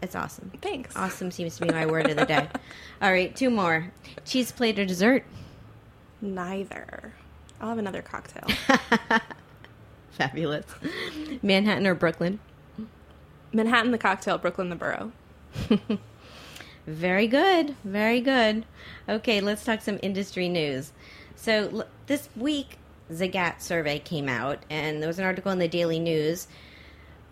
It's 0.01 0.15
awesome. 0.15 0.51
Thanks. 0.61 0.95
Awesome 0.95 1.31
seems 1.31 1.57
to 1.57 1.65
be 1.65 1.73
my 1.73 1.85
word 1.85 2.09
of 2.09 2.15
the 2.15 2.25
day. 2.25 2.47
All 3.01 3.11
right, 3.11 3.35
two 3.35 3.49
more. 3.49 3.91
Cheese 4.25 4.51
plate 4.51 4.79
or 4.79 4.85
dessert? 4.85 5.25
Neither. 6.21 7.13
I'll 7.59 7.69
have 7.69 7.77
another 7.77 8.01
cocktail. 8.01 8.47
Fabulous. 10.11 10.65
Manhattan 11.41 11.85
or 11.85 11.95
Brooklyn? 11.95 12.39
Manhattan 13.51 13.91
the 13.91 13.97
cocktail, 13.97 14.37
Brooklyn 14.37 14.69
the 14.69 14.75
borough. 14.75 15.11
Very 16.89 17.27
good. 17.27 17.75
Very 17.83 18.19
good. 18.19 18.65
Okay, 19.07 19.41
let's 19.41 19.63
talk 19.63 19.81
some 19.81 19.99
industry 20.01 20.49
news. 20.49 20.91
So, 21.35 21.69
l- 21.71 21.87
this 22.07 22.29
week, 22.35 22.79
Zagat 23.11 23.61
survey 23.61 23.99
came 23.99 24.27
out, 24.27 24.63
and 24.71 24.99
there 24.99 25.07
was 25.07 25.19
an 25.19 25.25
article 25.25 25.51
in 25.51 25.59
the 25.59 25.67
Daily 25.67 25.99
News. 25.99 26.47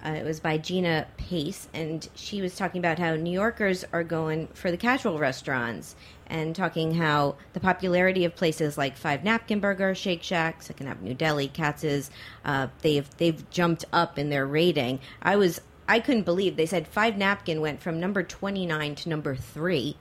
Uh, 0.06 0.10
it 0.10 0.24
was 0.24 0.40
by 0.40 0.60
Gina 0.60 1.08
Pace, 1.18 1.70
and 1.74 2.08
she 2.14 2.40
was 2.40 2.56
talking 2.56 2.78
about 2.78 3.00
how 3.00 3.16
New 3.16 3.32
Yorkers 3.32 3.84
are 3.92 4.04
going 4.04 4.48
for 4.54 4.70
the 4.70 4.78
casual 4.78 5.18
restaurants 5.18 5.96
and 6.28 6.56
talking 6.56 6.94
how 6.94 7.36
the 7.54 7.60
popularity 7.60 8.26
of 8.26 8.36
places 8.36 8.78
like 8.78 8.96
Five 8.96 9.24
Napkin 9.24 9.60
Burger, 9.60 9.96
Shake 9.96 10.22
Shack, 10.22 10.62
Second 10.62 10.88
Avenue 10.88 11.16
Deli, 11.16 11.48
Katz's, 11.48 12.12
uh, 12.46 12.68
they've 12.84 13.10
they've 13.18 13.50
jumped 13.50 13.86
up 13.92 14.20
in 14.20 14.30
their 14.30 14.46
rating. 14.46 15.00
I 15.24 15.36
was 15.36 15.62
I 15.88 16.00
couldn't 16.00 16.24
believe 16.24 16.56
they 16.56 16.66
said 16.66 16.88
Five 16.88 17.18
Napkin 17.18 17.62
went 17.62 17.82
from 17.82 18.00
number 18.00 18.24
twenty 18.24 18.66
nine 18.66 18.96
to 18.96 19.10
number 19.10 19.36
three. 19.36 19.98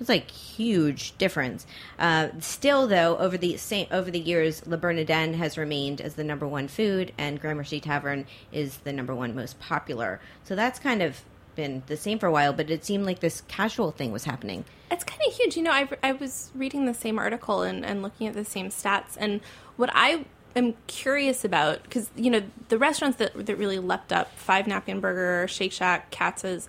It's 0.00 0.08
like 0.08 0.30
huge 0.30 1.16
difference. 1.16 1.64
Uh, 1.96 2.30
still, 2.40 2.88
though, 2.88 3.16
over 3.18 3.38
the 3.38 3.56
same 3.56 3.86
over 3.92 4.10
the 4.10 4.18
years, 4.18 4.66
Le 4.66 4.76
Bernardin 4.76 5.34
has 5.34 5.56
remained 5.56 6.00
as 6.00 6.14
the 6.14 6.24
number 6.24 6.46
one 6.46 6.66
food, 6.66 7.12
and 7.16 7.40
Gramercy 7.40 7.78
Tavern 7.78 8.26
is 8.50 8.78
the 8.78 8.92
number 8.92 9.14
one 9.14 9.34
most 9.34 9.60
popular. 9.60 10.20
So 10.42 10.56
that's 10.56 10.80
kind 10.80 11.02
of 11.02 11.22
been 11.54 11.82
the 11.86 11.96
same 11.96 12.18
for 12.18 12.26
a 12.26 12.32
while. 12.32 12.52
But 12.52 12.70
it 12.70 12.84
seemed 12.84 13.06
like 13.06 13.20
this 13.20 13.42
casual 13.42 13.92
thing 13.92 14.10
was 14.10 14.24
happening. 14.24 14.64
It's 14.90 15.04
kind 15.04 15.20
of 15.26 15.34
huge. 15.34 15.56
You 15.56 15.62
know, 15.62 15.70
I, 15.70 15.88
I 16.02 16.12
was 16.12 16.50
reading 16.54 16.86
the 16.86 16.94
same 16.94 17.18
article 17.18 17.62
and, 17.62 17.84
and 17.84 18.02
looking 18.02 18.26
at 18.26 18.34
the 18.34 18.44
same 18.44 18.70
stats. 18.70 19.16
And 19.18 19.40
what 19.76 19.90
I 19.92 20.24
am 20.54 20.74
curious 20.86 21.44
about, 21.44 21.82
because, 21.82 22.10
you 22.16 22.30
know, 22.30 22.42
the 22.68 22.78
restaurants 22.78 23.18
that, 23.18 23.46
that 23.46 23.56
really 23.56 23.78
leapt 23.78 24.12
up, 24.12 24.36
Five 24.36 24.66
Napkin 24.66 25.00
Burger, 25.00 25.48
Shake 25.48 25.72
Shack, 25.72 26.10
Katz's, 26.10 26.68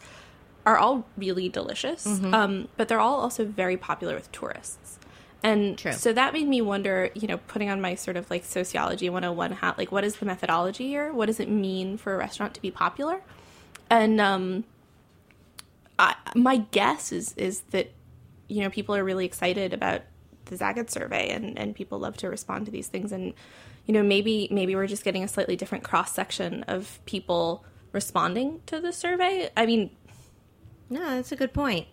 are 0.66 0.78
all 0.78 1.06
really 1.18 1.50
delicious. 1.50 2.06
Um, 2.34 2.68
but 2.78 2.88
they're 2.88 3.00
all 3.00 3.20
also 3.20 3.46
very 3.46 3.78
popular 3.78 4.16
with 4.16 4.32
tourists. 4.32 5.00
And 5.44 5.78
True. 5.78 5.92
so 5.92 6.14
that 6.14 6.32
made 6.32 6.48
me 6.48 6.62
wonder, 6.62 7.10
you 7.14 7.28
know, 7.28 7.38
putting 7.38 7.70
on 7.70 7.82
my 7.82 7.96
sort 7.96 8.16
of 8.16 8.30
like 8.32 8.46
sociology 8.46 9.10
101 9.10 9.52
hat, 9.52 9.78
like 9.78 9.92
what 9.92 10.06
is 10.06 10.16
the 10.16 10.26
methodology 10.26 10.88
here? 10.88 11.12
What 11.12 11.26
does 11.26 11.42
it 11.42 11.50
mean 11.50 11.98
for 11.98 12.16
a 12.16 12.18
restaurant 12.18 12.54
to 12.54 12.62
be 12.62 12.72
popular? 12.72 13.22
And 13.90 14.22
um, 14.22 14.64
I, 16.00 16.16
my 16.34 16.58
guess 16.72 17.12
is 17.12 17.34
is 17.36 17.62
that 17.72 17.92
you 18.48 18.62
know 18.62 18.70
people 18.70 18.96
are 18.96 19.04
really 19.04 19.26
excited 19.26 19.74
about 19.74 20.02
the 20.46 20.56
Zagat 20.56 20.90
survey 20.90 21.30
and 21.30 21.60
and 21.60 21.76
people 21.76 22.00
love 22.00 22.16
to 22.18 22.30
respond 22.30 22.66
to 22.66 22.72
these 22.72 22.88
things 22.88 23.12
and 23.12 23.34
you 23.86 23.94
know 23.94 24.04
maybe 24.04 24.48
maybe 24.52 24.76
we're 24.76 24.88
just 24.88 25.04
getting 25.04 25.24
a 25.24 25.28
slightly 25.28 25.56
different 25.56 25.84
cross 25.84 26.14
section 26.14 26.64
of 26.64 27.00
people 27.06 27.66
responding 27.92 28.62
to 28.68 28.80
the 28.80 28.92
survey. 28.94 29.50
I 29.56 29.66
mean, 29.66 29.92
No, 30.90 31.00
that's 31.16 31.32
a 31.32 31.36
good 31.36 31.54
point. 31.54 31.88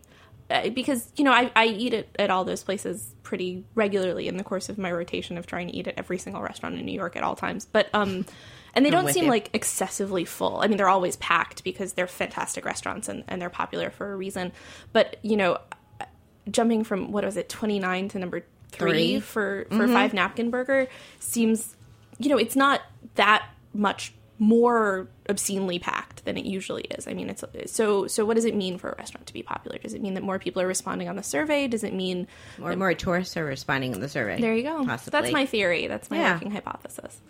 uh, 0.50 0.68
because 0.70 1.08
you 1.16 1.24
know 1.24 1.32
I, 1.32 1.50
I 1.54 1.66
eat 1.66 1.92
it 1.94 2.08
at 2.18 2.30
all 2.30 2.44
those 2.44 2.62
places 2.62 3.14
pretty 3.22 3.64
regularly 3.74 4.26
in 4.28 4.36
the 4.36 4.44
course 4.44 4.68
of 4.68 4.78
my 4.78 4.90
rotation 4.90 5.38
of 5.38 5.46
trying 5.46 5.68
to 5.68 5.76
eat 5.76 5.86
at 5.86 5.94
every 5.98 6.18
single 6.18 6.42
restaurant 6.42 6.78
in 6.78 6.84
New 6.84 6.92
York 6.92 7.16
at 7.16 7.22
all 7.22 7.36
times. 7.36 7.64
But 7.66 7.88
um, 7.94 8.24
and 8.74 8.86
they 8.86 8.90
don't 8.90 9.08
seem 9.12 9.24
you. 9.24 9.30
like 9.30 9.50
excessively 9.52 10.24
full. 10.24 10.60
I 10.60 10.68
mean, 10.68 10.76
they're 10.76 10.88
always 10.88 11.16
packed 11.16 11.64
because 11.64 11.92
they're 11.94 12.06
fantastic 12.06 12.64
restaurants 12.64 13.08
and, 13.08 13.24
and 13.28 13.42
they're 13.42 13.50
popular 13.50 13.90
for 13.90 14.12
a 14.12 14.16
reason. 14.16 14.52
But 14.92 15.16
you 15.22 15.36
know, 15.36 15.58
jumping 16.50 16.84
from 16.84 17.12
what 17.12 17.24
was 17.24 17.36
it 17.36 17.48
twenty 17.48 17.78
nine 17.78 18.08
to 18.10 18.18
number 18.18 18.40
three, 18.70 18.90
Three. 18.90 19.12
Mm-hmm. 19.14 19.20
for 19.20 19.66
for 19.70 19.88
five 19.88 20.14
napkin 20.14 20.50
burger 20.50 20.86
seems 21.18 21.76
you 22.20 22.28
know 22.28 22.36
it's 22.38 22.54
not 22.56 22.80
that 23.16 23.48
much 23.74 24.12
more 24.38 25.06
obscenely 25.28 25.78
packed 25.78 26.24
than 26.24 26.38
it 26.38 26.46
usually 26.46 26.82
is. 26.84 27.06
I 27.06 27.12
mean, 27.12 27.28
it's 27.28 27.44
so 27.72 28.06
so. 28.06 28.24
What 28.24 28.34
does 28.36 28.44
it 28.46 28.54
mean 28.54 28.78
for 28.78 28.88
a 28.90 28.96
restaurant 28.96 29.26
to 29.26 29.32
be 29.34 29.42
popular? 29.42 29.76
Does 29.78 29.92
it 29.92 30.00
mean 30.00 30.14
that 30.14 30.22
more 30.22 30.38
people 30.38 30.62
are 30.62 30.66
responding 30.66 31.08
on 31.10 31.16
the 31.16 31.22
survey? 31.22 31.68
Does 31.68 31.84
it 31.84 31.92
mean 31.92 32.26
Or 32.62 32.74
more 32.76 32.94
tourists 32.94 33.36
are 33.36 33.44
responding 33.44 33.92
in 33.92 34.00
the 34.00 34.08
survey. 34.08 34.40
there 34.40 34.54
you 34.54 34.62
go? 34.62 34.84
Possibly. 34.86 35.20
That's 35.20 35.32
my 35.32 35.44
theory. 35.46 35.86
That's 35.88 36.10
my 36.10 36.16
Yeah. 36.18 36.34
working 36.34 36.52
hypothesis. 36.52 37.20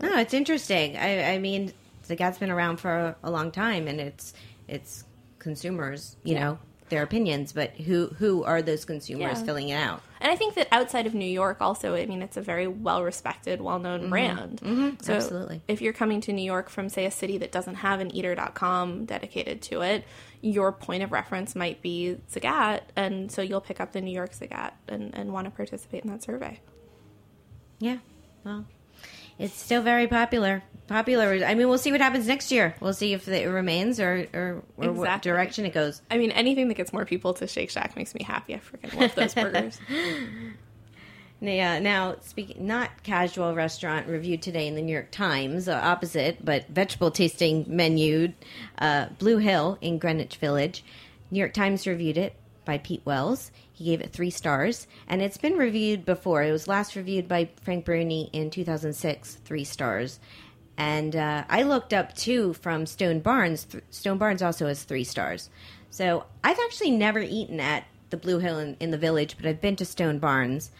No, 0.00 0.16
it's 0.18 0.32
interesting. 0.32 0.96
I, 0.96 1.34
I 1.34 1.38
mean, 1.38 1.74
the 2.08 2.16
Gat's 2.16 2.38
been 2.38 2.50
around 2.50 2.78
for 2.78 2.90
a, 2.90 3.16
a 3.24 3.30
long 3.30 3.50
time, 3.50 3.86
and 3.86 4.00
it's 4.00 4.32
it's 4.66 5.04
consumers, 5.38 6.16
you 6.24 6.36
know. 6.36 6.58
Their 6.90 7.02
opinions, 7.02 7.52
but 7.52 7.70
who 7.72 8.08
who 8.18 8.44
are 8.44 8.62
those 8.62 8.84
consumers 8.84 9.38
Yeah. 9.38 9.44
filling 9.44 9.68
it 9.70 9.76
out? 9.76 10.02
And 10.20 10.30
I 10.30 10.36
think 10.36 10.54
that 10.54 10.68
outside 10.70 11.06
of 11.06 11.14
New 11.14 11.24
York, 11.24 11.60
also, 11.60 11.94
I 11.94 12.04
mean, 12.04 12.20
it's 12.20 12.36
a 12.36 12.42
very 12.42 12.66
well 12.66 13.02
respected, 13.02 13.60
well 13.60 13.78
known 13.78 14.00
mm-hmm. 14.00 14.10
brand. 14.10 14.60
Mm-hmm. 14.62 15.02
So 15.02 15.14
Absolutely. 15.14 15.62
if 15.66 15.80
you're 15.80 15.94
coming 15.94 16.20
to 16.22 16.32
New 16.32 16.44
York 16.44 16.68
from, 16.68 16.90
say, 16.90 17.06
a 17.06 17.10
city 17.10 17.38
that 17.38 17.52
doesn't 17.52 17.76
have 17.76 18.00
an 18.00 18.14
eater.com 18.14 19.06
dedicated 19.06 19.62
to 19.62 19.80
it, 19.80 20.04
your 20.42 20.72
point 20.72 21.02
of 21.02 21.12
reference 21.12 21.56
might 21.56 21.80
be 21.80 22.18
Zagat. 22.30 22.82
And 22.96 23.32
so 23.32 23.40
you'll 23.40 23.62
pick 23.62 23.80
up 23.80 23.92
the 23.92 24.02
New 24.02 24.12
York 24.12 24.32
Zagat 24.32 24.72
and, 24.88 25.14
and 25.14 25.32
want 25.32 25.46
to 25.46 25.50
participate 25.50 26.04
in 26.04 26.10
that 26.10 26.22
survey. 26.22 26.60
Yeah. 27.78 27.98
Well, 28.44 28.66
it's 29.38 29.58
still 29.58 29.82
very 29.82 30.06
popular. 30.06 30.62
Popular. 30.90 31.44
I 31.44 31.54
mean, 31.54 31.68
we'll 31.68 31.78
see 31.78 31.92
what 31.92 32.00
happens 32.00 32.26
next 32.26 32.50
year. 32.50 32.74
We'll 32.80 32.92
see 32.94 33.12
if 33.12 33.28
it 33.28 33.46
remains 33.46 34.00
or 34.00 34.26
or, 34.34 34.62
or 34.76 34.90
what 34.90 35.22
direction 35.22 35.64
it 35.64 35.72
goes. 35.72 36.02
I 36.10 36.18
mean, 36.18 36.32
anything 36.32 36.66
that 36.66 36.74
gets 36.74 36.92
more 36.92 37.04
people 37.04 37.32
to 37.34 37.46
Shake 37.46 37.70
Shack 37.70 37.94
makes 37.94 38.12
me 38.12 38.24
happy. 38.24 38.56
I 38.56 38.58
freaking 38.58 39.00
love 39.00 39.14
those 39.14 39.34
burgers. 39.34 39.78
Yeah. 39.88 40.18
Now, 41.42 42.16
speaking 42.20 42.66
not 42.66 43.02
casual 43.02 43.54
restaurant 43.54 44.08
reviewed 44.08 44.42
today 44.42 44.66
in 44.66 44.74
the 44.74 44.82
New 44.82 44.92
York 44.92 45.10
Times, 45.10 45.68
uh, 45.68 45.80
opposite, 45.82 46.44
but 46.44 46.68
vegetable 46.68 47.10
tasting 47.10 47.64
menu, 47.66 48.34
uh, 48.78 49.06
Blue 49.18 49.38
Hill 49.38 49.78
in 49.80 49.96
Greenwich 49.96 50.36
Village. 50.36 50.84
New 51.30 51.38
York 51.38 51.54
Times 51.54 51.86
reviewed 51.86 52.18
it 52.18 52.34
by 52.66 52.76
Pete 52.76 53.00
Wells. 53.06 53.52
He 53.72 53.86
gave 53.86 54.02
it 54.02 54.12
three 54.12 54.28
stars, 54.28 54.86
and 55.08 55.22
it's 55.22 55.38
been 55.38 55.56
reviewed 55.56 56.04
before. 56.04 56.42
It 56.42 56.52
was 56.52 56.68
last 56.68 56.94
reviewed 56.94 57.26
by 57.26 57.48
Frank 57.62 57.86
Bruni 57.86 58.28
in 58.34 58.50
2006, 58.50 59.36
three 59.36 59.64
stars. 59.64 60.20
And 60.80 61.14
uh, 61.14 61.44
I 61.50 61.62
looked 61.64 61.92
up 61.92 62.14
too 62.16 62.54
from 62.54 62.86
Stone 62.86 63.20
Barns. 63.20 63.64
Th- 63.64 63.84
Stone 63.90 64.16
Barns 64.16 64.40
also 64.42 64.66
has 64.66 64.82
three 64.82 65.04
stars. 65.04 65.50
So 65.90 66.24
I've 66.42 66.58
actually 66.64 66.92
never 66.92 67.18
eaten 67.20 67.60
at 67.60 67.84
the 68.08 68.16
Blue 68.16 68.38
Hill 68.38 68.58
in, 68.58 68.76
in 68.80 68.90
the 68.90 68.96
village, 68.96 69.36
but 69.36 69.44
I've 69.46 69.60
been 69.60 69.76
to 69.76 69.84
Stone 69.84 70.20
Barns. 70.20 70.70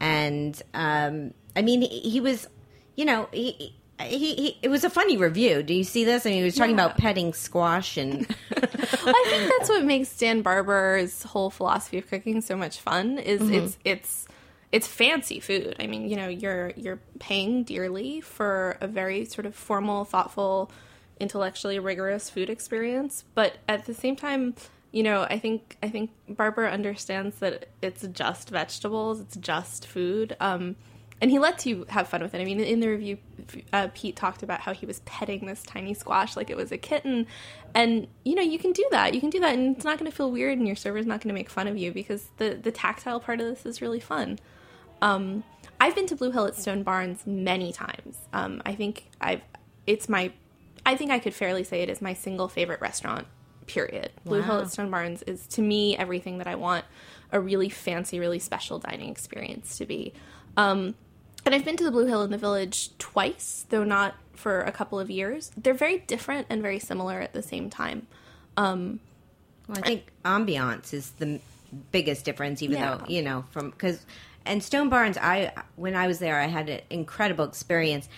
And 0.00 0.60
um, 0.72 1.34
I 1.54 1.60
mean, 1.60 1.82
he, 1.82 2.00
he 2.00 2.20
was, 2.20 2.48
you 2.96 3.04
know, 3.04 3.28
he, 3.30 3.74
he, 4.00 4.34
he, 4.34 4.58
it 4.62 4.68
was 4.68 4.84
a 4.84 4.90
funny 4.90 5.18
review. 5.18 5.62
Do 5.62 5.74
you 5.74 5.84
see 5.84 6.04
this? 6.04 6.24
I 6.24 6.30
mean, 6.30 6.38
he 6.38 6.44
was 6.44 6.56
talking 6.56 6.78
Yeah. 6.78 6.86
about 6.86 6.96
petting 6.96 7.34
squash 7.34 7.98
and 7.98 8.26
I 8.56 9.24
think 9.28 9.52
that's 9.58 9.68
what 9.68 9.84
makes 9.84 10.16
Dan 10.16 10.40
Barber's 10.40 11.22
whole 11.24 11.50
philosophy 11.50 11.98
of 11.98 12.08
cooking 12.08 12.40
so 12.40 12.56
much 12.56 12.80
fun. 12.80 13.18
Is 13.18 13.42
it's 13.50 13.76
it's 13.84 14.26
it's 14.72 14.86
fancy 14.86 15.38
food. 15.38 15.76
I 15.78 15.86
mean, 15.86 16.08
you 16.08 16.16
know, 16.16 16.28
you're 16.28 16.72
you're 16.76 17.00
paying 17.18 17.62
dearly 17.62 18.20
for 18.22 18.78
a 18.80 18.88
very 18.88 19.26
sort 19.26 19.46
of 19.46 19.54
formal, 19.54 20.04
thoughtful, 20.04 20.72
intellectually 21.20 21.78
rigorous 21.78 22.30
food 22.30 22.50
experience, 22.50 23.24
but 23.34 23.58
at 23.68 23.84
the 23.84 23.94
same 23.94 24.16
time, 24.16 24.54
you 24.90 25.02
know, 25.02 25.22
I 25.22 25.38
think 25.38 25.76
I 25.82 25.90
think 25.90 26.10
Barber 26.28 26.66
understands 26.66 27.38
that 27.38 27.68
it's 27.82 28.06
just 28.08 28.48
vegetables, 28.48 29.20
it's 29.20 29.36
just 29.36 29.86
food. 29.86 30.36
Um 30.40 30.76
and 31.20 31.30
he 31.30 31.38
lets 31.38 31.66
you 31.66 31.86
have 31.88 32.08
fun 32.08 32.20
with 32.20 32.34
it. 32.34 32.40
I 32.40 32.44
mean, 32.44 32.58
in 32.58 32.80
the 32.80 32.88
review, 32.88 33.16
uh, 33.72 33.86
Pete 33.94 34.16
talked 34.16 34.42
about 34.42 34.60
how 34.60 34.74
he 34.74 34.86
was 34.86 34.98
petting 35.04 35.46
this 35.46 35.62
tiny 35.62 35.94
squash 35.94 36.36
like 36.36 36.50
it 36.50 36.56
was 36.56 36.72
a 36.72 36.78
kitten, 36.78 37.28
and 37.76 38.08
you 38.24 38.34
know 38.34 38.42
you 38.42 38.58
can 38.58 38.72
do 38.72 38.84
that. 38.90 39.14
You 39.14 39.20
can 39.20 39.30
do 39.30 39.38
that, 39.38 39.54
and 39.54 39.76
it's 39.76 39.84
not 39.84 40.00
going 40.00 40.10
to 40.10 40.16
feel 40.16 40.32
weird, 40.32 40.58
and 40.58 40.66
your 40.66 40.74
server's 40.74 41.06
not 41.06 41.20
going 41.20 41.28
to 41.28 41.34
make 41.34 41.48
fun 41.48 41.68
of 41.68 41.76
you 41.76 41.92
because 41.92 42.28
the 42.38 42.58
the 42.60 42.72
tactile 42.72 43.20
part 43.20 43.40
of 43.40 43.46
this 43.46 43.64
is 43.64 43.80
really 43.80 44.00
fun. 44.00 44.40
Um, 45.02 45.44
I've 45.80 45.94
been 45.94 46.06
to 46.06 46.16
Blue 46.16 46.30
Hill 46.30 46.46
at 46.46 46.54
Stone 46.54 46.84
Barns 46.84 47.26
many 47.26 47.72
times. 47.72 48.16
Um, 48.32 48.62
I 48.64 48.74
think 48.74 49.10
I've 49.20 49.42
it's 49.86 50.08
my 50.08 50.32
I 50.86 50.96
think 50.96 51.10
I 51.10 51.18
could 51.18 51.34
fairly 51.34 51.64
say 51.64 51.82
it 51.82 51.90
is 51.90 52.00
my 52.00 52.14
single 52.14 52.48
favorite 52.48 52.80
restaurant. 52.80 53.26
Period. 53.66 54.10
Blue 54.24 54.42
Hill 54.42 54.60
at 54.60 54.70
Stone 54.70 54.90
Barns 54.90 55.22
is 55.22 55.46
to 55.48 55.62
me 55.62 55.96
everything 55.96 56.38
that 56.38 56.46
I 56.46 56.54
want 56.54 56.84
a 57.30 57.40
really 57.40 57.68
fancy, 57.68 58.18
really 58.18 58.38
special 58.38 58.78
dining 58.78 59.08
experience 59.10 59.78
to 59.78 59.86
be. 59.86 60.12
Um, 60.56 60.94
and 61.44 61.54
I've 61.54 61.64
been 61.64 61.76
to 61.78 61.84
the 61.84 61.90
Blue 61.90 62.06
Hill 62.06 62.22
in 62.22 62.30
the 62.30 62.38
Village 62.38 62.96
twice, 62.98 63.64
though 63.70 63.84
not 63.84 64.14
for 64.34 64.60
a 64.62 64.72
couple 64.72 64.98
of 65.00 65.10
years. 65.10 65.50
They're 65.56 65.74
very 65.74 65.98
different 65.98 66.46
and 66.50 66.60
very 66.62 66.78
similar 66.78 67.20
at 67.20 67.32
the 67.32 67.42
same 67.42 67.70
time. 67.70 68.06
Um, 68.56 69.00
Well, 69.68 69.78
I 69.78 69.82
think 69.82 70.12
ambiance 70.24 70.92
is 70.92 71.10
the 71.12 71.40
biggest 71.90 72.24
difference, 72.24 72.62
even 72.62 72.76
Yeah. 72.78 72.96
though 72.96 73.04
you 73.08 73.22
know 73.22 73.44
from 73.50 73.70
because 73.70 74.04
and 74.44 74.62
Stone 74.62 74.88
Barns. 74.88 75.18
I 75.18 75.52
when 75.76 75.94
I 75.94 76.06
was 76.06 76.18
there, 76.18 76.40
I 76.40 76.46
had 76.46 76.68
an 76.68 76.80
incredible 76.90 77.44
experience, 77.44 78.08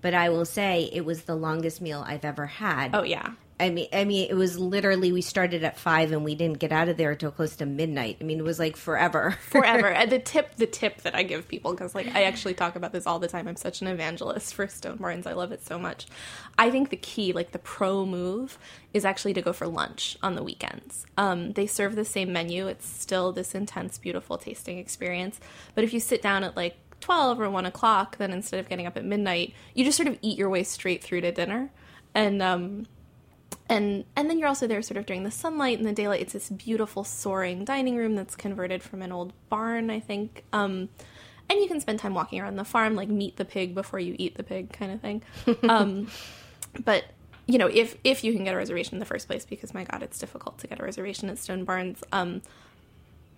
but 0.00 0.14
I 0.14 0.28
will 0.28 0.44
say 0.44 0.90
it 0.92 1.04
was 1.04 1.22
the 1.22 1.34
longest 1.34 1.80
meal 1.80 2.04
I've 2.06 2.24
ever 2.24 2.46
had. 2.46 2.94
oh 2.94 3.02
yeah, 3.02 3.32
I 3.60 3.70
mean, 3.70 3.88
I 3.92 4.04
mean, 4.04 4.28
it 4.30 4.34
was 4.34 4.58
literally 4.58 5.12
we 5.12 5.20
started 5.20 5.62
at 5.64 5.78
five 5.78 6.12
and 6.12 6.24
we 6.24 6.34
didn't 6.34 6.58
get 6.58 6.72
out 6.72 6.88
of 6.88 6.96
there 6.96 7.10
until 7.12 7.30
close 7.30 7.56
to 7.56 7.66
midnight. 7.66 8.16
I 8.20 8.24
mean, 8.24 8.38
it 8.38 8.44
was 8.44 8.58
like 8.58 8.76
forever. 8.76 9.36
forever. 9.50 9.88
and 9.88 10.10
the 10.10 10.18
tip, 10.18 10.56
the 10.56 10.66
tip 10.66 11.02
that 11.02 11.14
I 11.14 11.22
give 11.22 11.46
people, 11.46 11.72
because 11.72 11.94
like 11.94 12.08
I 12.14 12.24
actually 12.24 12.54
talk 12.54 12.76
about 12.76 12.92
this 12.92 13.06
all 13.06 13.18
the 13.18 13.28
time. 13.28 13.46
I'm 13.46 13.56
such 13.56 13.82
an 13.82 13.88
evangelist 13.88 14.54
for 14.54 14.66
Stone 14.66 14.96
Barns. 14.96 15.26
I 15.26 15.34
love 15.34 15.52
it 15.52 15.64
so 15.64 15.78
much. 15.78 16.06
I 16.58 16.70
think 16.70 16.90
the 16.90 16.96
key, 16.96 17.32
like 17.32 17.52
the 17.52 17.58
pro 17.58 18.06
move, 18.06 18.58
is 18.94 19.04
actually 19.04 19.34
to 19.34 19.42
go 19.42 19.52
for 19.52 19.66
lunch 19.66 20.16
on 20.22 20.34
the 20.34 20.42
weekends. 20.42 21.06
Um, 21.16 21.52
they 21.52 21.66
serve 21.66 21.96
the 21.96 22.04
same 22.04 22.32
menu. 22.32 22.66
It's 22.66 22.88
still 22.88 23.32
this 23.32 23.54
intense, 23.54 23.98
beautiful 23.98 24.38
tasting 24.38 24.78
experience. 24.78 25.38
But 25.74 25.84
if 25.84 25.92
you 25.92 26.00
sit 26.00 26.22
down 26.22 26.44
at 26.44 26.56
like 26.56 26.76
12 27.00 27.40
or 27.40 27.50
1 27.50 27.66
o'clock, 27.66 28.16
then 28.18 28.32
instead 28.32 28.60
of 28.60 28.68
getting 28.68 28.86
up 28.86 28.96
at 28.96 29.04
midnight, 29.04 29.54
you 29.74 29.84
just 29.84 29.96
sort 29.96 30.08
of 30.08 30.18
eat 30.22 30.38
your 30.38 30.48
way 30.48 30.62
straight 30.62 31.02
through 31.02 31.22
to 31.22 31.32
dinner. 31.32 31.70
And 32.14 32.42
um, 32.42 32.86
and 33.68 34.04
and 34.16 34.28
then 34.28 34.38
you're 34.38 34.48
also 34.48 34.66
there 34.66 34.82
sort 34.82 34.96
of 34.98 35.06
during 35.06 35.22
the 35.24 35.30
sunlight 35.30 35.78
and 35.78 35.86
the 35.86 35.92
daylight. 35.92 36.20
It's 36.20 36.32
this 36.32 36.50
beautiful 36.50 37.04
soaring 37.04 37.64
dining 37.64 37.96
room 37.96 38.14
that's 38.16 38.36
converted 38.36 38.82
from 38.82 39.02
an 39.02 39.12
old 39.12 39.32
barn 39.48 39.90
i 39.90 40.00
think. 40.00 40.44
Um 40.52 40.88
and 41.48 41.58
you 41.60 41.66
can 41.68 41.80
spend 41.80 41.98
time 41.98 42.14
walking 42.14 42.40
around 42.40 42.56
the 42.56 42.64
farm 42.64 42.94
like 42.94 43.08
meet 43.08 43.36
the 43.36 43.44
pig 43.44 43.74
before 43.74 43.98
you 44.00 44.14
eat 44.18 44.36
the 44.36 44.42
pig 44.44 44.72
kind 44.72 44.92
of 44.92 45.00
thing. 45.00 45.22
Um 45.68 46.08
but 46.84 47.04
you 47.46 47.58
know 47.58 47.66
if 47.66 47.96
if 48.04 48.22
you 48.22 48.32
can 48.32 48.44
get 48.44 48.54
a 48.54 48.56
reservation 48.56 48.94
in 48.94 48.98
the 49.00 49.06
first 49.06 49.26
place 49.26 49.44
because 49.44 49.74
my 49.74 49.82
god 49.84 50.02
it's 50.02 50.18
difficult 50.18 50.58
to 50.58 50.66
get 50.68 50.78
a 50.80 50.84
reservation 50.84 51.28
at 51.28 51.36
stone 51.38 51.64
barns 51.64 52.00
um 52.12 52.42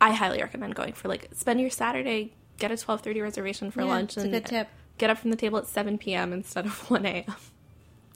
i 0.03 0.13
highly 0.13 0.39
recommend 0.43 0.75
going 0.75 0.93
for 0.93 1.09
like 1.09 1.29
spend 1.33 1.59
your 1.59 1.71
saturday 1.71 2.31
get 2.59 2.71
a 2.71 2.75
12.30 2.75 3.23
reservation 3.23 3.71
for 3.71 3.81
Yeah, 3.81 3.89
lunch 3.89 4.17
it's 4.19 4.27
a 4.27 4.29
good 4.29 4.45
tip. 4.45 4.69
get 4.99 5.09
up 5.09 5.17
from 5.17 5.31
the 5.31 5.37
table 5.37 5.57
at 5.59 5.67
7 5.67 5.97
p.m 5.97 6.33
instead 6.35 6.67
of 6.67 6.73
1 6.91 7.07
a.m 7.07 7.35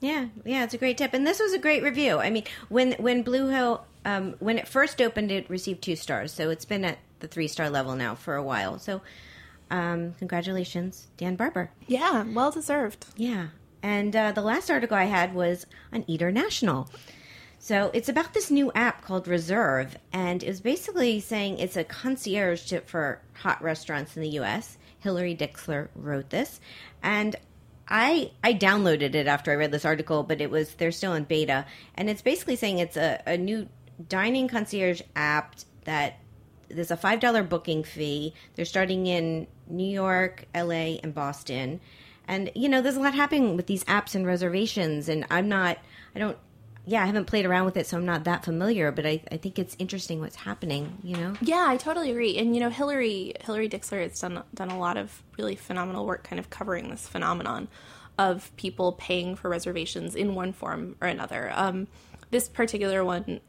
Yeah, 0.00 0.26
yeah, 0.44 0.64
it's 0.64 0.74
a 0.74 0.78
great 0.78 0.98
tip, 0.98 1.14
and 1.14 1.26
this 1.26 1.40
was 1.40 1.52
a 1.52 1.58
great 1.58 1.82
review. 1.82 2.18
I 2.18 2.30
mean, 2.30 2.44
when 2.68 2.92
when 2.94 3.22
Blue 3.22 3.48
Hill 3.48 3.84
um, 4.04 4.34
when 4.38 4.58
it 4.58 4.68
first 4.68 5.00
opened, 5.02 5.30
it 5.32 5.48
received 5.50 5.82
two 5.82 5.96
stars, 5.96 6.32
so 6.32 6.50
it's 6.50 6.64
been 6.64 6.84
at 6.84 6.98
the 7.20 7.28
three 7.28 7.48
star 7.48 7.70
level 7.70 7.96
now 7.96 8.14
for 8.14 8.34
a 8.36 8.42
while. 8.42 8.78
So, 8.78 9.02
um, 9.70 10.14
congratulations, 10.18 11.08
Dan 11.16 11.36
Barber. 11.36 11.70
yeah 11.86 12.24
well 12.32 12.50
deserved 12.50 13.06
Yeah, 13.16 13.48
and 13.82 14.14
uh, 14.14 14.32
the 14.32 14.42
last 14.42 14.70
article 14.70 14.96
I 14.96 15.04
had 15.04 15.34
was 15.34 15.66
on 15.92 16.04
Eater 16.06 16.30
National. 16.30 16.88
So 17.58 17.90
it's 17.92 18.08
about 18.08 18.32
this 18.32 18.48
new 18.48 18.70
app 18.76 19.02
called 19.02 19.26
Reserve, 19.26 19.96
and 20.12 20.42
it's 20.44 20.60
basically 20.60 21.18
saying 21.18 21.58
it's 21.58 21.76
a 21.76 21.82
concierge 21.82 22.64
tip 22.64 22.88
for 22.88 23.20
hot 23.32 23.60
restaurants 23.60 24.14
in 24.14 24.22
the 24.22 24.28
U.S. 24.40 24.78
Hillary 25.00 25.34
Dixler 25.34 25.88
wrote 25.96 26.30
this, 26.30 26.60
and 27.02 27.34
I 27.88 28.32
I 28.42 28.54
downloaded 28.54 29.14
it 29.14 29.26
after 29.26 29.52
I 29.52 29.54
read 29.54 29.70
this 29.70 29.84
article, 29.84 30.22
but 30.22 30.40
it 30.40 30.50
was 30.50 30.74
they're 30.74 30.92
still 30.92 31.14
in 31.14 31.24
beta, 31.24 31.66
and 31.94 32.10
it's 32.10 32.22
basically 32.22 32.56
saying 32.56 32.78
it's 32.78 32.96
a, 32.96 33.22
a 33.26 33.36
new 33.36 33.68
dining 34.08 34.48
concierge 34.48 35.02
app 35.14 35.56
that 35.84 36.18
there's 36.68 36.90
a 36.90 36.96
five 36.96 37.20
dollar 37.20 37.42
booking 37.42 37.84
fee. 37.84 38.34
They're 38.54 38.64
starting 38.64 39.06
in 39.06 39.46
New 39.68 39.88
York, 39.88 40.46
L.A., 40.54 40.98
and 41.02 41.14
Boston, 41.14 41.80
and 42.26 42.50
you 42.54 42.68
know 42.68 42.82
there's 42.82 42.96
a 42.96 43.00
lot 43.00 43.14
happening 43.14 43.56
with 43.56 43.66
these 43.66 43.84
apps 43.84 44.14
and 44.14 44.26
reservations. 44.26 45.08
And 45.08 45.24
I'm 45.30 45.48
not, 45.48 45.78
I 46.14 46.18
don't, 46.18 46.38
yeah, 46.88 47.02
I 47.02 47.06
haven't 47.06 47.24
played 47.24 47.44
around 47.44 47.64
with 47.64 47.76
it, 47.76 47.88
so 47.88 47.96
I'm 47.96 48.06
not 48.06 48.24
that 48.24 48.44
familiar. 48.44 48.92
But 48.92 49.06
I, 49.06 49.20
I 49.30 49.36
think 49.36 49.58
it's 49.58 49.74
interesting 49.78 50.20
what's 50.20 50.36
happening. 50.36 50.98
You 51.02 51.16
know, 51.16 51.34
Yeah, 51.40 51.66
I 51.68 51.76
totally 51.76 52.12
agree. 52.12 52.38
And 52.38 52.54
you 52.54 52.60
know, 52.60 52.70
Hillary 52.70 53.34
Hillary 53.40 53.68
Dixler 53.68 54.02
has 54.02 54.20
done 54.20 54.42
done 54.54 54.70
a 54.70 54.78
lot 54.78 54.96
of 54.96 55.22
really 55.36 55.56
phenomenal 55.56 56.06
work, 56.06 56.22
kind 56.22 56.38
of 56.38 56.48
covering 56.48 56.88
this 56.88 57.08
phenomenon 57.08 57.66
of 58.18 58.54
people 58.56 58.92
paying 58.92 59.34
for 59.34 59.48
reservations 59.50 60.14
in 60.14 60.34
one 60.34 60.52
form 60.52 60.96
or 61.00 61.08
another. 61.08 61.50
Um, 61.54 61.88
this 62.30 62.48
particular 62.48 63.04
one, 63.04 63.40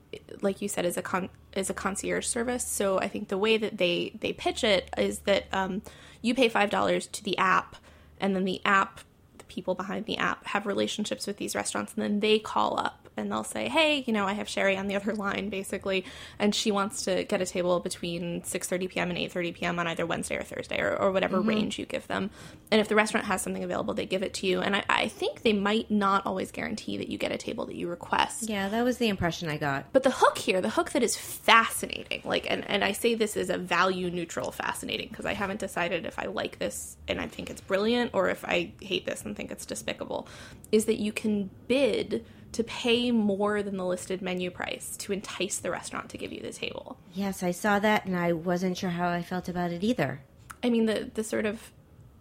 like 0.41 0.61
you 0.61 0.67
said, 0.67 0.85
is 0.85 0.97
a 0.97 1.03
con- 1.03 1.29
is 1.55 1.69
a 1.69 1.75
concierge 1.75 2.25
service. 2.25 2.65
So 2.65 2.99
I 2.99 3.07
think 3.07 3.27
the 3.27 3.37
way 3.37 3.57
that 3.57 3.77
they 3.77 4.13
they 4.19 4.33
pitch 4.33 4.63
it 4.63 4.89
is 4.97 5.19
that 5.19 5.45
um, 5.53 5.83
you 6.23 6.33
pay 6.33 6.49
five 6.49 6.71
dollars 6.71 7.05
to 7.07 7.23
the 7.23 7.37
app, 7.37 7.75
and 8.19 8.35
then 8.35 8.45
the 8.45 8.61
app, 8.65 9.01
the 9.37 9.45
people 9.45 9.75
behind 9.75 10.07
the 10.07 10.17
app, 10.17 10.47
have 10.47 10.65
relationships 10.65 11.27
with 11.27 11.37
these 11.37 11.53
restaurants, 11.53 11.93
and 11.93 12.01
then 12.01 12.19
they 12.19 12.39
call 12.39 12.79
up 12.79 13.06
and 13.17 13.31
they'll 13.31 13.43
say, 13.43 13.67
"Hey, 13.69 14.03
you 14.05 14.13
know, 14.13 14.25
I 14.25 14.33
have 14.33 14.47
Shari 14.47 14.77
on 14.77 14.87
the 14.87 14.95
other 14.95 15.13
line, 15.13 15.49
basically, 15.49 16.05
and 16.39 16.53
she 16.53 16.71
wants 16.71 17.03
to 17.05 17.23
get 17.23 17.41
a 17.41 17.45
table 17.45 17.79
between 17.79 18.41
6:30 18.41 18.89
p.m. 18.89 19.09
and 19.09 19.17
8:30 19.17 19.53
p.m. 19.55 19.79
on 19.79 19.87
either 19.87 20.05
Wednesday 20.05 20.37
or 20.37 20.43
Thursday, 20.43 20.79
or, 20.81 20.95
or 20.95 21.11
whatever 21.11 21.37
mm-hmm. 21.37 21.49
range 21.49 21.79
you 21.79 21.85
give 21.85 22.07
them. 22.07 22.29
And 22.71 22.81
if 22.81 22.87
the 22.87 22.95
restaurant 22.95 23.25
has 23.27 23.41
something 23.41 23.63
available, 23.63 23.93
they 23.93 24.05
give 24.05 24.23
it 24.23 24.33
to 24.35 24.47
you. 24.47 24.61
And 24.61 24.75
I, 24.75 24.83
I 24.89 25.07
think 25.07 25.41
they 25.41 25.53
might 25.53 25.89
not 25.89 26.25
always 26.25 26.51
guarantee 26.51 26.97
that 26.97 27.09
you 27.09 27.17
get 27.17 27.31
a 27.31 27.37
table 27.37 27.65
that 27.65 27.75
you 27.75 27.87
request. 27.87 28.49
Yeah, 28.49 28.69
that 28.69 28.83
was 28.83 28.97
the 28.97 29.07
impression 29.07 29.49
I 29.49 29.57
got. 29.57 29.91
But 29.93 30.03
the 30.03 30.11
hook 30.11 30.37
here, 30.37 30.61
the 30.61 30.69
hook 30.69 30.91
that 30.91 31.03
is 31.03 31.15
fascinating, 31.15 32.21
like, 32.25 32.49
and, 32.49 32.69
and 32.69 32.83
I 32.83 32.91
say 32.91 33.15
this 33.15 33.37
is 33.37 33.49
a 33.49 33.57
value 33.57 34.09
neutral 34.09 34.51
fascinating 34.51 35.09
because 35.09 35.25
I 35.25 35.33
haven't 35.33 35.59
decided 35.59 36.05
if 36.05 36.19
I 36.19 36.25
like 36.25 36.59
this 36.59 36.97
and 37.07 37.19
I 37.19 37.27
think 37.27 37.49
it's 37.49 37.61
brilliant 37.61 38.11
or 38.13 38.29
if 38.29 38.43
I 38.45 38.71
hate 38.81 39.05
this 39.05 39.23
and 39.23 39.35
think 39.35 39.51
it's 39.51 39.65
despicable, 39.65 40.27
is 40.71 40.85
that 40.85 40.97
you 40.97 41.11
can 41.11 41.49
bid 41.67 42.25
to 42.57 42.63
pay 42.63 43.11
more 43.11 43.61
than 43.61 43.77
the 43.77 43.85
listed 43.85 44.19
menu 44.19 44.49
price 44.49 44.97
to 44.97 45.13
entice 45.13 45.59
the 45.59 45.69
restaurant 45.69 46.09
to 46.09 46.17
give 46.17 46.33
you 46.33 46.41
the 46.41 46.51
table. 46.51 46.97
Yes, 47.13 47.43
I 47.43 47.51
saw 47.51 47.77
that 47.77 48.07
and 48.07 48.17
I 48.17 48.33
wasn't 48.33 48.77
sure 48.77 48.89
how 48.89 49.09
I 49.09 49.21
felt 49.21 49.47
about 49.47 49.71
it 49.71 49.83
either. 49.83 50.21
I 50.63 50.71
mean, 50.71 50.87
the 50.87 51.11
the 51.13 51.23
sort 51.23 51.45
of 51.45 51.71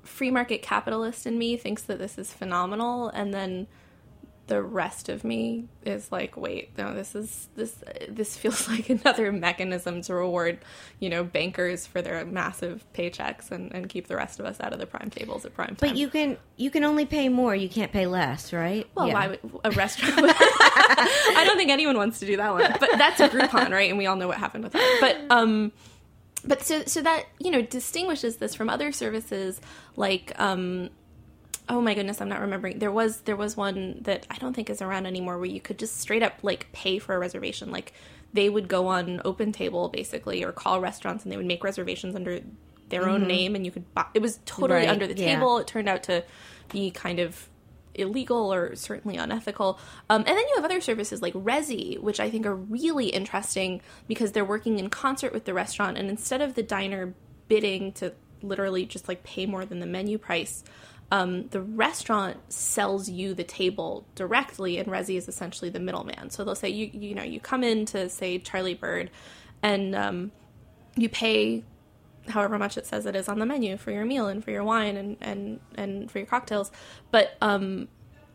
free 0.02 0.30
market 0.30 0.60
capitalist 0.60 1.26
in 1.26 1.38
me 1.38 1.56
thinks 1.56 1.80
that 1.84 1.98
this 1.98 2.18
is 2.18 2.34
phenomenal, 2.34 3.08
and 3.08 3.32
then 3.32 3.66
the 4.48 4.62
rest 4.62 5.08
of 5.08 5.24
me 5.24 5.66
is 5.84 6.12
like, 6.12 6.36
wait, 6.36 6.70
no, 6.78 6.94
this 6.94 7.14
is 7.16 7.48
this 7.56 7.74
this 8.08 8.36
feels 8.36 8.68
like 8.70 8.88
another 8.90 9.32
mechanism 9.32 10.02
to 10.02 10.14
reward, 10.14 10.58
you 11.00 11.08
know, 11.08 11.24
bankers 11.24 11.84
for 11.86 12.00
their 12.00 12.24
massive 12.24 12.84
paychecks 12.94 13.50
and, 13.50 13.74
and 13.74 13.88
keep 13.88 14.06
the 14.06 14.14
rest 14.16 14.38
of 14.38 14.46
us 14.46 14.60
out 14.60 14.72
of 14.72 14.78
the 14.78 14.86
prime 14.86 15.10
tables 15.10 15.44
at 15.44 15.52
prime 15.54 15.68
time. 15.74 15.76
But 15.80 15.96
you 15.96 16.08
can 16.08 16.36
you 16.56 16.70
can 16.70 16.84
only 16.84 17.06
pay 17.06 17.28
more, 17.28 17.54
you 17.56 17.68
can't 17.68 17.90
pay 17.90 18.06
less, 18.06 18.52
right? 18.52 18.86
Well, 18.94 19.08
Yeah. 19.08 19.14
why 19.14 19.26
would 19.28 19.40
a 19.64 19.70
restaurant? 19.72 20.14
I 20.20 21.42
don't 21.46 21.56
think 21.56 21.70
anyone 21.70 21.96
wants 21.96 22.20
to 22.20 22.26
do 22.26 22.36
that 22.36 22.52
one. 22.52 22.72
But 22.78 22.90
that's 22.98 23.20
a 23.20 23.28
Groupon, 23.28 23.70
right? 23.70 23.88
And 23.90 23.98
we 23.98 24.06
all 24.06 24.16
know 24.16 24.28
what 24.28 24.38
happened 24.38 24.64
with 24.64 24.74
that. 24.74 24.98
But 25.00 25.36
um, 25.36 25.72
but 26.44 26.62
so 26.62 26.84
so 26.84 27.02
that 27.02 27.24
you 27.40 27.50
know 27.50 27.62
distinguishes 27.62 28.36
this 28.36 28.54
from 28.54 28.68
other 28.70 28.92
services 28.92 29.60
like 29.96 30.32
um. 30.38 30.90
Oh 31.68 31.80
my 31.80 31.94
goodness, 31.94 32.20
I'm 32.20 32.28
not 32.28 32.40
remembering. 32.40 32.78
There 32.78 32.92
was 32.92 33.22
there 33.22 33.36
was 33.36 33.56
one 33.56 33.98
that 34.02 34.26
I 34.30 34.36
don't 34.36 34.54
think 34.54 34.70
is 34.70 34.80
around 34.80 35.06
anymore 35.06 35.36
where 35.38 35.46
you 35.46 35.60
could 35.60 35.78
just 35.78 35.98
straight 36.00 36.22
up 36.22 36.34
like 36.42 36.70
pay 36.72 36.98
for 36.98 37.14
a 37.14 37.18
reservation. 37.18 37.70
Like 37.70 37.92
they 38.32 38.48
would 38.48 38.68
go 38.68 38.86
on 38.88 39.20
Open 39.24 39.50
Table 39.52 39.88
basically 39.88 40.44
or 40.44 40.52
call 40.52 40.80
restaurants 40.80 41.24
and 41.24 41.32
they 41.32 41.36
would 41.36 41.46
make 41.46 41.64
reservations 41.64 42.14
under 42.14 42.40
their 42.88 43.08
own 43.08 43.26
name 43.26 43.56
and 43.56 43.64
you 43.64 43.72
could 43.72 43.92
buy 43.94 44.06
it 44.14 44.22
was 44.22 44.38
totally 44.46 44.80
Right, 44.80 44.88
under 44.88 45.06
the 45.08 45.16
yeah. 45.16 45.34
table. 45.34 45.58
It 45.58 45.66
turned 45.66 45.88
out 45.88 46.04
to 46.04 46.22
be 46.70 46.90
kind 46.92 47.18
of 47.18 47.48
illegal 47.94 48.52
or 48.52 48.76
certainly 48.76 49.16
unethical. 49.16 49.80
Um, 50.08 50.20
and 50.20 50.28
then 50.28 50.44
you 50.48 50.54
have 50.56 50.64
other 50.64 50.80
services 50.80 51.22
like 51.22 51.34
Resy, 51.34 51.98
which 51.98 52.20
I 52.20 52.30
think 52.30 52.46
are 52.46 52.54
really 52.54 53.06
interesting 53.08 53.80
because 54.06 54.32
they're 54.32 54.44
working 54.44 54.78
in 54.78 54.90
concert 54.90 55.32
with 55.32 55.46
the 55.46 55.54
restaurant. 55.54 55.96
And 55.96 56.08
instead 56.08 56.42
of 56.42 56.54
the 56.54 56.62
diner 56.62 57.14
bidding 57.48 57.92
to 57.94 58.12
literally 58.42 58.84
just 58.84 59.08
like 59.08 59.24
pay 59.24 59.46
more 59.46 59.64
than 59.64 59.80
the 59.80 59.86
menu 59.86 60.18
price, 60.18 60.62
um, 61.10 61.48
the 61.48 61.60
restaurant 61.60 62.52
sells 62.52 63.08
you 63.08 63.34
the 63.34 63.44
table 63.44 64.06
directly, 64.14 64.78
and 64.78 64.88
Resy 64.88 65.16
is 65.16 65.28
essentially 65.28 65.70
the 65.70 65.80
middleman. 65.80 66.30
So 66.30 66.44
they'll 66.44 66.54
say 66.54 66.68
you 66.68 66.90
you 66.92 67.14
know 67.14 67.22
you 67.22 67.40
come 67.40 67.62
in 67.62 67.86
to 67.86 68.08
say 68.08 68.38
Charlie 68.38 68.74
Bird, 68.74 69.10
and 69.62 69.94
um, 69.94 70.32
you 70.96 71.08
pay 71.08 71.64
however 72.28 72.58
much 72.58 72.76
it 72.76 72.86
says 72.86 73.06
it 73.06 73.14
is 73.14 73.28
on 73.28 73.38
the 73.38 73.46
menu 73.46 73.76
for 73.76 73.90
your 73.90 74.04
meal 74.04 74.26
and 74.26 74.42
for 74.42 74.50
your 74.50 74.64
wine 74.64 74.96
and 74.96 75.16
and 75.20 75.60
and 75.76 76.10
for 76.10 76.18
your 76.18 76.26
cocktails 76.26 76.70
but 77.12 77.36
um 77.40 77.86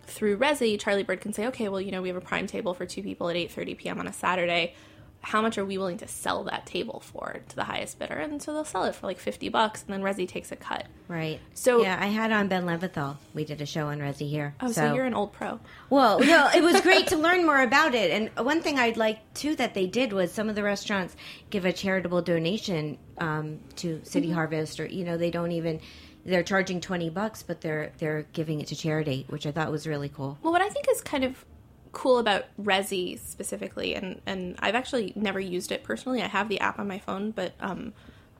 through 0.07 0.38
Resy 0.38 0.80
charlie 0.80 1.03
bird 1.03 1.19
can 1.19 1.34
say 1.34 1.47
okay 1.47 1.67
well 1.67 1.82
you 1.82 1.91
know 1.91 2.01
we 2.01 2.07
have 2.07 2.17
a 2.17 2.22
prime 2.22 2.47
table 2.47 2.74
for 2.74 2.86
two 2.86 3.03
people 3.03 3.30
at 3.30 3.36
8.30 3.36 3.78
p.m 3.78 3.99
on 3.99 4.07
a 4.07 4.13
saturday 4.13 4.76
how 5.24 5.39
much 5.41 5.57
are 5.57 5.63
we 5.65 5.78
willing 5.78 5.97
to 5.99 6.07
sell 6.07 6.43
that 6.43 6.65
table 6.65 6.99
for 6.99 7.41
to 7.47 7.55
the 7.55 7.63
highest 7.65 7.99
bidder 7.99 8.15
and 8.15 8.41
so 8.41 8.51
they'll 8.53 8.65
sell 8.65 8.86
it 8.86 8.95
for 8.95 9.05
like 9.05 9.19
50 9.19 9.49
bucks 9.49 9.84
and 9.84 9.93
then 9.93 10.01
Resy 10.01 10.28
takes 10.28 10.51
a 10.51 10.55
cut 10.55 10.88
Right. 11.07 11.39
So- 11.53 11.82
yeah, 11.84 11.97
I 11.99 12.05
had 12.07 12.32
on 12.32 12.47
Ben 12.47 12.65
Leventhal. 12.65 13.17
We 13.34 13.43
did 13.45 13.59
a 13.61 13.65
show 13.65 13.88
on 13.88 13.99
Resy 13.99 14.30
here. 14.30 14.55
oh 14.61 14.72
so, 14.72 14.93
you're 14.93 15.05
an 15.05 15.13
old 15.13 15.34
pro 15.34 15.59
Well, 15.89 16.19
no, 16.22 16.49
it 16.55 16.63
was 16.63 16.80
great 16.82 17.07
to 17.07 17.17
learn 17.28 17.45
more 17.45 17.61
about 17.61 17.93
it. 17.93 18.09
And 18.11 18.45
one 18.45 18.61
thing 18.61 18.80
I'd 18.80 18.97
like 18.97 19.19
too 19.34 19.55
that 19.57 19.74
they 19.74 19.88
did 19.88 20.13
was 20.13 20.32
some 20.32 20.49
of 20.49 20.55
the 20.55 20.63
restaurants 20.63 21.15
give 21.49 21.65
a 21.65 21.74
charitable 21.74 22.22
donation 22.22 22.97
um, 23.17 23.59
to 23.76 23.99
City 24.03 24.28
Mm-hmm. 24.28 24.36
Harvest, 24.36 24.80
or 24.80 24.86
you 24.86 25.03
know, 25.05 25.17
they 25.17 25.30
don't 25.32 25.51
even 25.51 25.82
they're 26.26 26.43
charging 26.43 26.80
twenty 26.82 27.09
bucks, 27.09 27.43
but 27.43 27.61
they're 27.61 27.91
they're 27.97 28.26
giving 28.34 28.61
it 28.61 28.67
to 28.67 28.76
charity, 28.76 29.26
which 29.30 29.45
I 29.45 29.51
thought 29.51 29.69
was 29.72 29.86
really 29.86 30.09
cool. 30.09 30.38
Well, 30.41 30.53
what 30.53 30.61
I 30.61 30.69
think 30.69 30.86
is 30.89 31.01
kind 31.01 31.24
of 31.24 31.43
cool 31.91 32.19
about 32.19 32.45
Resy 32.61 33.19
specifically, 33.19 33.95
and 33.95 34.21
and 34.25 34.55
I've 34.59 34.75
actually 34.75 35.13
never 35.15 35.39
used 35.39 35.71
it 35.71 35.83
personally. 35.83 36.21
I 36.21 36.27
have 36.27 36.49
the 36.49 36.59
app 36.59 36.79
on 36.79 36.87
my 36.87 36.99
phone, 36.99 37.31
but 37.31 37.53
um, 37.59 37.93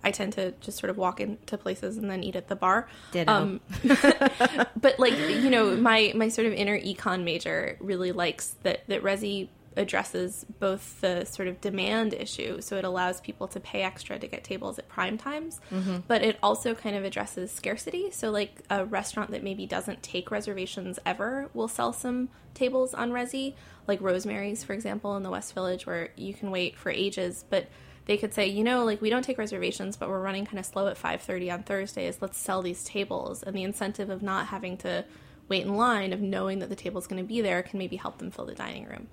I 0.04 0.12
tend 0.12 0.34
to 0.34 0.52
just 0.62 0.78
sort 0.80 0.90
of 0.90 0.98
walk 0.98 1.20
into 1.20 1.58
places 1.58 1.98
and 1.98 2.10
then 2.10 2.24
eat 2.24 2.36
at 2.36 2.48
the 2.48 2.56
bar. 2.56 2.88
Ditto. 3.12 3.32
Um, 3.32 3.62
but 3.84 5.00
like 5.00 5.18
you 5.18 5.50
know, 5.50 5.76
my 5.76 6.14
my 6.16 6.30
sort 6.30 6.48
of 6.48 6.54
inner 6.54 6.80
econ 6.80 7.24
major 7.24 7.78
really 7.80 8.12
likes 8.12 8.56
that 8.64 8.88
that 8.88 9.04
Resy 9.04 9.50
addresses 9.78 10.46
both 10.60 11.00
the 11.02 11.26
sort 11.26 11.48
of 11.48 11.62
demand 11.62 12.14
issue, 12.14 12.60
so 12.62 12.78
it 12.78 12.84
allows 12.84 13.22
people 13.22 13.48
to 13.48 13.60
pay 13.60 13.84
extra 13.84 14.20
to 14.20 14.28
get 14.28 14.44
tables 14.44 14.78
at 14.78 14.90
prime 14.90 15.18
times, 15.18 15.60
mm-hmm. 15.72 15.98
but 16.08 16.22
it 16.22 16.38
also 16.44 16.76
kind 16.76 16.96
of 16.96 17.04
addresses 17.04 17.52
scarcity. 17.52 18.12
So 18.12 18.32
like 18.32 18.62
a 18.70 18.86
restaurant 18.86 19.32
that 19.32 19.44
maybe 19.44 19.66
doesn't 19.66 20.04
take 20.04 20.30
reservations 20.32 21.00
ever 21.06 21.50
will 21.54 21.68
sell 21.68 21.94
some 21.94 22.30
tables 22.54 22.94
on 22.94 23.12
Resy, 23.12 23.54
like 23.88 24.02
Rosemary's, 24.02 24.64
for 24.64 24.74
example, 24.74 25.16
in 25.16 25.24
the 25.24 25.30
West 25.30 25.54
Village, 25.54 25.86
where 25.86 26.10
you 26.16 26.34
can 26.34 26.52
wait 26.52 26.78
for 26.78 26.90
ages, 26.90 27.46
but 27.50 27.68
they 28.06 28.18
could 28.18 28.34
say, 28.34 28.48
you 28.48 28.64
know, 28.64 28.84
like 28.84 29.02
we 29.02 29.10
don't 29.10 29.24
take 29.24 29.38
reservations, 29.38 29.96
but 29.96 30.10
we're 30.10 30.20
running 30.20 30.46
kind 30.46 30.60
of 30.60 30.66
slow 30.66 30.88
at 30.88 30.98
5:30 30.98 31.54
on 31.54 31.64
Thursdays. 31.64 32.18
Let's 32.20 32.38
sell 32.38 32.62
these 32.62 32.84
tables, 32.84 33.44
and 33.44 33.56
the 33.56 33.64
incentive 33.64 34.10
of 34.10 34.22
not 34.22 34.48
having 34.48 34.76
to 34.78 35.06
wait 35.48 35.66
in 35.66 35.76
line, 35.76 36.12
of 36.12 36.20
knowing 36.20 36.60
that 36.60 36.70
the 36.70 36.76
table's 36.76 37.08
going 37.08 37.22
to 37.22 37.28
be 37.28 37.42
there, 37.42 37.62
can 37.62 37.78
maybe 37.78 37.98
help 37.98 38.18
them 38.18 38.32
fill 38.32 38.46
the 38.46 38.56
dining 38.56 38.86
room. 38.86 39.08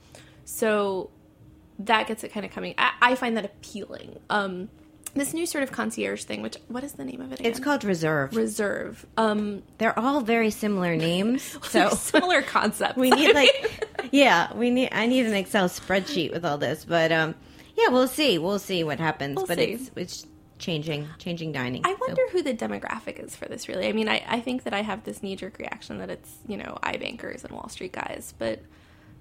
So 0.49 1.11
that 1.81 2.07
gets 2.07 2.25
it 2.25 2.33
kind 2.33 2.47
of 2.47 2.51
coming. 2.51 2.75
I, 2.79 2.93
I 3.03 3.15
find 3.17 3.37
that 3.37 3.45
appealing. 3.45 4.19
Um, 4.31 4.71
this 5.15 5.35
new 5.35 5.45
sort 5.45 5.63
of 5.63 5.73
concierge 5.73 6.25
thing, 6.25 6.41
which 6.41 6.57
what 6.69 6.83
is 6.83 6.95
the 6.95 7.05
name 7.05 7.21
of 7.21 7.33
it? 7.33 7.41
Again? 7.41 7.51
It's 7.51 7.61
called 7.61 7.85
Reserve. 7.85 8.35
Reserve. 8.35 9.05
Um, 9.19 9.63
They're 9.77 9.97
all 9.99 10.23
very 10.23 10.51
similar 10.51 10.97
names, 10.97 11.59
so 11.65 11.91
similar 11.95 12.41
concept. 12.41 12.97
we 12.97 13.11
need 13.11 13.35
like 13.35 13.87
yeah, 14.11 14.53
we 14.55 14.71
need 14.71 14.89
I 14.91 15.07
need 15.07 15.27
an 15.27 15.35
Excel 15.35 15.69
spreadsheet 15.69 16.33
with 16.33 16.47
all 16.47 16.57
this, 16.57 16.85
but 16.85 17.13
um, 17.13 17.35
yeah, 17.77 17.89
we'll 17.89 18.09
see, 18.09 18.39
we'll 18.39 18.59
see 18.59 18.83
what 18.83 18.99
happens. 18.99 19.37
We'll 19.37 19.47
but 19.47 19.59
see. 19.59 19.73
it's 19.73 19.91
it's 19.97 20.27
changing, 20.59 21.09
changing 21.19 21.53
dining. 21.53 21.83
I 21.85 21.93
so. 21.93 21.99
wonder 22.01 22.23
who 22.33 22.43
the 22.43 22.55
demographic 22.55 23.23
is 23.23 23.37
for 23.37 23.45
this. 23.45 23.69
Really, 23.69 23.87
I 23.87 23.93
mean, 23.93 24.09
I, 24.09 24.25
I 24.27 24.41
think 24.41 24.65
that 24.65 24.73
I 24.73 24.81
have 24.81 25.05
this 25.05 25.23
knee 25.23 25.37
jerk 25.37 25.59
reaction 25.59 25.99
that 25.99 26.09
it's 26.09 26.39
you 26.47 26.57
know 26.57 26.79
iBankers 26.83 27.45
and 27.45 27.53
Wall 27.53 27.69
Street 27.69 27.93
guys, 27.93 28.33
but 28.39 28.63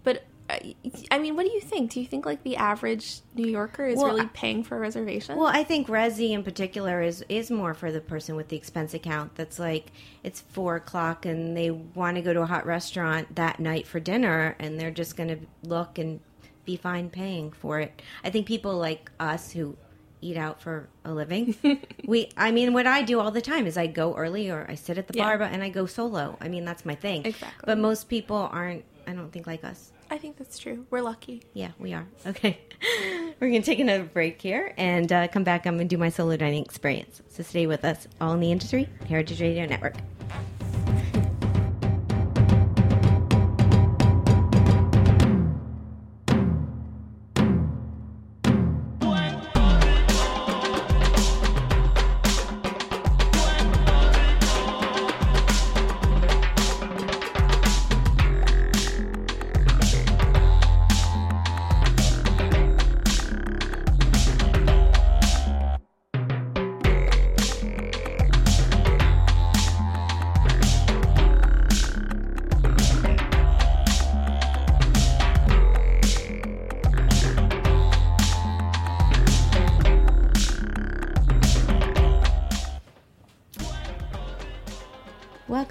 but 0.06 0.24
I, 0.50 0.76
I 1.12 1.20
mean, 1.20 1.36
what 1.36 1.46
do 1.46 1.52
you 1.52 1.60
think? 1.60 1.92
Do 1.92 2.00
you 2.00 2.06
think 2.08 2.26
like 2.26 2.44
the 2.44 2.56
average 2.56 3.20
New 3.36 3.50
Yorker 3.50 3.86
is 3.88 3.98
Well, 3.98 4.08
really 4.16 4.28
paying 4.34 4.64
for 4.64 4.78
a 4.78 4.80
reservation? 4.80 5.36
Well, 5.38 5.48
I 5.48 5.64
think 5.64 5.88
Resy 5.88 6.32
in 6.32 6.44
particular 6.44 7.02
is 7.02 7.24
is 7.28 7.52
more 7.52 7.74
for 7.74 7.92
the 7.92 8.00
person 8.00 8.36
with 8.36 8.48
the 8.48 8.56
expense 8.56 8.94
account. 8.94 9.36
That's 9.36 9.60
like 9.60 9.92
it's 10.24 10.40
four 10.40 10.78
o'clock 10.78 11.26
and 11.26 11.56
they 11.58 11.72
want 11.72 12.16
to 12.16 12.22
go 12.22 12.34
to 12.34 12.42
a 12.42 12.46
hot 12.46 12.66
restaurant 12.66 13.36
that 13.36 13.60
night 13.60 13.88
for 13.88 14.00
dinner, 14.00 14.56
and 14.60 14.80
they're 14.80 14.92
just 14.92 15.18
going 15.18 15.30
to 15.30 15.40
look 15.68 15.98
and 15.98 16.22
be 16.64 16.78
fine 16.78 17.10
paying 17.10 17.52
for 17.52 17.80
it. 17.80 18.02
I 18.24 18.30
think 18.30 18.48
people 18.48 18.78
like 18.78 19.12
us 19.20 19.52
who 19.52 19.76
eat 20.22 20.38
out 20.38 20.62
for 20.62 20.88
a 21.04 21.14
living, 21.14 21.56
we. 22.06 22.30
I 22.38 22.52
mean, 22.52 22.72
what 22.74 22.88
I 22.88 23.02
do 23.02 23.20
all 23.20 23.32
the 23.32 23.42
time 23.42 23.68
is 23.68 23.78
I 23.78 23.88
go 23.88 24.16
early 24.16 24.50
or 24.50 24.66
I 24.70 24.76
sit 24.76 24.98
at 24.98 25.08
the 25.08 25.14
Yeah. 25.18 25.26
bar, 25.26 25.38
but 25.40 25.52
and 25.52 25.62
I 25.62 25.70
go 25.70 25.86
solo. 25.86 26.38
I 26.40 26.48
mean, 26.48 26.64
that's 26.64 26.86
my 26.86 26.96
thing. 26.96 27.26
Exactly. 27.26 27.64
But 27.66 27.78
most 27.80 28.08
people 28.08 28.50
aren't. 28.52 28.86
I 29.06 29.14
don't 29.14 29.32
think 29.32 29.46
like 29.46 29.64
us. 29.66 29.92
I 30.10 30.18
think 30.18 30.38
that's 30.38 30.58
true. 30.58 30.86
We're 30.90 31.02
lucky. 31.02 31.44
Yeah, 31.54 31.72
we 31.80 31.94
are. 31.94 32.08
Okay. 32.26 32.60
We're 33.40 33.50
going 33.50 33.62
to 33.62 33.66
take 33.66 33.80
another 33.80 34.04
break 34.04 34.42
here 34.42 34.74
and 34.78 35.12
uh, 35.12 35.28
come 35.28 35.44
back. 35.44 35.66
I'm 35.68 35.76
going 35.76 35.88
to 35.88 35.96
do 35.96 36.00
my 36.00 36.10
solo 36.10 36.38
dining 36.38 36.64
experience. 36.64 37.22
So 37.28 37.44
stay 37.44 37.68
with 37.68 37.86
us, 37.86 38.08
all 38.20 38.34
in 38.34 38.40
the 38.40 38.52
industry, 38.52 38.90
Heritage 39.08 39.42
Radio 39.42 39.66
Network. 39.66 39.96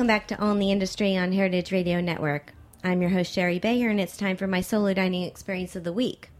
Welcome 0.07 0.21
back 0.21 0.29
to 0.29 0.41
All 0.41 0.53
in 0.53 0.61
the 0.61 0.71
Industry 0.71 1.17
on 1.17 1.33
Heritage 1.33 1.73
Radio 1.73 2.01
Network. 2.01 2.53
I'm 2.85 3.01
your 3.01 3.11
host, 3.11 3.33
Shari 3.33 3.59
Bayer, 3.59 3.89
and 3.89 3.99
it's 3.99 4.17
time 4.17 4.37
for 4.37 4.47
my 4.47 4.61
solo 4.61 4.95
dining 4.95 5.25
experience 5.25 5.75
of 5.75 5.83
the 5.83 5.93
week. 5.93 6.31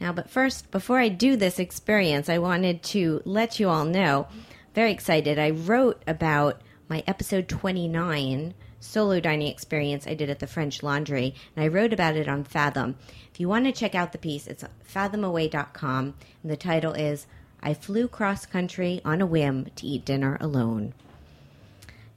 Now, 0.00 0.12
but 0.12 0.28
first, 0.28 0.72
before 0.72 0.98
I 0.98 1.10
do 1.10 1.36
this 1.36 1.60
experience, 1.60 2.28
I 2.28 2.38
wanted 2.38 2.82
to 2.82 3.22
let 3.24 3.60
you 3.60 3.68
all 3.68 3.84
know, 3.84 4.26
very 4.74 4.90
excited, 4.90 5.38
I 5.38 5.50
wrote 5.50 6.02
about 6.08 6.60
my 6.88 7.04
episode 7.06 7.48
29 7.48 8.52
solo 8.80 9.20
dining 9.20 9.46
experience 9.46 10.08
I 10.08 10.14
did 10.14 10.28
at 10.28 10.40
the 10.40 10.48
French 10.48 10.82
Laundry, 10.82 11.36
and 11.54 11.64
I 11.64 11.68
wrote 11.68 11.92
about 11.92 12.16
it 12.16 12.28
on 12.28 12.42
Fathom. 12.42 12.96
If 13.32 13.38
you 13.38 13.48
want 13.48 13.66
to 13.66 13.70
check 13.70 13.94
out 13.94 14.10
the 14.10 14.18
piece, 14.18 14.48
it's 14.48 14.64
fathomaway.com, 14.92 16.14
and 16.42 16.50
the 16.50 16.56
title 16.56 16.94
is 16.94 17.28
I 17.62 17.74
Flew 17.74 18.08
Cross 18.08 18.46
Country 18.46 19.00
on 19.04 19.20
a 19.20 19.26
Whim 19.26 19.68
to 19.76 19.86
Eat 19.86 20.04
Dinner 20.04 20.36
Alone. 20.40 20.94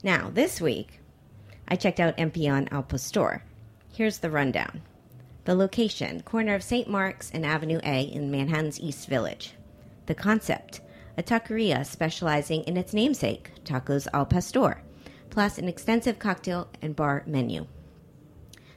Now, 0.02 0.30
this 0.32 0.60
week, 0.60 1.00
I 1.66 1.74
checked 1.74 1.98
out 1.98 2.16
Empellón 2.16 2.70
Al 2.70 2.84
Pastor. 2.84 3.42
Here's 3.92 4.18
the 4.18 4.30
rundown. 4.30 4.82
The 5.44 5.56
location, 5.56 6.22
corner 6.22 6.54
of 6.54 6.62
St. 6.62 6.88
Mark's 6.88 7.32
and 7.32 7.44
Avenue 7.44 7.80
A 7.82 8.02
in 8.02 8.30
Manhattan's 8.30 8.78
East 8.78 9.08
Village. 9.08 9.54
The 10.06 10.14
concept, 10.14 10.82
a 11.16 11.22
taqueria 11.24 11.84
specializing 11.84 12.62
in 12.62 12.76
its 12.76 12.94
namesake, 12.94 13.50
tacos 13.64 14.06
al 14.14 14.24
pastor, 14.24 14.82
plus 15.30 15.58
an 15.58 15.66
extensive 15.66 16.20
cocktail 16.20 16.68
and 16.80 16.94
bar 16.94 17.24
menu. 17.26 17.66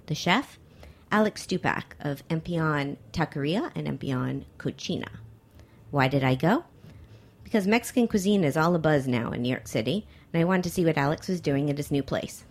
The 0.08 0.16
chef, 0.16 0.58
Alex 1.12 1.46
Stupak 1.46 1.94
of 2.00 2.28
Empellón 2.30 2.98
Taqueria 3.14 3.72
and 3.76 3.88
Empellón 3.88 4.46
Cocina. 4.58 5.20
Why 5.92 6.08
did 6.08 6.24
I 6.24 6.34
go? 6.34 6.64
Because 7.44 7.68
Mexican 7.68 8.08
cuisine 8.08 8.44
is 8.44 8.58
all 8.58 8.80
abuzz 8.80 9.06
now 9.06 9.32
in 9.32 9.44
New 9.44 9.50
York 9.50 9.68
City, 9.68 10.08
and 10.34 10.42
I 10.42 10.46
wanted 10.46 10.64
to 10.64 10.70
see 10.70 10.86
what 10.86 10.98
Alex 10.98 11.28
was 11.28 11.42
doing 11.42 11.70
at 11.70 11.78
his 11.78 11.92
new 11.92 12.04
place. 12.04 12.44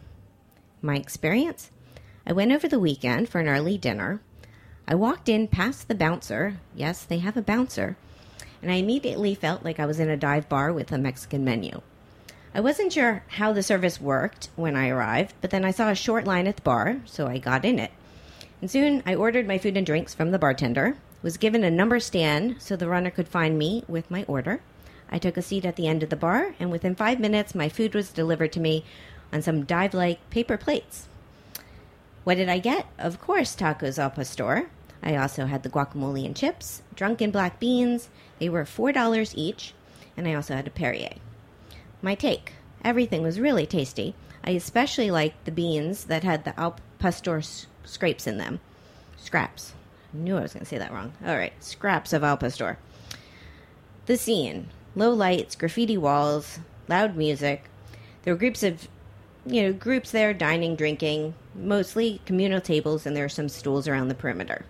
My 0.82 0.96
experience? 0.96 1.70
I 2.26 2.32
went 2.32 2.52
over 2.52 2.68
the 2.68 2.78
weekend 2.78 3.28
for 3.28 3.40
an 3.40 3.48
early 3.48 3.78
dinner. 3.78 4.20
I 4.86 4.94
walked 4.94 5.28
in 5.28 5.48
past 5.48 5.88
the 5.88 5.94
bouncer. 5.94 6.58
Yes, 6.74 7.04
they 7.04 7.18
have 7.18 7.36
a 7.36 7.42
bouncer. 7.42 7.96
And 8.62 8.70
I 8.70 8.76
immediately 8.76 9.34
felt 9.34 9.64
like 9.64 9.80
I 9.80 9.86
was 9.86 10.00
in 10.00 10.10
a 10.10 10.16
dive 10.16 10.48
bar 10.48 10.72
with 10.72 10.92
a 10.92 10.98
Mexican 10.98 11.44
menu. 11.44 11.80
I 12.54 12.60
wasn't 12.60 12.92
sure 12.92 13.24
how 13.28 13.52
the 13.52 13.62
service 13.62 14.00
worked 14.00 14.50
when 14.56 14.76
I 14.76 14.88
arrived, 14.88 15.34
but 15.40 15.50
then 15.50 15.64
I 15.64 15.70
saw 15.70 15.88
a 15.88 15.94
short 15.94 16.24
line 16.26 16.46
at 16.46 16.56
the 16.56 16.62
bar, 16.62 17.00
so 17.06 17.26
I 17.26 17.38
got 17.38 17.64
in 17.64 17.78
it. 17.78 17.92
And 18.60 18.70
soon 18.70 19.02
I 19.06 19.14
ordered 19.14 19.46
my 19.46 19.56
food 19.56 19.76
and 19.76 19.86
drinks 19.86 20.14
from 20.14 20.32
the 20.32 20.38
bartender, 20.38 20.96
was 21.22 21.36
given 21.36 21.62
a 21.62 21.70
number 21.70 22.00
stand 22.00 22.56
so 22.60 22.76
the 22.76 22.88
runner 22.88 23.10
could 23.10 23.28
find 23.28 23.58
me 23.58 23.84
with 23.86 24.10
my 24.10 24.24
order. 24.24 24.60
I 25.10 25.18
took 25.18 25.36
a 25.36 25.42
seat 25.42 25.64
at 25.64 25.76
the 25.76 25.88
end 25.88 26.02
of 26.02 26.10
the 26.10 26.16
bar, 26.16 26.54
and 26.60 26.70
within 26.70 26.94
five 26.94 27.18
minutes, 27.18 27.54
my 27.54 27.68
food 27.68 27.94
was 27.94 28.12
delivered 28.12 28.52
to 28.52 28.60
me 28.60 28.84
on 29.32 29.42
some 29.42 29.64
dive 29.64 29.94
like 29.94 30.30
paper 30.30 30.56
plates. 30.56 31.08
What 32.24 32.36
did 32.36 32.48
I 32.48 32.58
get? 32.58 32.86
Of 32.98 33.20
course, 33.20 33.56
tacos 33.56 33.98
al 33.98 34.10
pastor. 34.10 34.70
I 35.02 35.16
also 35.16 35.46
had 35.46 35.62
the 35.62 35.70
guacamole 35.70 36.26
and 36.26 36.36
chips, 36.36 36.82
drunken 36.94 37.30
black 37.30 37.58
beans. 37.58 38.08
They 38.38 38.48
were 38.48 38.64
$4 38.64 39.34
each, 39.36 39.74
and 40.16 40.28
I 40.28 40.34
also 40.34 40.54
had 40.54 40.66
a 40.66 40.70
Perrier. 40.70 41.14
My 42.02 42.14
take 42.14 42.52
everything 42.84 43.22
was 43.22 43.40
really 43.40 43.66
tasty. 43.66 44.14
I 44.44 44.50
especially 44.50 45.10
liked 45.10 45.44
the 45.44 45.52
beans 45.52 46.04
that 46.04 46.24
had 46.24 46.44
the 46.44 46.58
al 46.58 46.76
pastor 46.98 47.42
scrapes 47.84 48.26
in 48.26 48.38
them. 48.38 48.60
Scraps. 49.16 49.74
I 50.14 50.18
knew 50.18 50.36
I 50.36 50.42
was 50.42 50.52
going 50.52 50.64
to 50.64 50.68
say 50.68 50.78
that 50.78 50.92
wrong. 50.92 51.12
All 51.24 51.36
right, 51.36 51.52
scraps 51.62 52.12
of 52.12 52.24
al 52.24 52.36
pastor. 52.36 52.78
The 54.06 54.16
scene 54.16 54.68
low 54.94 55.12
lights, 55.12 55.56
graffiti 55.56 55.96
walls, 55.96 56.58
loud 56.88 57.16
music. 57.16 57.64
There 58.22 58.34
were 58.34 58.38
groups 58.38 58.62
of, 58.62 58.88
you 59.46 59.62
know, 59.62 59.72
groups 59.72 60.10
there 60.10 60.34
dining, 60.34 60.76
drinking, 60.76 61.34
mostly 61.54 62.20
communal 62.26 62.60
tables, 62.60 63.06
and 63.06 63.16
there 63.16 63.24
are 63.24 63.28
some 63.28 63.48
stools 63.48 63.88
around 63.88 64.08
the 64.08 64.14
perimeter. 64.14 64.64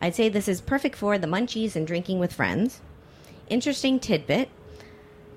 I'd 0.00 0.14
say 0.14 0.28
this 0.28 0.48
is 0.48 0.60
perfect 0.60 0.96
for 0.96 1.18
the 1.18 1.26
munchies 1.26 1.74
and 1.74 1.86
drinking 1.86 2.18
with 2.18 2.32
friends. 2.32 2.80
Interesting 3.48 3.98
tidbit 3.98 4.50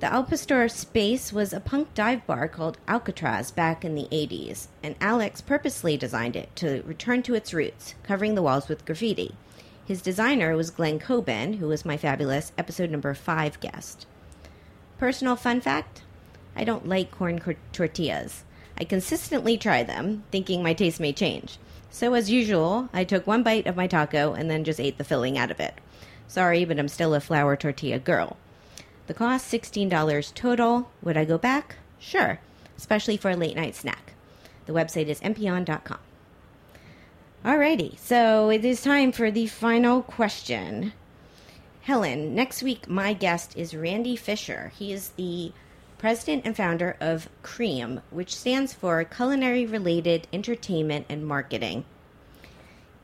the 0.01 0.11
Al 0.11 0.23
Pastor 0.23 0.67
space 0.67 1.31
was 1.31 1.53
a 1.53 1.59
punk 1.59 1.93
dive 1.93 2.25
bar 2.25 2.47
called 2.47 2.79
Alcatraz 2.87 3.51
back 3.51 3.85
in 3.85 3.93
the 3.93 4.07
80s, 4.11 4.65
and 4.81 4.95
Alex 4.99 5.41
purposely 5.41 5.95
designed 5.95 6.35
it 6.35 6.55
to 6.55 6.81
return 6.87 7.21
to 7.21 7.35
its 7.35 7.53
roots, 7.53 7.93
covering 8.01 8.33
the 8.33 8.41
walls 8.41 8.67
with 8.67 8.83
graffiti. 8.83 9.35
His 9.91 10.01
designer 10.01 10.55
was 10.55 10.71
Glen 10.71 10.99
Coben, 10.99 11.57
who 11.57 11.67
was 11.67 11.83
my 11.83 11.97
fabulous 11.97 12.53
episode 12.57 12.91
number 12.91 13.13
5 13.13 13.59
guest. 13.59 14.07
Personal 14.97 15.35
fun 15.35 15.59
fact 15.59 16.03
I 16.55 16.63
don't 16.63 16.87
like 16.87 17.11
corn 17.11 17.39
cor- 17.39 17.57
tortillas. 17.73 18.45
I 18.79 18.85
consistently 18.85 19.57
try 19.57 19.83
them, 19.83 20.23
thinking 20.31 20.63
my 20.63 20.73
taste 20.73 21.01
may 21.01 21.11
change. 21.11 21.57
So, 21.89 22.13
as 22.13 22.31
usual, 22.31 22.87
I 22.93 23.03
took 23.03 23.27
one 23.27 23.43
bite 23.43 23.67
of 23.67 23.75
my 23.75 23.85
taco 23.85 24.31
and 24.31 24.49
then 24.49 24.63
just 24.63 24.79
ate 24.79 24.97
the 24.97 25.03
filling 25.03 25.37
out 25.37 25.51
of 25.51 25.59
it. 25.59 25.73
Sorry, 26.25 26.63
but 26.63 26.79
I'm 26.79 26.87
still 26.87 27.13
a 27.13 27.19
flour 27.19 27.57
tortilla 27.57 27.99
girl. 27.99 28.37
The 29.07 29.13
cost 29.13 29.51
$16 29.51 30.33
total. 30.33 30.89
Would 31.03 31.17
I 31.17 31.25
go 31.25 31.37
back? 31.37 31.75
Sure, 31.99 32.39
especially 32.77 33.17
for 33.17 33.29
a 33.29 33.35
late 33.35 33.57
night 33.57 33.75
snack. 33.75 34.13
The 34.67 34.73
website 34.73 35.07
is 35.07 35.19
empellon.com. 35.19 35.99
Alrighty, 37.43 37.97
so 37.97 38.51
it 38.51 38.63
is 38.63 38.83
time 38.83 39.11
for 39.11 39.31
the 39.31 39.47
final 39.47 40.03
question. 40.03 40.93
Helen, 41.81 42.35
next 42.35 42.61
week 42.61 42.87
my 42.87 43.13
guest 43.13 43.57
is 43.57 43.73
Randy 43.73 44.15
Fisher. 44.15 44.71
He 44.77 44.93
is 44.93 45.09
the 45.17 45.51
president 45.97 46.45
and 46.45 46.55
founder 46.55 46.95
of 46.99 47.29
CREAM, 47.41 48.01
which 48.11 48.35
stands 48.35 48.73
for 48.73 49.03
Culinary 49.03 49.65
Related 49.65 50.27
Entertainment 50.31 51.07
and 51.09 51.25
Marketing. 51.25 51.83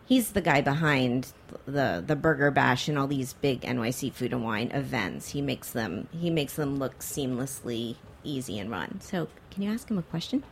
He's 0.06 0.34
the 0.34 0.42
guy 0.42 0.62
behind 0.62 1.34
the 1.66 2.04
the 2.06 2.16
Burger 2.16 2.52
Bash 2.52 2.88
and 2.88 2.96
all 2.96 3.08
these 3.08 3.34
big 3.34 3.62
NYC 3.62 4.14
Food 4.14 4.34
and 4.34 4.44
Wine 4.44 4.70
events. 4.70 5.30
He 5.30 5.42
makes 5.42 5.72
them 5.72 6.10
he 6.12 6.30
makes 6.30 6.54
them 6.54 6.78
look 6.78 7.00
seamlessly 7.00 7.96
easy 8.24 8.60
and 8.60 8.70
run. 8.70 9.02
So, 9.02 9.30
can 9.50 9.64
you 9.64 9.72
ask 9.72 9.90
him 9.90 9.98
a 9.98 10.04
question? 10.04 10.44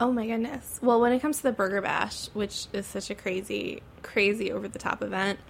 Oh 0.00 0.12
my 0.12 0.26
goodness. 0.26 0.78
Well, 0.80 1.00
when 1.00 1.12
it 1.12 1.20
comes 1.20 1.38
to 1.38 1.42
the 1.44 1.52
Burger 1.52 1.80
Bash, 1.80 2.28
which 2.28 2.66
is 2.72 2.86
such 2.86 3.10
a 3.10 3.14
crazy, 3.14 3.82
crazy 4.02 4.52
over 4.52 4.68
the 4.68 4.78
top 4.78 5.02
event, 5.02 5.40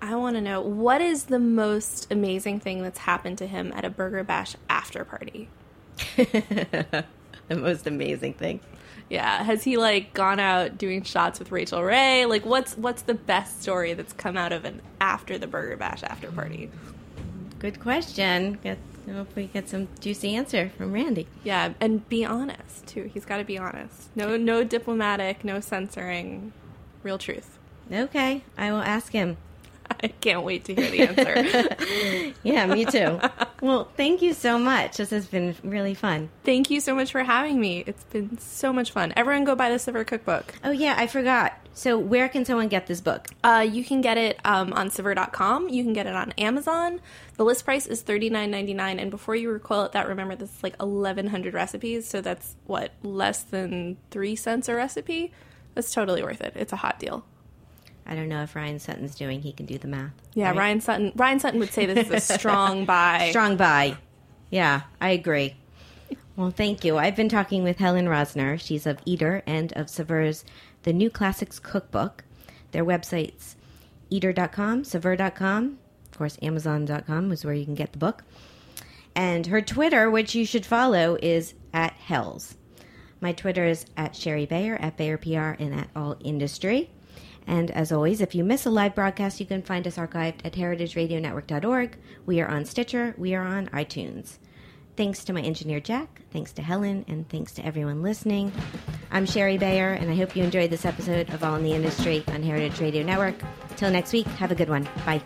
I 0.00 0.14
want 0.14 0.36
to 0.36 0.40
know 0.40 0.60
what 0.60 1.00
is 1.00 1.24
the 1.24 1.40
most 1.40 2.12
amazing 2.12 2.60
thing 2.60 2.82
that's 2.82 2.98
happened 2.98 3.38
to 3.38 3.46
him 3.46 3.72
at 3.74 3.84
a 3.84 3.90
Burger 3.90 4.22
Bash 4.22 4.54
after 4.68 5.04
party? 5.04 5.48
the 6.16 7.04
most 7.50 7.86
amazing 7.86 8.34
thing. 8.34 8.60
Yeah, 9.08 9.42
has 9.42 9.64
he 9.64 9.76
like 9.76 10.14
gone 10.14 10.40
out 10.40 10.78
doing 10.78 11.02
shots 11.02 11.38
with 11.38 11.50
Rachael 11.50 11.82
Ray? 11.82 12.26
Like 12.26 12.44
what's 12.44 12.76
what's 12.76 13.02
the 13.02 13.14
best 13.14 13.62
story 13.62 13.94
that's 13.94 14.12
come 14.12 14.36
out 14.36 14.52
of 14.52 14.64
an 14.64 14.82
after 15.00 15.38
the 15.38 15.46
Burger 15.46 15.76
Bash 15.76 16.02
after 16.02 16.30
party? 16.30 16.70
Good 17.58 17.80
question. 17.80 18.58
Get, 19.06 19.14
hope 19.14 19.36
we 19.36 19.46
get 19.46 19.68
some 19.68 19.88
juicy 20.00 20.34
answer 20.34 20.70
from 20.76 20.92
Randy. 20.92 21.28
Yeah, 21.44 21.74
and 21.80 22.08
be 22.08 22.24
honest 22.24 22.86
too. 22.86 23.10
He's 23.12 23.24
got 23.24 23.38
to 23.38 23.44
be 23.44 23.56
honest. 23.56 24.08
No 24.16 24.36
no 24.36 24.64
diplomatic, 24.64 25.44
no 25.44 25.60
censoring. 25.60 26.52
Real 27.02 27.18
truth. 27.18 27.58
Okay, 27.90 28.42
I 28.58 28.72
will 28.72 28.82
ask 28.82 29.12
him. 29.12 29.36
I 30.02 30.08
can't 30.08 30.42
wait 30.42 30.64
to 30.66 30.74
hear 30.74 30.90
the 30.90 31.02
answer. 31.02 32.34
Yeah, 32.42 32.66
me 32.66 32.84
too. 32.84 33.20
well, 33.60 33.88
thank 33.96 34.22
you 34.22 34.32
so 34.32 34.58
much. 34.58 34.98
This 34.98 35.10
has 35.10 35.26
been 35.26 35.54
really 35.62 35.94
fun. 35.94 36.28
Thank 36.44 36.70
you 36.70 36.80
so 36.80 36.94
much 36.94 37.10
for 37.10 37.22
having 37.22 37.60
me. 37.60 37.82
It's 37.86 38.04
been 38.04 38.38
so 38.38 38.72
much 38.72 38.92
fun. 38.92 39.12
Everyone 39.16 39.44
go 39.44 39.54
buy 39.54 39.70
the 39.70 39.78
Saveur 39.78 40.04
Cookbook. 40.04 40.54
Oh 40.62 40.70
yeah, 40.70 40.94
I 40.96 41.06
forgot. 41.06 41.54
So, 41.72 41.98
where 41.98 42.28
can 42.28 42.44
someone 42.44 42.68
get 42.68 42.86
this 42.86 43.00
book? 43.00 43.28
Uh, 43.44 43.66
you 43.68 43.84
can 43.84 44.00
get 44.00 44.16
it 44.16 44.38
um, 44.44 44.72
on 44.72 44.90
Saveur.com. 44.90 45.68
You 45.68 45.82
can 45.82 45.92
get 45.92 46.06
it 46.06 46.14
on 46.14 46.32
Amazon. 46.32 47.00
The 47.36 47.44
list 47.44 47.64
price 47.64 47.86
is 47.86 48.02
thirty 48.02 48.30
nine 48.30 48.50
ninety 48.50 48.74
nine. 48.74 48.98
And 48.98 49.10
before 49.10 49.34
you 49.36 49.50
recoil 49.50 49.84
at 49.84 49.92
that, 49.92 50.08
remember 50.08 50.36
this 50.36 50.54
is 50.54 50.62
like 50.62 50.76
eleven 50.80 51.26
hundred 51.26 51.54
recipes. 51.54 52.08
So 52.08 52.20
that's 52.20 52.56
what 52.66 52.92
less 53.02 53.42
than 53.42 53.98
three 54.10 54.36
cents 54.36 54.68
a 54.68 54.74
recipe. 54.74 55.32
That's 55.74 55.92
totally 55.92 56.22
worth 56.22 56.40
it. 56.40 56.54
It's 56.56 56.72
a 56.72 56.76
hot 56.76 56.98
deal. 56.98 57.24
I 58.06 58.14
don't 58.14 58.28
know 58.28 58.42
if 58.42 58.54
Ryan 58.54 58.78
Sutton's 58.78 59.14
doing. 59.14 59.40
He 59.42 59.52
can 59.52 59.66
do 59.66 59.78
the 59.78 59.88
math. 59.88 60.12
Yeah, 60.34 60.48
right? 60.48 60.56
Ryan 60.58 60.80
Sutton. 60.80 61.12
Ryan 61.16 61.40
Sutton 61.40 61.60
would 61.60 61.72
say 61.72 61.86
this 61.86 62.06
is 62.08 62.12
a 62.12 62.20
strong 62.38 62.84
buy. 62.84 63.28
Strong 63.30 63.56
buy. 63.56 63.96
Yeah, 64.50 64.82
I 65.00 65.10
agree. 65.10 65.56
Well, 66.36 66.50
thank 66.50 66.84
you. 66.84 66.98
I've 66.98 67.16
been 67.16 67.28
talking 67.30 67.62
with 67.62 67.78
Helen 67.78 68.06
Rosner. 68.06 68.60
She's 68.60 68.86
of 68.86 68.98
Eater 69.06 69.42
and 69.46 69.72
of 69.72 69.88
Saveur's 69.88 70.44
The 70.82 70.92
New 70.92 71.08
Classics 71.10 71.58
Cookbook. 71.58 72.24
Their 72.72 72.84
websites, 72.84 73.54
eater.com, 74.10 74.84
saveur.com, 74.84 75.78
of 76.04 76.18
course, 76.18 76.36
amazon.com 76.42 77.32
is 77.32 77.44
where 77.44 77.54
you 77.54 77.64
can 77.64 77.74
get 77.74 77.92
the 77.92 77.98
book. 77.98 78.22
And 79.14 79.46
her 79.46 79.62
Twitter, 79.62 80.10
which 80.10 80.34
you 80.34 80.44
should 80.44 80.66
follow, 80.66 81.16
is 81.22 81.54
at 81.72 81.94
Hells. 81.94 82.56
My 83.20 83.32
Twitter 83.32 83.64
is 83.64 83.86
at 83.96 84.14
Shari 84.14 84.44
Bayer, 84.44 84.76
at 84.76 84.98
Bayer 84.98 85.16
PR, 85.16 85.56
and 85.62 85.74
at 85.74 85.88
All 85.96 86.16
Industry. 86.20 86.90
And 87.46 87.70
as 87.70 87.92
always, 87.92 88.20
if 88.20 88.34
you 88.34 88.42
miss 88.42 88.66
a 88.66 88.70
live 88.70 88.94
broadcast, 88.94 89.38
you 89.38 89.46
can 89.46 89.62
find 89.62 89.86
us 89.86 89.96
archived 89.96 90.44
at 90.44 90.54
heritageradionetwork.org. 90.54 91.96
We 92.26 92.40
are 92.40 92.48
on 92.48 92.64
Stitcher. 92.64 93.14
We 93.16 93.34
are 93.34 93.44
on 93.44 93.68
iTunes. 93.68 94.38
Thanks 94.96 95.24
to 95.24 95.34
my 95.34 95.42
engineer 95.42 95.78
Jack, 95.78 96.22
thanks 96.32 96.52
to 96.54 96.62
Helen, 96.62 97.04
and 97.06 97.28
thanks 97.28 97.52
to 97.52 97.66
everyone 97.66 98.02
listening. 98.02 98.50
I'm 99.10 99.26
Shari 99.26 99.58
Bayer, 99.58 99.92
and 99.92 100.10
I 100.10 100.16
hope 100.16 100.34
you 100.34 100.42
enjoyed 100.42 100.70
this 100.70 100.86
episode 100.86 101.28
of 101.34 101.44
All 101.44 101.54
in 101.56 101.64
the 101.64 101.74
Industry 101.74 102.24
on 102.28 102.42
Heritage 102.42 102.80
Radio 102.80 103.02
Network. 103.02 103.34
Till 103.76 103.90
next 103.90 104.14
week, 104.14 104.26
have 104.26 104.50
a 104.50 104.54
good 104.54 104.70
one. 104.70 104.88
Bye. 105.04 105.18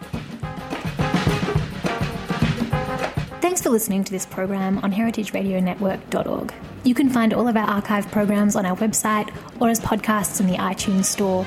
Thanks 3.41 3.63
for 3.63 3.71
listening 3.71 4.03
to 4.03 4.11
this 4.11 4.27
program 4.27 4.79
on 4.79 4.93
heritageradionetwork.org. 4.93 6.53
You 6.83 6.95
can 6.95 7.09
find 7.09 7.33
all 7.33 7.47
of 7.47 7.57
our 7.57 7.69
archive 7.69 8.11
programs 8.11 8.57
on 8.57 8.67
our 8.67 8.77
website 8.77 9.33
or 9.61 9.69
as 9.69 9.79
podcasts 9.79 10.41
in 10.41 10.49
the 10.49 10.57
iTunes 10.57 11.05
Store 11.05 11.47